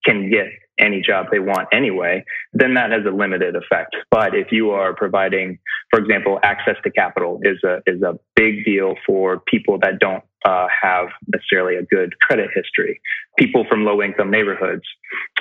can 0.05 0.29
get 0.29 0.47
any 0.79 1.01
job 1.01 1.27
they 1.31 1.39
want 1.39 1.67
anyway, 1.71 2.23
then 2.53 2.73
that 2.73 2.91
has 2.91 3.05
a 3.05 3.15
limited 3.15 3.55
effect. 3.55 3.95
But 4.11 4.35
if 4.35 4.51
you 4.51 4.71
are 4.71 4.93
providing, 4.93 5.59
for 5.91 5.99
example, 5.99 6.39
access 6.43 6.75
to 6.83 6.91
capital 6.91 7.39
is 7.43 7.57
a 7.63 7.81
is 7.85 8.01
a 8.01 8.19
big 8.35 8.65
deal 8.65 8.95
for 9.05 9.39
people 9.39 9.79
that 9.81 9.99
don't 9.99 10.23
uh, 10.45 10.67
have 10.69 11.07
necessarily 11.27 11.75
a 11.75 11.83
good 11.83 12.19
credit 12.19 12.49
history, 12.53 13.01
people 13.37 13.65
from 13.69 13.83
low 13.85 14.01
income 14.01 14.31
neighborhoods, 14.31 14.83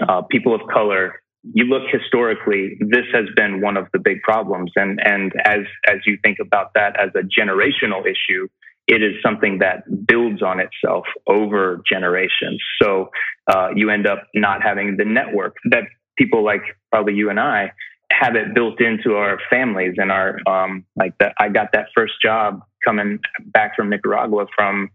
uh, 0.09 0.22
people 0.22 0.54
of 0.54 0.61
color. 0.72 1.20
You 1.52 1.64
look 1.64 1.82
historically, 1.92 2.78
this 2.80 3.04
has 3.12 3.26
been 3.36 3.61
one 3.61 3.76
of 3.76 3.86
the 3.92 3.98
big 3.98 4.22
problems, 4.22 4.72
and 4.76 4.98
and 5.04 5.32
as 5.44 5.61
as 5.86 5.98
you 6.06 6.18
think 6.22 6.38
about 6.40 6.72
that 6.74 6.98
as 6.98 7.11
a 7.14 7.20
generational 7.20 8.02
issue, 8.06 8.48
it 8.87 9.03
is 9.03 9.14
something 9.22 9.59
that 9.59 9.85
builds 10.07 10.43
on 10.43 10.61
itself 10.61 11.05
over 11.26 11.82
generations. 11.89 12.62
So 12.82 13.11
uh, 13.51 13.68
you 13.74 13.91
end 13.91 14.07
up 14.07 14.28
not 14.35 14.62
having 14.62 14.97
the 14.97 15.05
network 15.05 15.57
that 15.70 15.85
people 16.18 16.45
like 16.45 16.62
probably 16.91 17.14
you 17.14 17.30
and 17.30 17.41
I 17.41 17.72
have 18.12 18.37
it 18.37 18.55
built 18.55 18.80
into 18.80 19.16
our 19.16 19.39
families 19.51 19.95
and 19.97 20.12
our 20.12 20.39
um, 20.47 20.85
like 20.97 21.14
that. 21.18 21.32
I 21.39 21.49
got 21.49 21.72
that 21.72 21.87
first 21.95 22.14
job 22.22 22.61
coming 22.85 23.18
back 23.47 23.74
from 23.74 23.89
Nicaragua 23.91 24.47
from 24.55 24.91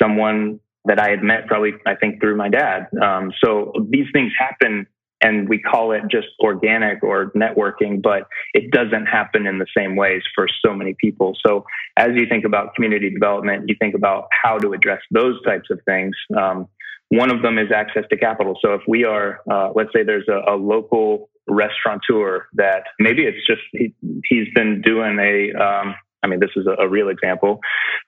someone 0.00 0.60
that 0.84 0.98
I 0.98 1.10
had 1.10 1.22
met 1.22 1.46
probably 1.46 1.72
I 1.86 1.94
think 1.96 2.20
through 2.20 2.36
my 2.36 2.48
dad. 2.48 2.86
Um, 3.00 3.32
so 3.44 3.72
these 3.90 4.06
things 4.12 4.32
happen 4.38 4.86
and 5.22 5.48
we 5.48 5.58
call 5.58 5.92
it 5.92 6.02
just 6.10 6.28
organic 6.40 7.02
or 7.02 7.30
networking, 7.30 8.02
but 8.02 8.26
it 8.54 8.70
doesn't 8.70 9.06
happen 9.06 9.46
in 9.46 9.58
the 9.58 9.66
same 9.76 9.96
ways 9.96 10.22
for 10.34 10.46
so 10.64 10.74
many 10.74 10.94
people. 10.98 11.36
So 11.46 11.64
as 11.96 12.10
you 12.14 12.26
think 12.28 12.44
about 12.44 12.74
community 12.74 13.10
development, 13.10 13.68
you 13.68 13.76
think 13.80 13.94
about 13.94 14.26
how 14.42 14.58
to 14.58 14.72
address 14.72 15.00
those 15.10 15.42
types 15.44 15.68
of 15.70 15.80
things. 15.86 16.16
Um, 16.36 16.68
one 17.08 17.30
of 17.30 17.42
them 17.42 17.58
is 17.58 17.70
access 17.74 18.04
to 18.10 18.16
capital. 18.16 18.58
So 18.64 18.74
if 18.74 18.82
we 18.88 19.04
are, 19.04 19.40
uh, 19.50 19.70
let's 19.74 19.90
say 19.94 20.02
there's 20.02 20.28
a, 20.28 20.52
a, 20.52 20.56
local 20.56 21.28
restaurateur 21.46 22.46
that 22.54 22.84
maybe 22.98 23.24
it's 23.24 23.46
just 23.46 23.60
he, 23.72 23.94
has 24.38 24.48
been 24.54 24.80
doing 24.80 25.18
a, 25.18 25.52
um, 25.62 25.94
I 26.22 26.28
mean, 26.28 26.40
this 26.40 26.50
is 26.56 26.66
a, 26.66 26.82
a 26.82 26.88
real 26.88 27.10
example, 27.10 27.60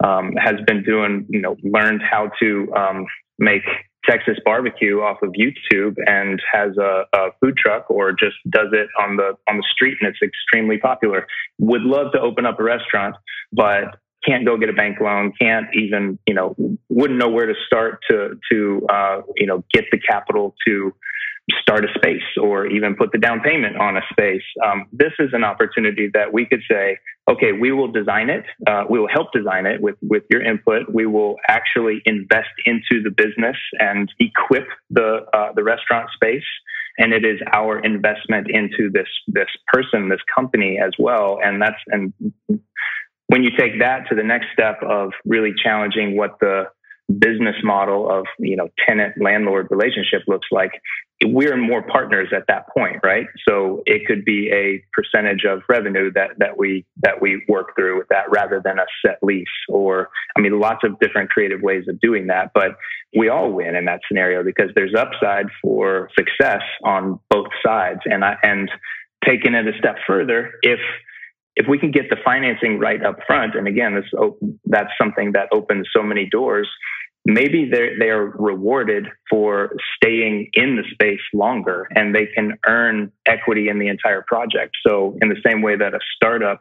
um, 0.03 0.33
has 0.39 0.55
been 0.67 0.83
doing, 0.85 1.27
you 1.29 1.43
know, 1.43 1.57
learned 1.63 2.01
how 2.03 2.31
to 2.41 2.73
um, 2.75 3.07
make 3.39 3.65
Texas 4.09 4.37
barbecue 4.45 5.01
off 5.01 5.19
of 5.23 5.31
YouTube 5.31 5.97
and 6.07 6.41
has 6.53 6.77
a, 6.77 7.05
a, 7.13 7.31
food 7.41 7.57
truck 7.57 7.91
or 7.91 8.13
just 8.13 8.37
does 8.51 8.69
it 8.73 8.89
on 9.01 9.17
the 9.17 9.33
on 9.49 9.57
the 9.57 9.65
street 9.73 9.97
and 10.01 10.09
it's 10.09 10.21
extremely 10.23 10.79
popular. 10.79 11.27
Would 11.59 11.83
love 11.83 12.13
to 12.13 12.21
open 12.21 12.47
up 12.47 12.61
a 12.61 12.63
restaurant, 12.63 13.17
but 13.53 13.99
can't 14.27 14.45
go 14.45 14.57
get 14.57 14.69
a 14.69 14.73
bank 14.73 15.01
loan, 15.01 15.33
can't 15.41 15.67
even, 15.75 16.19
you 16.27 16.35
know, 16.35 16.55
wouldn't 16.89 17.19
know 17.19 17.29
where 17.29 17.47
to 17.47 17.55
start 17.67 18.01
to 18.11 18.39
to 18.51 18.87
uh, 18.91 19.23
you 19.37 19.47
know 19.47 19.65
get 19.73 19.85
the 19.91 19.99
capital 19.99 20.55
to 20.67 20.95
start 21.61 21.85
a 21.85 21.89
space 21.99 22.23
or 22.41 22.67
even 22.67 22.97
put 22.97 23.13
the 23.13 23.19
down 23.19 23.41
payment 23.41 23.77
on 23.77 23.97
a 23.97 24.01
space. 24.11 24.43
Um, 24.65 24.87
this 24.93 25.13
is 25.19 25.31
an 25.33 25.45
opportunity 25.45 26.11
that 26.15 26.33
we 26.33 26.47
could 26.47 26.63
say, 26.71 26.99
okay, 27.29 27.53
we 27.53 27.71
will 27.71 27.91
design 27.91 28.31
it. 28.31 28.45
Uh, 28.67 28.85
we 28.89 28.99
will 28.99 29.09
help 29.13 29.33
design 29.33 29.67
it 29.67 29.81
with, 29.81 29.97
with 30.01 30.23
your 30.31 30.43
input. 30.43 30.93
We 30.93 31.07
will 31.07 31.37
actually 31.49 32.01
invest 32.07 32.49
into 32.65 33.03
the 33.03 33.11
business 33.11 33.57
and 33.79 34.11
equip 34.19 34.67
the, 34.91 35.27
uh, 35.35 35.53
the 35.55 35.63
restaurant 35.63 36.09
space. 36.15 36.45
And 36.97 37.13
it 37.13 37.25
is 37.25 37.41
our 37.53 37.79
investment 37.81 38.47
into 38.49 38.89
this, 38.91 39.09
this 39.27 39.49
person, 39.73 40.09
this 40.09 40.21
company 40.35 40.79
as 40.83 40.93
well. 40.99 41.41
And 41.43 41.61
that's, 41.61 41.81
and 41.89 42.13
when 43.29 43.43
you 43.43 43.51
take 43.57 43.79
that 43.81 44.09
to 44.09 44.15
the 44.15 44.23
next 44.23 44.47
step 44.53 44.83
of 44.83 45.13
really 45.25 45.53
challenging 45.63 46.17
what 46.17 46.39
the 46.41 46.65
business 47.19 47.57
model 47.63 48.11
of 48.11 48.25
you 48.39 48.57
know 48.57 48.69
tenant 48.89 49.15
landlord 49.21 49.69
relationship 49.71 50.23
looks 50.27 50.47
like 50.51 50.71
we're 51.27 51.57
more 51.57 51.83
partners 51.83 52.29
at 52.35 52.45
that 52.49 52.67
point 52.77 52.97
right? 53.05 53.27
So 53.47 53.83
it 53.87 54.07
could 54.07 54.25
be 54.25 54.51
a 54.51 54.83
percentage 54.93 55.45
of 55.45 55.63
revenue 55.69 56.11
that 56.15 56.31
that 56.39 56.57
we 56.59 56.87
that 57.03 57.21
we 57.21 57.45
work 57.47 57.75
through 57.77 57.99
with 57.99 58.09
that 58.09 58.31
rather 58.31 58.61
than 58.65 58.79
a 58.79 58.87
set 59.05 59.19
lease 59.23 59.47
or 59.69 60.09
i 60.37 60.41
mean 60.41 60.59
lots 60.59 60.83
of 60.83 60.99
different 60.99 61.31
creative 61.31 61.61
ways 61.61 61.85
of 61.89 62.01
doing 62.01 62.29
that 62.29 62.53
but 62.55 62.77
we 63.17 63.29
all 63.29 63.53
win 63.53 63.77
in 63.77 63.85
that 63.85 64.01
scenario 64.09 64.43
because 64.43 64.71
there's 64.75 64.95
upside 64.95 65.47
for 65.63 66.11
success 66.19 66.63
on 66.85 67.21
both 67.31 67.49
sides. 67.65 68.01
And 68.07 68.25
i 68.25 68.37
and 68.43 68.71
taking 69.25 69.55
it 69.55 69.67
a 69.67 69.79
step 69.79 69.97
further 70.07 70.53
if 70.63 70.81
if 71.57 71.67
we 71.69 71.79
can 71.79 71.91
get 71.91 72.11
the 72.11 72.17
financing 72.25 72.79
right 72.79 73.03
up 73.03 73.19
front, 73.27 73.55
and 73.55 73.69
again, 73.69 73.95
this 73.95 74.21
that's 74.67 74.91
something 75.01 75.33
that 75.33 75.49
opens 75.53 75.89
so 75.95 76.03
many 76.03 76.29
doors. 76.29 76.69
Maybe 77.27 77.69
they 77.71 77.91
they 77.99 78.11
are 78.11 78.27
rewarded 78.27 79.07
for 79.31 79.71
staying 79.97 80.51
in 80.55 80.77
the 80.77 80.85
space 80.93 81.21
longer, 81.33 81.89
and 81.95 82.15
they 82.15 82.27
can 82.27 82.59
earn 82.67 83.13
equity 83.27 83.69
in 83.69 83.79
the 83.79 83.89
entire 83.89 84.23
project. 84.23 84.77
So, 84.87 85.17
in 85.23 85.29
the 85.29 85.41
same 85.47 85.63
way 85.63 85.77
that 85.77 85.95
a 85.95 86.01
startup 86.17 86.61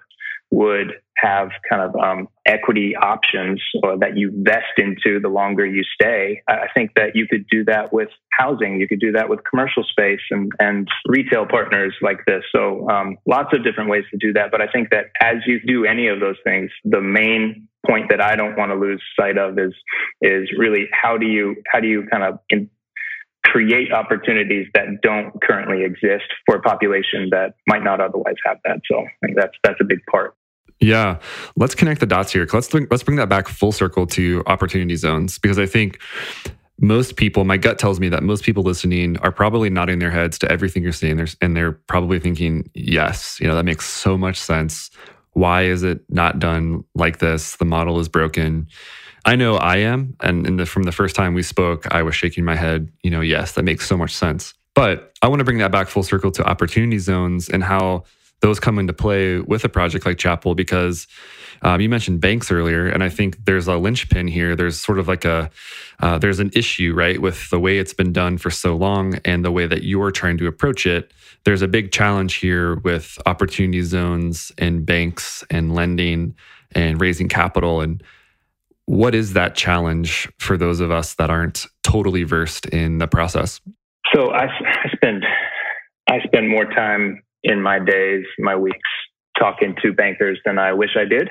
would 0.54 0.94
have 1.18 1.50
kind 1.68 1.82
of 1.82 1.96
um, 1.96 2.28
equity 2.46 2.96
options 2.96 3.60
or 3.82 3.98
that 3.98 4.16
you 4.16 4.32
vest 4.44 4.78
into 4.78 5.20
the 5.20 5.28
longer 5.28 5.66
you 5.66 5.84
stay. 6.00 6.44
I 6.48 6.68
think 6.76 6.92
that 6.96 7.16
you 7.16 7.26
could 7.28 7.46
do 7.50 7.66
that 7.66 7.92
with 7.92 8.10
housing. 8.32 8.80
You 8.80 8.88
could 8.88 9.00
do 9.00 9.14
that 9.14 9.30
with 9.30 9.40
commercial 9.50 9.84
space 9.84 10.20
and, 10.30 10.52
and 10.60 10.88
retail 11.08 11.48
partners 11.48 11.96
like 12.04 12.20
this. 12.28 12.44
So 12.56 12.88
um, 12.88 13.18
lots 13.26 13.50
of 13.54 13.64
different 13.64 13.90
ways 13.90 14.04
to 14.12 14.18
do 14.18 14.34
that. 14.34 14.52
But 14.52 14.62
I 14.62 14.68
think 14.68 14.90
that 14.92 15.06
as 15.20 15.38
you 15.48 15.60
do 15.66 15.86
any 15.86 16.08
of 16.08 16.20
those 16.20 16.38
things, 16.44 16.70
the 16.84 17.02
main 17.02 17.68
point 17.88 18.10
that 18.12 18.22
I 18.22 18.36
don't 18.36 18.56
want 18.56 18.72
to 18.72 18.76
lose 18.76 19.02
sight 19.20 19.38
of 19.38 19.58
is 19.58 19.74
is 20.22 20.50
really 20.58 20.88
how 20.94 21.18
do 21.18 21.26
you 21.26 21.56
how 21.72 21.80
do 21.80 21.88
you 21.88 22.06
kind 22.10 22.24
of 22.24 22.40
in, 22.50 22.70
create 23.44 23.92
opportunities 23.92 24.68
that 24.74 24.86
don't 25.02 25.34
currently 25.42 25.84
exist 25.84 26.26
for 26.46 26.56
a 26.56 26.62
population 26.62 27.30
that 27.32 27.56
might 27.68 27.84
not 27.84 28.00
otherwise 28.00 28.36
have 28.46 28.58
that. 28.64 28.80
So 28.90 29.00
I 29.00 29.26
think 29.26 29.38
that's 29.38 29.58
that's 29.64 29.82
a 29.82 29.86
big 29.86 30.00
part. 30.10 30.36
Yeah, 30.84 31.20
let's 31.56 31.76
connect 31.76 32.02
the 32.02 32.06
dots 32.06 32.34
here. 32.34 32.48
Let's 32.52 32.74
let's 32.74 33.04
bring 33.04 33.18
that 33.18 33.30
back 33.30 33.48
full 33.48 33.72
circle 33.72 34.06
to 34.08 34.44
opportunity 34.48 34.96
zones 34.96 35.40
because 35.40 35.58
I 35.58 35.66
think 35.66 36.00
most 36.80 37.16
people, 37.16 37.46
my 37.46 37.56
gut 37.56 37.80
tells 37.80 38.00
me 38.00 38.10
that 38.10 38.24
most 38.24 38.44
people 38.44 38.64
listening 38.64 39.18
are 39.20 39.32
probably 39.32 39.70
nodding 39.70 40.00
their 40.00 40.12
heads 40.12 40.38
to 40.40 40.52
everything 40.52 40.84
you're 40.84 40.92
saying, 40.92 41.26
and 41.42 41.56
they're 41.56 41.72
probably 41.72 42.20
thinking, 42.20 42.70
"Yes, 42.74 43.38
you 43.40 43.48
know 43.48 43.56
that 43.56 43.64
makes 43.64 43.86
so 43.86 44.18
much 44.18 44.38
sense. 44.38 44.92
Why 45.32 45.64
is 45.64 45.84
it 45.84 46.02
not 46.10 46.40
done 46.40 46.84
like 46.96 47.20
this? 47.20 47.56
The 47.56 47.66
model 47.66 48.00
is 48.00 48.10
broken." 48.10 48.68
I 49.26 49.38
know 49.38 49.56
I 49.56 49.78
am, 49.78 50.16
and 50.20 50.60
the, 50.60 50.66
from 50.66 50.84
the 50.84 50.92
first 50.92 51.16
time 51.16 51.34
we 51.34 51.44
spoke, 51.44 51.88
I 51.94 52.04
was 52.04 52.14
shaking 52.14 52.44
my 52.44 52.58
head. 52.58 52.92
You 53.04 53.12
know, 53.12 53.22
yes, 53.22 53.54
that 53.54 53.64
makes 53.64 53.88
so 53.88 53.96
much 53.96 54.14
sense. 54.14 54.54
But 54.76 55.14
I 55.22 55.30
want 55.30 55.40
to 55.40 55.46
bring 55.46 55.60
that 55.60 55.72
back 55.72 55.88
full 55.88 56.04
circle 56.04 56.32
to 56.32 56.44
opportunity 56.44 56.98
zones 56.98 57.48
and 57.48 57.64
how 57.64 58.04
those 58.44 58.60
come 58.60 58.78
into 58.78 58.92
play 58.92 59.40
with 59.40 59.64
a 59.64 59.70
project 59.70 60.06
like 60.06 60.18
Chapel 60.18 60.54
because 60.54 61.08
um, 61.62 61.80
you 61.80 61.88
mentioned 61.88 62.20
banks 62.20 62.52
earlier, 62.52 62.90
and 62.90 63.02
I 63.02 63.08
think 63.08 63.46
there's 63.46 63.70
a 63.70 63.78
linchpin 63.78 64.28
here. 64.28 64.54
There's 64.54 64.78
sort 64.78 65.00
of 65.00 65.08
like 65.08 65.24
a 65.24 65.50
uh, 66.02 66.18
there's 66.18 66.42
an 66.42 66.52
issue 66.54 66.94
right 66.94 67.22
with 67.22 67.50
the 67.52 67.60
way 67.60 67.80
it's 67.80 67.94
been 67.94 68.12
done 68.12 68.38
for 68.38 68.52
so 68.52 68.76
long 68.76 69.16
and 69.24 69.46
the 69.46 69.52
way 69.52 69.66
that 69.66 69.84
you're 69.84 70.12
trying 70.12 70.38
to 70.40 70.48
approach 70.48 70.86
it. 70.86 71.14
There's 71.46 71.62
a 71.62 71.70
big 71.70 71.94
challenge 71.94 72.36
here 72.36 72.76
with 72.76 73.18
opportunity 73.26 73.82
zones 73.82 74.52
and 74.58 74.86
banks 74.86 75.46
and 75.50 75.74
lending 75.74 76.36
and 76.74 77.00
raising 77.00 77.30
capital 77.30 77.80
and 77.80 78.04
what 78.86 79.16
is 79.16 79.32
that 79.32 79.56
challenge 79.56 80.30
for 80.40 80.58
those 80.58 80.82
of 80.82 80.92
us 80.92 81.14
that 81.14 81.30
aren't 81.30 81.66
totally 81.84 82.24
versed 82.24 82.66
in 82.66 82.98
the 82.98 83.08
process? 83.08 83.62
So 84.14 84.32
I, 84.32 84.48
I 84.48 84.90
spend 84.94 85.24
I 86.10 86.20
spend 86.26 86.50
more 86.50 86.66
time 86.66 87.24
in 87.44 87.62
my 87.62 87.80
days, 87.80 88.26
my 88.40 88.56
weeks, 88.56 88.78
talking 89.38 89.76
to 89.82 89.94
bankers 89.94 90.40
than 90.46 90.58
I 90.58 90.74
wish 90.74 90.92
I 90.96 91.06
did. 91.06 91.30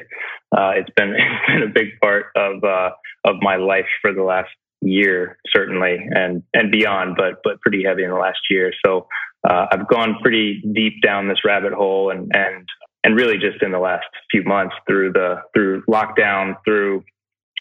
Uh, 0.57 0.73
it's 0.77 0.91
been 0.97 1.15
it's 1.17 1.47
been 1.49 1.63
a 1.63 1.73
big 1.73 2.01
part 2.01 2.27
of 2.37 2.63
uh, 2.65 2.91
of 3.25 3.37
my 3.41 3.57
life 3.57 3.87
for 4.01 4.13
the 4.13 4.23
last 4.23 4.51
year, 4.81 5.39
certainly, 5.55 5.97
and 6.11 6.43
and 6.55 6.71
beyond, 6.71 7.17
but 7.17 7.41
but 7.45 7.61
pretty 7.61 7.85
heavy 7.85 8.05
in 8.05 8.11
the 8.11 8.17
last 8.17 8.41
year. 8.51 8.73
So 8.85 9.07
uh, 9.49 9.67
I've 9.71 9.89
gone 9.89 10.17
pretty 10.23 10.63
deep 10.75 11.03
down 11.03 11.29
this 11.29 11.45
rabbit 11.45 11.73
hole, 11.73 12.11
and 12.11 12.31
and 12.35 12.69
and 13.05 13.17
really 13.17 13.39
just 13.39 13.63
in 13.63 13.73
the 13.73 13.79
last 13.79 14.07
few 14.31 14.45
months 14.45 14.75
through 14.87 15.13
the 15.13 15.37
through 15.55 15.83
lockdown, 15.89 16.57
through 16.65 17.05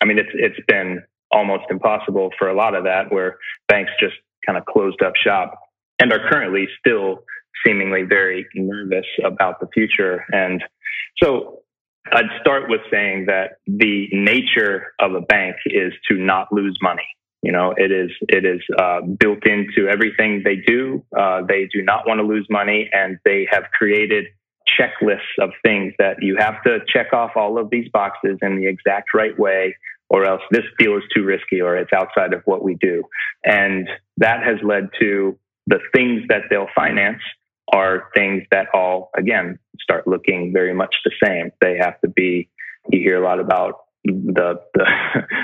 I 0.02 0.06
mean, 0.06 0.18
it's 0.18 0.32
it's 0.34 0.66
been 0.68 1.04
almost 1.32 1.64
impossible 1.70 2.32
for 2.38 2.50
a 2.50 2.56
lot 2.56 2.76
of 2.76 2.84
that, 2.84 3.12
where 3.12 3.38
banks 3.68 3.92
just 4.00 4.16
kind 4.46 4.58
of 4.58 4.66
closed 4.66 5.02
up 5.04 5.14
shop 5.16 5.54
and 6.00 6.12
are 6.12 6.30
currently 6.30 6.68
still 6.80 7.24
seemingly 7.66 8.04
very 8.04 8.48
nervous 8.56 9.06
about 9.24 9.60
the 9.60 9.68
future. 9.74 10.26
And 10.32 10.64
so 11.22 11.62
I'd 12.12 12.26
start 12.40 12.70
with 12.70 12.82
saying 12.92 13.26
that 13.28 13.58
the 13.68 14.08
nature 14.12 14.94
of 15.00 15.14
a 15.14 15.22
bank 15.22 15.56
is 15.66 15.94
to 16.10 16.18
not 16.18 16.52
lose 16.52 16.78
money. 16.82 17.08
You 17.44 17.52
know, 17.52 17.74
it 17.76 17.92
is 17.92 18.12
it 18.30 18.46
is 18.46 18.62
uh, 18.78 19.02
built 19.02 19.48
into 19.48 19.90
everything 19.90 20.44
they 20.44 20.58
do. 20.58 21.04
Uh, 21.18 21.42
they 21.48 21.68
do 21.74 21.82
not 21.82 22.08
want 22.08 22.20
to 22.20 22.24
lose 22.24 22.46
money, 22.50 22.90
and 22.94 23.18
they 23.26 23.48
have 23.50 23.64
created 23.78 24.26
checklists 24.80 25.40
of 25.40 25.50
things 25.64 25.94
that 25.98 26.18
you 26.22 26.38
have 26.38 26.62
to 26.64 26.80
check 26.88 27.14
off 27.14 27.32
all 27.36 27.58
of 27.58 27.70
these 27.72 27.90
boxes 27.92 28.38
in 28.44 28.58
the 28.58 28.68
exact 28.68 29.10
right 29.14 29.38
way, 29.40 29.76
or 30.10 30.26
else 30.26 30.42
this 30.52 30.66
deal 30.78 30.96
is 30.98 31.04
too 31.16 31.24
risky, 31.24 31.62
or 31.62 31.76
it's 31.76 31.92
outside 31.94 32.34
of 32.34 32.42
what 32.46 32.64
we 32.64 32.76
do. 32.80 33.04
And 33.44 33.90
that 34.18 34.44
has 34.44 34.58
led 34.64 34.90
to 35.00 35.38
the 35.66 35.80
things 35.96 36.22
that 36.30 36.44
they'll 36.50 36.70
finance 36.76 37.22
are 37.74 38.10
things 38.14 38.44
that 38.52 38.68
all, 38.74 39.12
again, 39.16 39.60
start 39.82 40.08
looking 40.08 40.52
very 40.54 40.74
much 40.74 40.94
the 41.06 41.12
same. 41.24 41.52
They 41.62 41.78
have 41.80 42.00
to 42.02 42.10
be, 42.10 42.50
you 42.90 43.00
hear 43.00 43.22
a 43.22 43.26
lot 43.26 43.40
about 43.40 43.86
the, 44.04 44.60
the 44.74 44.86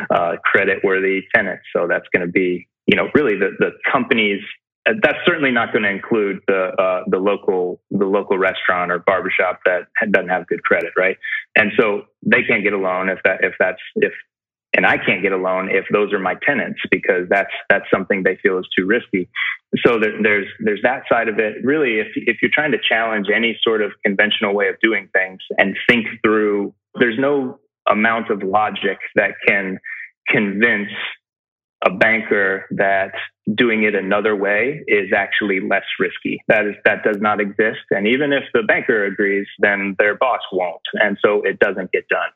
uh, 0.15 0.37
credit 0.43 0.83
worthy 0.83 1.21
tenants. 1.33 1.63
So 1.75 1.87
that's 1.87 2.07
going 2.13 2.25
to 2.25 2.31
be, 2.31 2.67
you 2.85 2.95
know, 2.95 3.09
really 3.13 3.37
the, 3.37 3.51
the 3.59 3.71
companies. 3.91 4.41
Uh, 4.87 4.93
that's 5.01 5.17
certainly 5.25 5.51
not 5.51 5.71
going 5.71 5.83
to 5.83 5.89
include 5.89 6.39
the 6.47 6.71
uh, 6.81 7.03
the 7.07 7.17
local 7.17 7.81
the 7.91 8.05
local 8.05 8.37
restaurant 8.37 8.89
or 8.89 8.99
barbershop 8.99 9.59
that 9.65 9.87
doesn't 10.11 10.29
have 10.29 10.47
good 10.47 10.63
credit, 10.63 10.91
right? 10.95 11.17
And 11.55 11.71
so 11.77 12.03
they 12.25 12.43
can't 12.47 12.63
get 12.63 12.71
a 12.71 12.77
loan 12.77 13.09
if 13.09 13.19
that 13.25 13.43
if 13.43 13.53
that's 13.59 13.81
if 13.97 14.13
and 14.77 14.85
I 14.85 14.97
can't 14.97 15.23
get 15.23 15.31
a 15.31 15.37
loan 15.37 15.69
if 15.71 15.85
those 15.91 16.13
are 16.13 16.19
my 16.19 16.35
tenants 16.45 16.79
because 16.91 17.27
that's 17.29 17.51
that's 17.67 17.85
something 17.91 18.21
they 18.23 18.37
feel 18.41 18.59
is 18.59 18.67
too 18.77 18.85
risky. 18.85 19.27
So 19.85 19.99
there, 19.99 20.13
there's 20.21 20.47
there's 20.59 20.81
that 20.83 21.03
side 21.11 21.27
of 21.27 21.39
it. 21.39 21.55
Really, 21.63 21.99
if 21.99 22.07
if 22.15 22.37
you're 22.41 22.51
trying 22.53 22.71
to 22.71 22.77
challenge 22.87 23.27
any 23.35 23.57
sort 23.63 23.81
of 23.81 23.91
conventional 24.05 24.53
way 24.53 24.69
of 24.69 24.75
doing 24.81 25.09
things 25.11 25.39
and 25.57 25.75
think 25.89 26.05
through, 26.23 26.75
there's 26.99 27.17
no 27.19 27.59
amount 27.89 28.29
of 28.29 28.43
logic 28.43 28.99
that 29.15 29.31
can 29.47 29.79
convince 30.27 30.91
a 31.85 31.91
banker 31.91 32.65
that 32.71 33.13
doing 33.55 33.83
it 33.83 33.95
another 33.95 34.35
way 34.35 34.83
is 34.87 35.11
actually 35.15 35.59
less 35.59 35.85
risky. 35.99 36.39
That 36.47 36.67
is 36.67 36.75
that 36.85 37.03
does 37.03 37.17
not 37.19 37.41
exist. 37.41 37.81
And 37.89 38.05
even 38.05 38.31
if 38.31 38.43
the 38.53 38.61
banker 38.61 39.05
agrees, 39.05 39.47
then 39.57 39.95
their 39.97 40.15
boss 40.15 40.41
won't. 40.51 40.81
And 40.93 41.17
so 41.23 41.41
it 41.43 41.57
doesn't 41.57 41.91
get 41.91 42.07
done. 42.09 42.29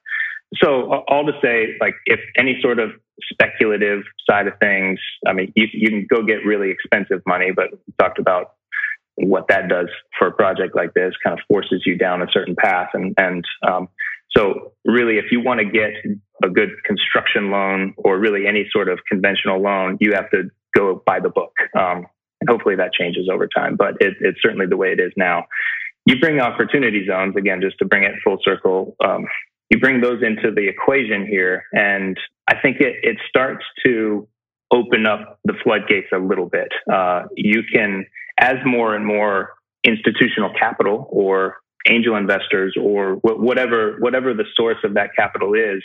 So 0.56 1.04
all 1.08 1.26
to 1.26 1.34
say, 1.42 1.78
like 1.80 1.96
if 2.06 2.20
any 2.38 2.60
sort 2.62 2.80
of 2.80 2.92
speculative 3.32 4.04
side 4.30 4.48
of 4.48 4.54
things, 4.60 5.00
I 5.26 5.34
mean, 5.34 5.54
you, 5.56 5.68
you 5.72 5.90
can 5.90 6.08
go 6.10 6.24
get 6.24 6.46
really 6.46 6.72
expensive 6.72 7.22
money, 7.26 7.52
but 7.56 7.72
we 7.72 7.94
talked 8.00 8.20
about 8.20 8.54
what 9.16 9.48
that 9.48 9.70
does 9.70 9.88
for 10.18 10.28
a 10.28 10.32
project 10.32 10.76
like 10.76 10.94
this, 10.94 11.14
kind 11.24 11.38
of 11.38 11.46
forces 11.48 11.84
you 11.86 11.98
down 11.98 12.22
a 12.22 12.28
certain 12.32 12.56
path. 12.56 12.90
And, 12.94 13.14
and 13.18 13.46
um, 13.68 13.88
so 14.36 14.74
really, 14.86 15.18
if 15.18 15.26
you 15.32 15.42
want 15.42 15.60
to 15.60 15.66
get 15.66 15.92
a 16.44 16.50
good 16.50 16.70
construction 16.86 17.52
loan 17.52 17.94
or 17.98 18.18
really 18.18 18.48
any 18.48 18.68
sort 18.72 18.90
of 18.90 19.00
conventional 19.10 19.62
loan, 19.62 19.98
you 20.00 20.14
have 20.14 20.30
to 20.32 20.50
go 20.76 21.02
by 21.06 21.20
the 21.20 21.30
book. 21.30 21.54
Um, 21.78 22.08
and 22.40 22.50
hopefully 22.50 22.76
that 22.76 22.94
changes 22.94 23.30
over 23.32 23.48
time, 23.48 23.76
but 23.76 23.96
it, 24.00 24.16
it's 24.20 24.40
certainly 24.42 24.66
the 24.66 24.78
way 24.78 24.92
it 24.92 25.00
is 25.00 25.12
now. 25.16 25.46
You 26.06 26.20
bring 26.20 26.40
opportunity 26.40 27.06
zones 27.06 27.36
again, 27.36 27.62
just 27.62 27.78
to 27.80 27.86
bring 27.86 28.04
it 28.04 28.14
full 28.24 28.40
circle. 28.44 28.96
Um, 29.06 29.28
you 29.72 29.80
bring 29.80 30.02
those 30.02 30.22
into 30.22 30.52
the 30.54 30.68
equation 30.68 31.26
here, 31.26 31.64
and 31.72 32.18
I 32.48 32.56
think 32.62 32.82
it, 32.82 32.98
it 33.04 33.18
starts 33.30 33.64
to 33.86 34.28
open 34.70 35.06
up 35.06 35.40
the 35.46 35.54
floodgates 35.64 36.08
a 36.14 36.18
little 36.18 36.46
bit. 36.46 36.68
Uh, 36.92 37.24
you 37.36 37.64
can, 37.74 38.06
as 38.38 38.56
more 38.66 38.94
and 38.96 39.06
more 39.06 39.54
institutional 39.86 40.52
capital 40.60 41.08
or 41.10 41.58
angel 41.88 42.16
investors 42.16 42.76
or 42.80 43.16
whatever 43.24 43.96
whatever 44.00 44.36
the 44.36 44.44
source 44.56 44.78
of 44.84 44.94
that 44.94 45.10
capital 45.16 45.54
is, 45.54 45.82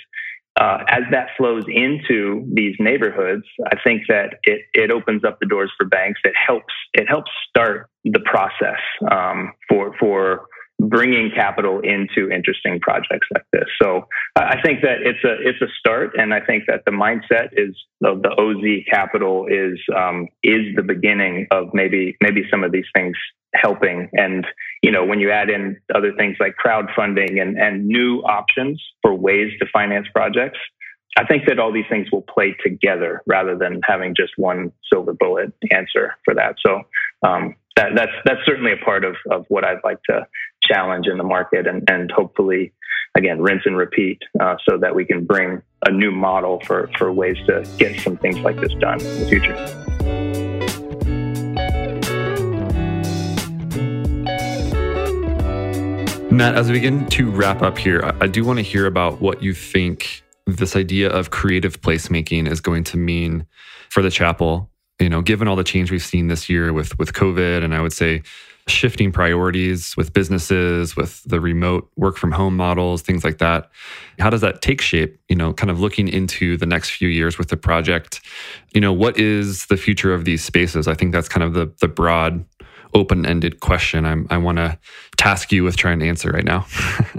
uh, 0.60 0.78
as 0.88 1.02
that 1.12 1.28
flows 1.36 1.64
into 1.68 2.44
these 2.52 2.74
neighborhoods, 2.80 3.44
I 3.66 3.76
think 3.84 4.02
that 4.08 4.34
it, 4.42 4.62
it 4.72 4.90
opens 4.90 5.22
up 5.24 5.38
the 5.38 5.46
doors 5.46 5.70
for 5.78 5.86
banks. 5.86 6.20
It 6.24 6.34
helps 6.34 6.74
it 6.92 7.06
helps 7.08 7.30
start 7.48 7.88
the 8.04 8.20
process 8.20 8.80
um, 9.10 9.52
for 9.68 9.94
for 10.00 10.46
bringing 10.78 11.30
capital 11.34 11.80
into 11.80 12.30
interesting 12.30 12.78
projects 12.80 13.26
like 13.32 13.44
this. 13.52 13.68
So 13.80 14.06
I 14.36 14.60
think 14.62 14.82
that 14.82 14.98
it's 15.02 15.22
a 15.24 15.36
it's 15.40 15.60
a 15.62 15.72
start, 15.78 16.12
and 16.18 16.34
I 16.34 16.40
think 16.40 16.64
that 16.68 16.84
the 16.84 16.90
mindset 16.90 17.48
is 17.52 17.74
of 18.04 18.22
the 18.22 18.30
OZ 18.30 18.84
capital 18.90 19.46
is 19.46 19.78
um, 19.96 20.28
is 20.42 20.74
the 20.76 20.82
beginning 20.82 21.46
of 21.50 21.70
maybe 21.72 22.16
maybe 22.22 22.42
some 22.50 22.62
of 22.62 22.72
these 22.72 22.86
things 22.94 23.16
helping. 23.54 24.10
And 24.12 24.46
you 24.82 24.90
know 24.90 25.04
when 25.04 25.18
you 25.20 25.30
add 25.30 25.48
in 25.48 25.78
other 25.94 26.12
things 26.12 26.36
like 26.40 26.54
crowdfunding 26.64 27.40
and 27.40 27.56
and 27.56 27.86
new 27.86 28.20
options 28.20 28.82
for 29.02 29.14
ways 29.14 29.52
to 29.60 29.66
finance 29.72 30.06
projects. 30.12 30.58
I 31.18 31.24
think 31.24 31.44
that 31.46 31.58
all 31.58 31.72
these 31.72 31.86
things 31.88 32.08
will 32.12 32.20
play 32.20 32.54
together 32.62 33.22
rather 33.26 33.56
than 33.56 33.80
having 33.88 34.14
just 34.14 34.32
one 34.36 34.70
silver 34.92 35.14
bullet 35.14 35.50
answer 35.72 36.14
for 36.26 36.34
that. 36.34 36.56
So 36.60 36.82
um, 37.26 37.54
that, 37.76 37.90
that's 37.94 38.12
that's 38.24 38.40
certainly 38.44 38.72
a 38.72 38.84
part 38.84 39.04
of, 39.04 39.16
of 39.30 39.44
what 39.48 39.64
I'd 39.64 39.84
like 39.84 40.02
to 40.08 40.26
challenge 40.62 41.06
in 41.06 41.18
the 41.18 41.24
market 41.24 41.66
and, 41.66 41.88
and 41.88 42.10
hopefully 42.10 42.72
again 43.16 43.40
rinse 43.40 43.62
and 43.66 43.76
repeat 43.76 44.20
uh, 44.40 44.56
so 44.68 44.78
that 44.78 44.94
we 44.94 45.04
can 45.04 45.24
bring 45.24 45.62
a 45.86 45.90
new 45.90 46.10
model 46.10 46.60
for, 46.60 46.90
for 46.98 47.12
ways 47.12 47.36
to 47.46 47.64
get 47.78 48.00
some 48.00 48.16
things 48.16 48.38
like 48.38 48.56
this 48.56 48.72
done 48.80 49.00
in 49.00 49.20
the 49.20 49.28
future. 49.28 49.54
Matt, 56.32 56.54
as 56.54 56.66
we 56.66 56.74
begin 56.74 57.06
to 57.06 57.30
wrap 57.30 57.62
up 57.62 57.78
here, 57.78 58.12
I 58.20 58.26
do 58.26 58.44
want 58.44 58.58
to 58.58 58.62
hear 58.62 58.86
about 58.86 59.20
what 59.22 59.42
you 59.42 59.54
think 59.54 60.22
this 60.46 60.76
idea 60.76 61.08
of 61.08 61.30
creative 61.30 61.80
placemaking 61.80 62.50
is 62.50 62.60
going 62.60 62.84
to 62.84 62.96
mean 62.96 63.46
for 63.90 64.02
the 64.02 64.10
chapel. 64.10 64.70
You 65.00 65.08
know, 65.08 65.20
given 65.20 65.46
all 65.46 65.56
the 65.56 65.64
change 65.64 65.90
we've 65.90 66.02
seen 66.02 66.28
this 66.28 66.48
year 66.48 66.72
with 66.72 66.98
with 66.98 67.12
COVID, 67.12 67.62
and 67.62 67.74
I 67.74 67.80
would 67.80 67.92
say 67.92 68.22
shifting 68.68 69.12
priorities 69.12 69.96
with 69.96 70.12
businesses, 70.12 70.96
with 70.96 71.22
the 71.24 71.40
remote 71.40 71.88
work 71.96 72.16
from 72.16 72.32
home 72.32 72.56
models, 72.56 73.00
things 73.00 73.22
like 73.22 73.38
that. 73.38 73.70
How 74.18 74.28
does 74.28 74.40
that 74.40 74.60
take 74.60 74.80
shape? 74.80 75.18
You 75.28 75.36
know, 75.36 75.52
kind 75.52 75.70
of 75.70 75.80
looking 75.80 76.08
into 76.08 76.56
the 76.56 76.66
next 76.66 76.90
few 76.90 77.08
years 77.08 77.38
with 77.38 77.48
the 77.48 77.56
project. 77.56 78.20
You 78.74 78.80
know, 78.80 78.92
what 78.92 79.18
is 79.18 79.66
the 79.66 79.76
future 79.76 80.12
of 80.12 80.24
these 80.24 80.42
spaces? 80.42 80.88
I 80.88 80.94
think 80.94 81.12
that's 81.12 81.28
kind 81.28 81.44
of 81.44 81.54
the 81.54 81.72
the 81.80 81.88
broad, 81.88 82.44
open-ended 82.94 83.60
question. 83.60 84.04
I'm, 84.04 84.26
I 84.30 84.38
want 84.38 84.58
to 84.58 84.78
task 85.16 85.52
you 85.52 85.62
with 85.62 85.76
trying 85.76 86.00
to 86.00 86.08
answer 86.08 86.30
right 86.30 86.44
now. 86.44 86.66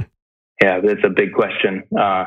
yeah, 0.61 0.79
it's 0.83 1.03
a 1.03 1.09
big 1.09 1.33
question. 1.33 1.83
Uh, 1.97 2.25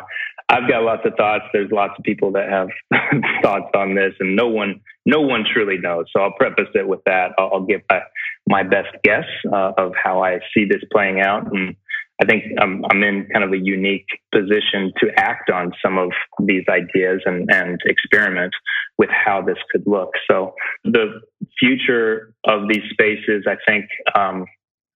I've 0.51 0.69
got 0.69 0.83
lots 0.83 1.03
of 1.05 1.15
thoughts. 1.17 1.45
There's 1.53 1.71
lots 1.71 1.95
of 1.97 2.05
people 2.05 2.33
that 2.33 2.49
have 2.49 2.69
thoughts 3.43 3.71
on 3.75 3.95
this, 3.95 4.15
and 4.19 4.35
no 4.35 4.49
one, 4.49 4.81
no 5.07 5.21
one 5.21 5.45
truly 5.51 5.79
knows. 5.79 6.07
So 6.15 6.23
I'll 6.23 6.33
preface 6.33 6.69
it 6.75 6.89
with 6.89 7.01
that. 7.07 7.31
I'll, 7.39 7.51
I'll 7.55 7.67
give 7.67 7.83
my, 7.89 8.01
my, 8.49 8.63
best 8.65 8.89
guess 9.05 9.25
uh, 9.53 9.73
of 9.79 9.93
how 10.03 10.25
I 10.25 10.41
see 10.53 10.65
this 10.65 10.83
playing 10.91 11.21
out, 11.21 11.47
and 11.53 11.77
I 12.21 12.27
think 12.27 12.43
I'm, 12.61 12.85
I'm, 12.91 13.03
in 13.05 13.29
kind 13.33 13.45
of 13.45 13.53
a 13.53 13.59
unique 13.59 14.09
position 14.35 14.93
to 14.99 15.11
act 15.17 15.51
on 15.51 15.73
some 15.83 15.99
of 15.99 16.11
these 16.45 16.65
ideas 16.69 17.23
and, 17.25 17.49
and 17.53 17.79
experiment 17.87 18.53
with 18.99 19.09
how 19.09 19.43
this 19.43 19.57
could 19.71 19.85
look. 19.87 20.11
So 20.29 20.55
the 20.83 21.21
future 21.61 22.35
of 22.45 22.69
these 22.69 22.83
spaces, 22.91 23.47
I 23.47 23.57
think, 23.69 23.87
um, 24.19 24.47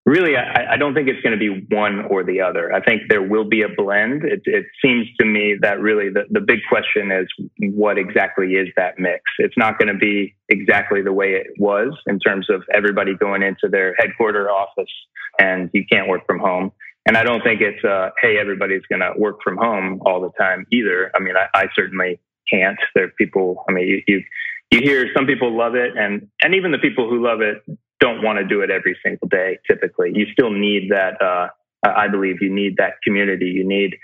really, 0.05 0.35
I, 0.35 0.73
I, 0.73 0.77
don't 0.77 0.93
think 0.93 1.07
it's 1.07 1.21
going 1.21 1.37
to 1.37 1.39
be 1.39 1.65
one 1.73 2.05
or 2.05 2.23
the 2.23 2.41
other. 2.41 2.73
I 2.73 2.81
think 2.81 3.03
there 3.09 3.23
will 3.23 3.43
be 3.43 3.63
a 3.63 3.69
blend. 3.69 4.23
It, 4.23 4.41
it 4.45 4.65
seems 4.83 5.07
to 5.19 5.25
me 5.25 5.55
that 5.61 5.79
really 5.79 6.09
the, 6.09 6.25
the 6.29 6.41
big 6.41 6.59
question 6.69 7.11
is 7.11 7.27
what 7.73 7.97
exactly 7.97 8.53
is 8.53 8.67
that 8.77 8.99
mix? 8.99 9.23
It's 9.39 9.57
not 9.57 9.79
going 9.79 9.91
to 9.91 9.97
be 9.97 10.35
exactly 10.47 11.01
the 11.01 11.13
way 11.13 11.33
it 11.33 11.47
was 11.59 11.97
in 12.05 12.19
terms 12.19 12.49
of 12.49 12.63
everybody 12.73 13.15
going 13.15 13.41
into 13.41 13.67
their 13.67 13.95
headquarter 13.97 14.49
office 14.49 14.91
and 15.39 15.69
you 15.73 15.83
can't 15.91 16.07
work 16.07 16.25
from 16.27 16.39
home. 16.39 16.71
And 17.07 17.17
I 17.17 17.23
don't 17.23 17.43
think 17.43 17.61
it's, 17.61 17.83
uh, 17.83 18.09
hey, 18.21 18.37
everybody's 18.39 18.83
going 18.89 19.01
to 19.01 19.13
work 19.17 19.39
from 19.43 19.57
home 19.57 20.01
all 20.05 20.21
the 20.21 20.31
time 20.39 20.65
either. 20.71 21.11
I 21.15 21.19
mean, 21.19 21.35
I, 21.35 21.47
I 21.53 21.65
certainly 21.75 22.19
can't. 22.49 22.77
There 22.93 23.05
are 23.05 23.11
people, 23.17 23.63
I 23.67 23.71
mean, 23.71 23.87
you, 23.87 24.01
you, 24.07 24.23
you 24.71 24.81
hear 24.81 25.07
some 25.15 25.25
people 25.25 25.55
love 25.55 25.75
it 25.75 25.95
and, 25.97 26.27
and 26.41 26.55
even 26.55 26.71
the 26.71 26.77
people 26.79 27.09
who 27.09 27.23
love 27.23 27.41
it 27.41 27.63
don't 27.99 28.21
want 28.21 28.39
to 28.39 28.45
do 28.45 28.61
it 28.61 28.69
every 28.69 28.97
single 29.03 29.27
day. 29.27 29.59
Typically, 29.67 30.11
you 30.13 30.25
still 30.33 30.51
need 30.51 30.91
that. 30.91 31.21
Uh, 31.21 31.47
I 31.83 32.07
believe 32.07 32.41
you 32.41 32.53
need 32.53 32.77
that 32.77 32.93
community. 33.03 33.47
You 33.47 33.67
need 33.67 33.95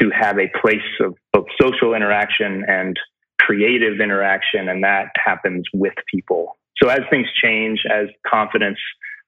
to 0.00 0.10
have 0.10 0.38
a 0.38 0.48
place 0.60 0.78
of, 1.00 1.14
of 1.34 1.44
social 1.60 1.94
interaction 1.94 2.64
and 2.66 2.98
creative 3.40 4.00
interaction, 4.00 4.68
and 4.68 4.84
that 4.84 5.08
happens 5.16 5.64
with 5.72 5.94
people. 6.10 6.58
So 6.82 6.88
as 6.88 7.00
things 7.10 7.26
change, 7.42 7.82
as 7.90 8.06
confidence 8.26 8.78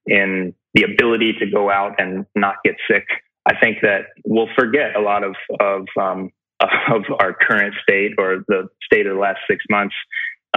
in 0.06 0.54
the 0.74 0.82
ability 0.82 1.34
to 1.40 1.46
go 1.46 1.70
out 1.70 1.94
and 1.98 2.26
not 2.34 2.56
get 2.64 2.76
sick, 2.90 3.06
I 3.46 3.58
think 3.58 3.78
that 3.82 4.06
we'll 4.24 4.48
forget 4.56 4.96
a 4.96 5.00
lot 5.00 5.22
of 5.24 5.34
of 5.60 5.86
um, 6.00 6.30
of 6.60 7.02
our 7.20 7.34
current 7.34 7.74
state 7.82 8.12
or 8.18 8.44
the 8.48 8.68
state 8.82 9.06
of 9.06 9.14
the 9.14 9.20
last 9.20 9.40
six 9.48 9.64
months 9.70 9.94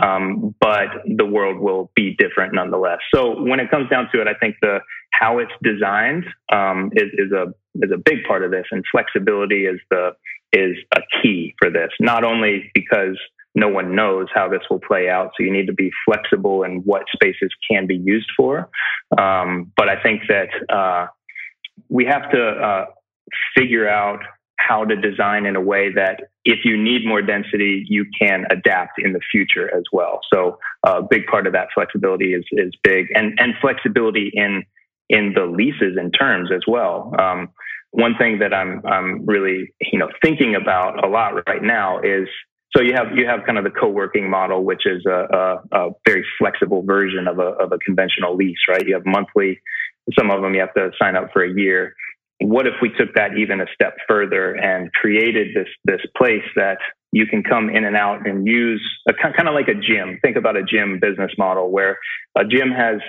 um, 0.02 0.56
but 0.60 0.88
the 1.06 1.26
world 1.26 1.60
will 1.60 1.92
be 1.96 2.16
different 2.18 2.54
nonetheless. 2.54 3.00
So 3.14 3.42
when 3.42 3.60
it 3.60 3.70
comes 3.72 3.90
down 3.90 4.10
to 4.14 4.22
it, 4.22 4.28
I 4.28 4.34
think 4.34 4.56
the 4.62 4.80
how 5.12 5.40
it's 5.40 5.52
designed 5.64 6.26
um, 6.54 6.92
is, 6.94 7.10
is 7.14 7.32
a 7.32 7.54
is 7.76 7.92
a 7.94 7.98
big 7.98 8.24
part 8.28 8.44
of 8.44 8.52
this, 8.52 8.66
and 8.72 8.84
flexibility 8.92 9.66
is 9.66 9.80
the 9.90 10.12
is 10.54 10.78
a 10.96 11.02
key 11.22 11.56
for 11.60 11.70
this. 11.70 11.90
Not 12.00 12.24
only 12.24 12.72
because 12.74 13.18
no 13.56 13.68
one 13.68 13.96
knows 13.96 14.28
how 14.34 14.48
this 14.48 14.62
will 14.70 14.80
play 14.80 15.10
out, 15.10 15.32
so 15.36 15.44
you 15.44 15.52
need 15.52 15.66
to 15.66 15.74
be 15.74 15.90
flexible 16.06 16.64
in 16.64 16.82
what 16.86 17.04
spaces 17.14 17.50
can 17.70 17.88
be 17.88 17.96
used 17.96 18.30
for. 18.38 18.70
Um, 19.18 19.72
but 19.76 19.90
I 19.90 20.02
think 20.02 20.22
that 20.30 20.50
uh, 20.70 21.08
we 21.90 22.06
have 22.06 22.30
to 22.32 22.48
uh, 22.48 22.86
figure 23.58 23.90
out 23.90 24.20
how 24.68 24.84
to 24.84 24.96
design 24.96 25.46
in 25.46 25.56
a 25.56 25.62
way 25.62 25.92
that 25.94 26.30
if 26.46 26.60
you 26.64 26.82
need 26.82 27.06
more 27.06 27.22
density, 27.22 27.86
you 27.88 28.06
can 28.20 28.46
adapt 28.52 29.00
in 29.00 29.14
the 29.14 29.20
future 29.32 29.74
as 29.76 29.84
well. 29.92 30.20
So 30.34 30.60
a 30.86 30.90
uh, 30.90 31.02
big 31.02 31.26
part 31.28 31.48
of 31.48 31.54
that 31.54 31.68
flexibility 31.74 32.34
is 32.34 32.46
is 32.52 32.74
big, 32.84 33.08
and 33.14 33.38
and 33.40 33.54
flexibility 33.62 34.32
in 34.34 34.64
in 35.10 35.34
the 35.34 35.46
leases 35.46 35.98
and 35.98 36.14
terms 36.18 36.50
as 36.54 36.62
well. 36.68 37.14
Um, 37.20 37.50
one 37.92 38.16
thing 38.18 38.40
that 38.40 38.54
I'm 38.54 38.82
I'm 38.86 39.26
really 39.26 39.74
you 39.92 40.00
know 40.00 40.10
thinking 40.24 40.56
about 40.56 41.04
a 41.04 41.08
lot 41.08 41.34
right 41.48 41.64
now 41.64 42.00
is 42.02 42.28
so 42.76 42.82
you 42.82 42.94
have 42.94 43.08
you 43.16 43.26
have 43.28 43.46
kind 43.46 43.58
of 43.58 43.64
the 43.64 43.72
co-working 43.72 44.30
model, 44.30 44.64
which 44.64 44.86
is 44.86 45.06
a, 45.06 45.60
a, 45.72 45.78
a 45.80 45.90
very 46.06 46.26
flexible 46.38 46.84
version 46.84 47.28
of 47.28 47.40
a 47.40 47.50
of 47.64 47.72
a 47.72 47.78
conventional 47.80 48.36
lease, 48.36 48.60
right? 48.70 48.86
You 48.86 48.96
have 48.96 49.06
monthly. 49.06 49.62
Some 50.18 50.32
of 50.32 50.42
them 50.42 50.54
you 50.54 50.62
have 50.62 50.74
to 50.76 50.92
sign 51.02 51.16
up 51.16 51.32
for 51.34 51.44
a 51.44 51.54
year 51.54 51.94
what 52.40 52.68
if 52.68 52.74
we 52.82 52.90
took 52.90 53.16
that 53.16 53.38
even 53.38 53.62
a 53.62 53.66
step 53.74 53.98
further 54.08 54.54
and 54.54 54.92
created 54.94 55.56
this 55.56 55.68
this 55.86 56.02
place 56.16 56.44
that 56.56 56.78
you 57.12 57.26
can 57.26 57.42
come 57.44 57.70
in 57.70 57.86
and 57.86 57.96
out 57.96 58.28
and 58.28 58.46
use 58.46 58.84
a 59.08 59.14
kind 59.14 59.48
of 59.48 59.54
like 59.54 59.68
a 59.68 59.74
gym. 59.74 60.20
Think 60.22 60.36
about 60.36 60.58
a 60.58 60.64
gym 60.64 61.00
business 61.00 61.32
model 61.38 61.72
where 61.72 61.98
a 62.38 62.44
gym 62.46 62.70
has 62.70 63.00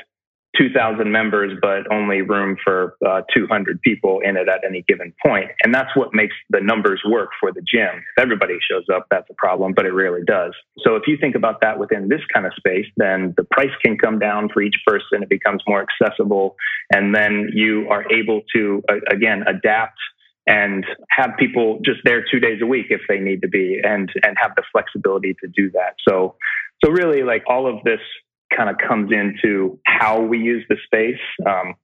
2,000 0.58 1.10
members, 1.10 1.56
but 1.62 1.90
only 1.92 2.22
room 2.22 2.56
for 2.62 2.96
uh, 3.06 3.22
200 3.34 3.80
people 3.82 4.20
in 4.24 4.36
it 4.36 4.48
at 4.48 4.64
any 4.66 4.84
given 4.88 5.14
point. 5.24 5.50
And 5.64 5.74
that's 5.74 5.94
what 5.94 6.12
makes 6.12 6.34
the 6.50 6.60
numbers 6.60 7.00
work 7.08 7.30
for 7.40 7.52
the 7.52 7.60
gym. 7.60 8.02
If 8.16 8.22
everybody 8.22 8.58
shows 8.70 8.84
up, 8.92 9.06
that's 9.10 9.28
a 9.30 9.34
problem, 9.34 9.72
but 9.74 9.86
it 9.86 9.92
rarely 9.92 10.22
does. 10.26 10.52
So 10.84 10.96
if 10.96 11.04
you 11.06 11.16
think 11.20 11.34
about 11.34 11.60
that 11.60 11.78
within 11.78 12.08
this 12.08 12.20
kind 12.32 12.46
of 12.46 12.52
space, 12.56 12.86
then 12.96 13.34
the 13.36 13.44
price 13.44 13.70
can 13.84 13.96
come 13.96 14.18
down 14.18 14.48
for 14.52 14.60
each 14.60 14.76
person. 14.86 15.22
It 15.22 15.28
becomes 15.28 15.62
more 15.68 15.84
accessible. 15.86 16.56
And 16.92 17.14
then 17.14 17.50
you 17.52 17.88
are 17.90 18.04
able 18.12 18.42
to, 18.54 18.82
uh, 18.88 18.94
again, 19.10 19.44
adapt 19.46 19.98
and 20.48 20.84
have 21.10 21.32
people 21.38 21.78
just 21.84 22.00
there 22.04 22.24
two 22.28 22.40
days 22.40 22.60
a 22.62 22.66
week 22.66 22.86
if 22.88 23.02
they 23.08 23.18
need 23.18 23.42
to 23.42 23.48
be 23.48 23.80
and 23.84 24.10
and 24.22 24.36
have 24.40 24.52
the 24.56 24.62
flexibility 24.72 25.34
to 25.34 25.46
do 25.54 25.70
that 25.72 25.94
so 26.08 26.36
so 26.82 26.90
really 26.90 27.22
like 27.22 27.42
all 27.46 27.66
of 27.68 27.84
this 27.84 28.00
kind 28.56 28.70
of 28.70 28.76
comes 28.78 29.12
into 29.12 29.78
how 29.84 30.20
we 30.20 30.38
use 30.38 30.64
the 30.68 30.76
space 30.84 31.20
um, 31.46 31.74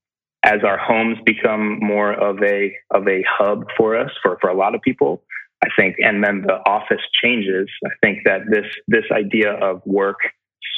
as 0.45 0.62
our 0.65 0.79
homes 0.79 1.19
become 1.25 1.79
more 1.81 2.12
of 2.12 2.43
a 2.43 2.75
of 2.91 3.09
a 3.09 3.25
hub 3.29 3.65
for 3.77 3.97
us 3.97 4.11
for 4.23 4.39
for 4.41 4.51
a 4.51 4.55
lot 4.55 4.75
of 4.75 4.83
people 4.83 5.23
i 5.65 5.69
think 5.77 5.97
and 5.99 6.23
then 6.23 6.43
the 6.47 6.59
office 6.67 7.01
changes. 7.23 7.69
I 7.85 7.91
think 8.03 8.25
that 8.25 8.41
this 8.49 8.67
this 8.89 9.05
idea 9.12 9.53
of 9.53 9.83
work 9.85 10.19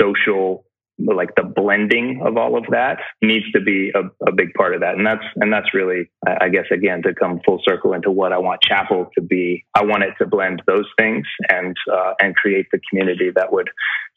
social 0.00 0.64
like 0.98 1.34
the 1.34 1.42
blending 1.42 2.22
of 2.24 2.38
all 2.38 2.56
of 2.56 2.64
that 2.70 2.98
needs 3.20 3.44
to 3.52 3.60
be 3.60 3.92
a, 3.94 4.00
a, 4.26 4.32
big 4.32 4.54
part 4.54 4.74
of 4.74 4.80
that. 4.80 4.94
And 4.94 5.06
that's 5.06 5.24
and 5.36 5.52
that's 5.52 5.74
really 5.74 6.10
i 6.26 6.48
guess 6.48 6.64
again 6.72 7.02
to 7.02 7.14
come 7.14 7.40
full 7.44 7.60
circle 7.66 7.92
into 7.92 8.10
what 8.10 8.32
i 8.32 8.38
want 8.38 8.62
chapel 8.62 9.10
to 9.14 9.20
be 9.20 9.64
i 9.74 9.84
want 9.84 10.04
it 10.04 10.14
to 10.18 10.26
blend 10.26 10.62
those 10.66 10.86
things 10.98 11.26
and 11.48 11.76
uh, 11.92 12.14
and 12.20 12.34
create 12.34 12.66
the 12.72 12.80
community 12.88 13.30
that 13.34 13.52
would 13.52 13.68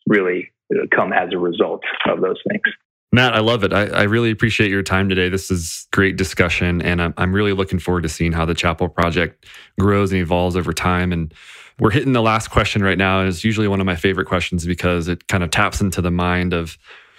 really 0.08 0.52
uh, 0.74 0.86
come 0.96 1.14
as 1.14 1.30
a 1.34 1.38
result 1.38 1.82
of 2.08 2.22
those 2.22 2.40
things 2.48 2.64
Matt, 3.12 3.34
I 3.34 3.40
love 3.40 3.64
it. 3.64 3.74
I, 3.74 3.88
I, 3.88 4.04
really 4.04 4.30
appreciate 4.30 4.70
your 4.70 4.84
time 4.84 5.10
today. 5.10 5.30
This 5.30 5.50
is 5.50 5.88
great 5.92 6.16
discussion, 6.16 6.80
and 6.84 7.02
I'm, 7.02 7.14
I'm 7.18 7.34
really 7.34 7.54
looking 7.54 7.80
forward 7.80 8.04
to 8.04 8.10
seeing 8.10 8.32
how 8.32 8.46
the 8.46 8.54
Chapel 8.54 8.88
project 8.88 9.48
grows 9.80 10.12
and 10.12 10.22
evolves 10.22 10.56
over 10.56 10.74
time. 10.74 11.12
And 11.12 11.34
we're 11.80 11.90
hitting 11.90 12.14
the 12.14 12.22
last 12.22 12.50
question 12.50 12.84
right 12.84 13.00
now. 13.00 13.26
It's 13.26 13.44
usually 13.44 13.68
one 13.68 13.80
of 13.80 13.88
my 13.88 13.96
favorite 13.96 14.28
questions 14.28 14.64
because 14.64 15.08
it 15.08 15.28
kind 15.28 15.44
of 15.44 15.50
taps 15.50 15.82
into 15.82 16.02
the 16.02 16.12
mind 16.12 16.54
of, 16.54 16.78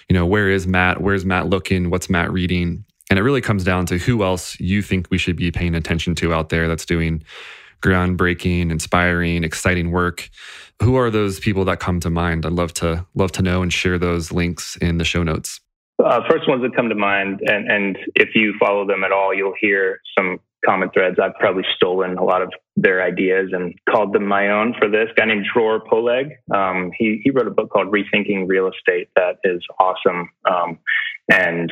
you 0.09 0.14
know, 0.14 0.24
where 0.24 0.49
is 0.49 0.64
Matt? 0.64 1.01
Where's 1.01 1.24
Matt 1.24 1.49
looking? 1.49 1.91
What's 1.91 2.09
Matt 2.09 2.31
reading? 2.33 2.85
And 3.09 3.18
it 3.18 3.22
really 3.22 3.41
comes 3.41 3.64
down 3.64 3.87
to 3.87 3.99
who 3.99 4.22
else 4.22 4.59
you 4.61 4.83
think 4.83 5.09
we 5.11 5.18
should 5.18 5.35
be 5.35 5.51
paying 5.51 5.74
attention 5.74 6.14
to 6.16 6.33
out 6.33 6.51
there 6.51 6.68
that's 6.68 6.87
doing 6.87 7.24
groundbreaking, 7.83 8.70
inspiring, 8.70 9.43
exciting 9.43 9.91
work. 9.91 10.31
Who 10.83 10.97
are 10.97 11.11
those 11.11 11.39
people 11.41 11.64
that 11.66 11.78
come 11.81 12.01
to 12.01 12.11
mind? 12.11 12.47
I'd 12.47 12.53
love 12.53 12.72
to 12.74 13.07
love 13.14 13.33
to 13.33 13.43
know 13.43 13.62
and 13.62 13.72
share 13.72 13.99
those 13.99 14.33
links 14.33 14.76
in 14.76 14.99
the 14.99 15.05
show 15.05 15.22
notes. 15.22 15.61
Uh, 16.03 16.20
first 16.31 16.49
ones 16.49 16.62
that 16.62 16.74
come 16.74 16.89
to 16.89 16.95
mind, 16.95 17.41
and, 17.47 17.70
and 17.70 17.99
if 18.14 18.31
you 18.35 18.55
follow 18.59 18.87
them 18.87 19.05
at 19.05 19.12
all, 19.12 19.35
you'll 19.35 19.55
hear 19.61 20.01
some 20.16 20.39
common 20.64 20.91
threads. 20.91 21.18
I've 21.22 21.35
probably 21.35 21.64
stolen 21.76 22.16
a 22.16 22.24
lot 22.24 22.43
of 22.43 22.53
their 22.76 23.03
ideas 23.03 23.51
and 23.53 23.74
called 23.89 24.14
them 24.14 24.26
my 24.26 24.51
own 24.51 24.74
for 24.78 24.89
this. 24.89 25.09
guy 25.16 25.26
named 25.26 25.47
Dror 25.53 25.81
Poleg. 25.81 26.31
Um, 26.55 26.91
he, 26.99 27.20
he 27.22 27.31
wrote 27.31 27.47
a 27.47 27.51
book 27.51 27.70
called 27.70 27.93
Rethinking 27.93 28.47
Real 28.47 28.68
Estate 28.68 29.09
that 29.16 29.37
is 29.45 29.62
awesome 29.78 30.31
um, 30.51 30.78
and 31.31 31.70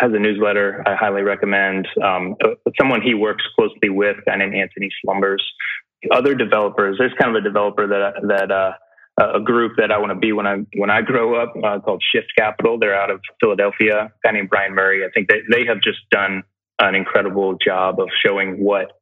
has 0.00 0.12
a 0.12 0.18
newsletter 0.18 0.82
I 0.86 0.94
highly 0.96 1.22
recommend. 1.22 1.86
Um, 2.02 2.36
uh, 2.42 2.54
someone 2.80 3.02
he 3.02 3.14
works 3.14 3.44
closely 3.54 3.90
with, 3.90 4.16
a 4.18 4.30
guy 4.30 4.36
named 4.36 4.54
Antony 4.54 4.88
Slumbers. 5.04 5.44
Other 6.10 6.34
developers, 6.34 6.96
there's 6.98 7.12
kind 7.20 7.36
of 7.36 7.40
a 7.40 7.44
developer 7.44 7.86
that, 7.86 8.14
that, 8.28 8.50
uh, 8.50 8.72
a 9.20 9.40
group 9.40 9.72
that 9.76 9.92
I 9.92 9.98
want 9.98 10.10
to 10.10 10.18
be 10.18 10.32
when 10.32 10.46
I 10.46 10.58
when 10.76 10.88
I 10.88 11.02
grow 11.02 11.34
up 11.34 11.52
uh, 11.62 11.78
called 11.80 12.02
Shift 12.10 12.28
Capital. 12.38 12.78
They're 12.78 12.94
out 12.94 13.10
of 13.10 13.20
Philadelphia. 13.38 14.04
A 14.04 14.10
guy 14.24 14.32
named 14.32 14.48
Brian 14.48 14.74
Murray. 14.74 15.04
I 15.04 15.10
think 15.12 15.28
they 15.28 15.40
they 15.50 15.66
have 15.66 15.82
just 15.82 15.98
done 16.10 16.42
an 16.78 16.94
incredible 16.94 17.58
job 17.62 18.00
of 18.00 18.08
showing 18.24 18.64
what 18.64 18.92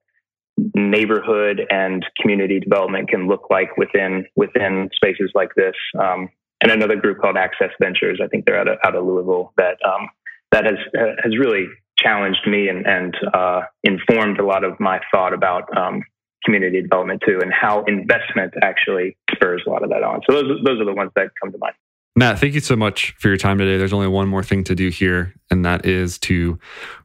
neighborhood 0.74 1.60
and 1.70 2.04
community 2.20 2.58
development 2.58 3.08
can 3.08 3.28
look 3.28 3.46
like 3.50 3.76
within 3.76 4.26
within 4.34 4.90
spaces 4.94 5.30
like 5.34 5.54
this. 5.54 5.74
Um, 6.00 6.30
and 6.60 6.72
another 6.72 6.96
group 6.96 7.20
called 7.20 7.36
Access 7.36 7.70
Ventures. 7.80 8.20
I 8.22 8.26
think 8.26 8.44
they're 8.44 8.58
out 8.58 8.66
of, 8.66 8.78
out 8.84 8.96
of 8.96 9.04
Louisville 9.04 9.52
that 9.56 9.76
um, 9.86 10.08
that 10.52 10.64
has 10.64 10.78
has 11.22 11.36
really 11.38 11.66
challenged 11.98 12.46
me 12.46 12.68
and, 12.68 12.86
and 12.86 13.16
uh, 13.34 13.62
informed 13.82 14.38
a 14.38 14.46
lot 14.46 14.64
of 14.64 14.78
my 14.78 15.00
thought 15.12 15.34
about 15.34 15.64
um, 15.76 16.02
community 16.44 16.80
development 16.80 17.22
too, 17.26 17.40
and 17.42 17.52
how 17.52 17.84
investment 17.84 18.54
actually 18.62 19.16
spurs 19.34 19.62
a 19.66 19.70
lot 19.70 19.82
of 19.82 19.90
that 19.90 20.02
on. 20.02 20.20
So 20.28 20.36
those 20.36 20.64
those 20.64 20.80
are 20.80 20.84
the 20.84 20.94
ones 20.94 21.10
that 21.16 21.30
come 21.42 21.52
to 21.52 21.58
mind. 21.58 21.74
Matt, 22.16 22.40
thank 22.40 22.54
you 22.54 22.60
so 22.60 22.74
much 22.74 23.14
for 23.18 23.28
your 23.28 23.36
time 23.36 23.58
today. 23.58 23.78
There's 23.78 23.92
only 23.92 24.08
one 24.08 24.26
more 24.26 24.42
thing 24.42 24.64
to 24.64 24.74
do 24.74 24.88
here, 24.88 25.34
and 25.52 25.64
that 25.64 25.86
is 25.86 26.18
to 26.20 26.58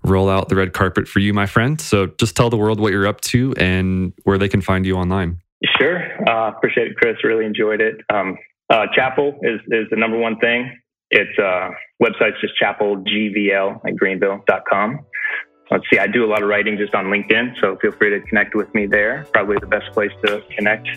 roll 0.04 0.28
out 0.28 0.50
the 0.50 0.56
red 0.56 0.74
carpet 0.74 1.08
for 1.08 1.20
you, 1.20 1.36
my 1.36 1.46
friend. 1.46 1.80
So 1.80 2.08
just 2.18 2.36
tell 2.36 2.50
the 2.50 2.58
world 2.58 2.80
what 2.80 2.92
you're 2.92 3.06
up 3.06 3.22
to 3.22 3.54
and 3.58 4.14
where 4.24 4.40
they 4.40 4.50
can 4.50 4.62
find 4.62 4.88
you 4.88 4.96
online. 4.96 5.40
Sure. 5.80 6.02
Uh, 6.28 6.50
appreciate 6.50 6.88
it, 6.88 6.98
Chris. 6.98 7.18
Really 7.24 7.46
enjoyed 7.46 7.80
it. 7.80 7.98
Um, 8.12 8.38
uh, 8.72 8.88
Chapel 8.96 9.40
is, 9.44 9.60
is 9.68 9.86
the 9.92 9.98
number 9.98 10.18
one 10.18 10.40
thing. 10.40 10.80
It's 11.16 11.38
uh, 11.38 11.70
website's 12.02 12.42
just 12.42 12.56
chapelgvl 12.60 13.88
at 13.88 13.96
greenville.com. 13.96 15.00
Let's 15.70 15.84
see, 15.92 16.00
I 16.00 16.08
do 16.08 16.26
a 16.26 16.28
lot 16.28 16.42
of 16.42 16.50
writing 16.50 16.76
just 16.76 16.96
on 16.96 17.06
LinkedIn, 17.06 17.62
so 17.62 17.78
feel 17.82 17.92
free 17.92 18.10
to 18.10 18.20
connect 18.22 18.56
with 18.56 18.74
me 18.74 18.88
there. 18.88 19.28
Probably 19.32 19.58
the 19.60 19.68
best 19.68 19.92
place 19.92 20.12
to 20.26 20.44
connect. 20.58 20.88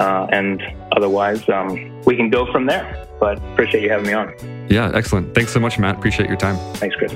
Uh, 0.00 0.26
and 0.32 0.62
otherwise, 0.96 1.46
um, 1.50 2.00
we 2.06 2.16
can 2.16 2.30
go 2.30 2.50
from 2.50 2.66
there. 2.66 3.06
But 3.20 3.36
appreciate 3.52 3.82
you 3.82 3.90
having 3.90 4.06
me 4.06 4.14
on. 4.14 4.34
Yeah, 4.70 4.90
excellent. 4.94 5.34
Thanks 5.34 5.52
so 5.52 5.60
much, 5.60 5.78
Matt. 5.78 5.96
Appreciate 5.96 6.28
your 6.30 6.38
time. 6.38 6.56
Thanks, 6.76 6.96
Chris. 6.96 7.12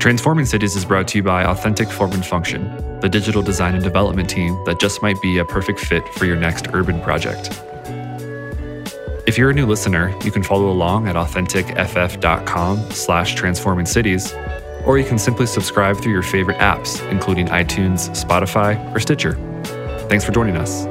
Transforming 0.00 0.46
Cities 0.46 0.76
is 0.76 0.84
brought 0.84 1.08
to 1.08 1.18
you 1.18 1.24
by 1.24 1.44
Authentic 1.44 1.90
Form 1.90 2.12
and 2.12 2.24
Function, 2.24 3.00
the 3.00 3.08
digital 3.08 3.42
design 3.42 3.74
and 3.74 3.82
development 3.82 4.30
team 4.30 4.56
that 4.64 4.78
just 4.78 5.02
might 5.02 5.20
be 5.20 5.38
a 5.38 5.44
perfect 5.44 5.80
fit 5.80 6.08
for 6.14 6.24
your 6.24 6.36
next 6.36 6.68
urban 6.72 7.00
project. 7.00 7.60
If 9.30 9.38
you're 9.38 9.50
a 9.50 9.54
new 9.54 9.64
listener, 9.64 10.12
you 10.24 10.32
can 10.32 10.42
follow 10.42 10.72
along 10.72 11.06
at 11.06 11.14
authenticff.com 11.14 12.90
slash 12.90 13.36
transforming 13.36 13.86
cities, 13.86 14.34
or 14.84 14.98
you 14.98 15.04
can 15.04 15.20
simply 15.20 15.46
subscribe 15.46 15.98
through 15.98 16.10
your 16.10 16.24
favorite 16.24 16.58
apps, 16.58 17.00
including 17.12 17.46
iTunes, 17.46 18.10
Spotify, 18.10 18.92
or 18.92 18.98
Stitcher. 18.98 19.34
Thanks 20.08 20.24
for 20.24 20.32
joining 20.32 20.56
us. 20.56 20.84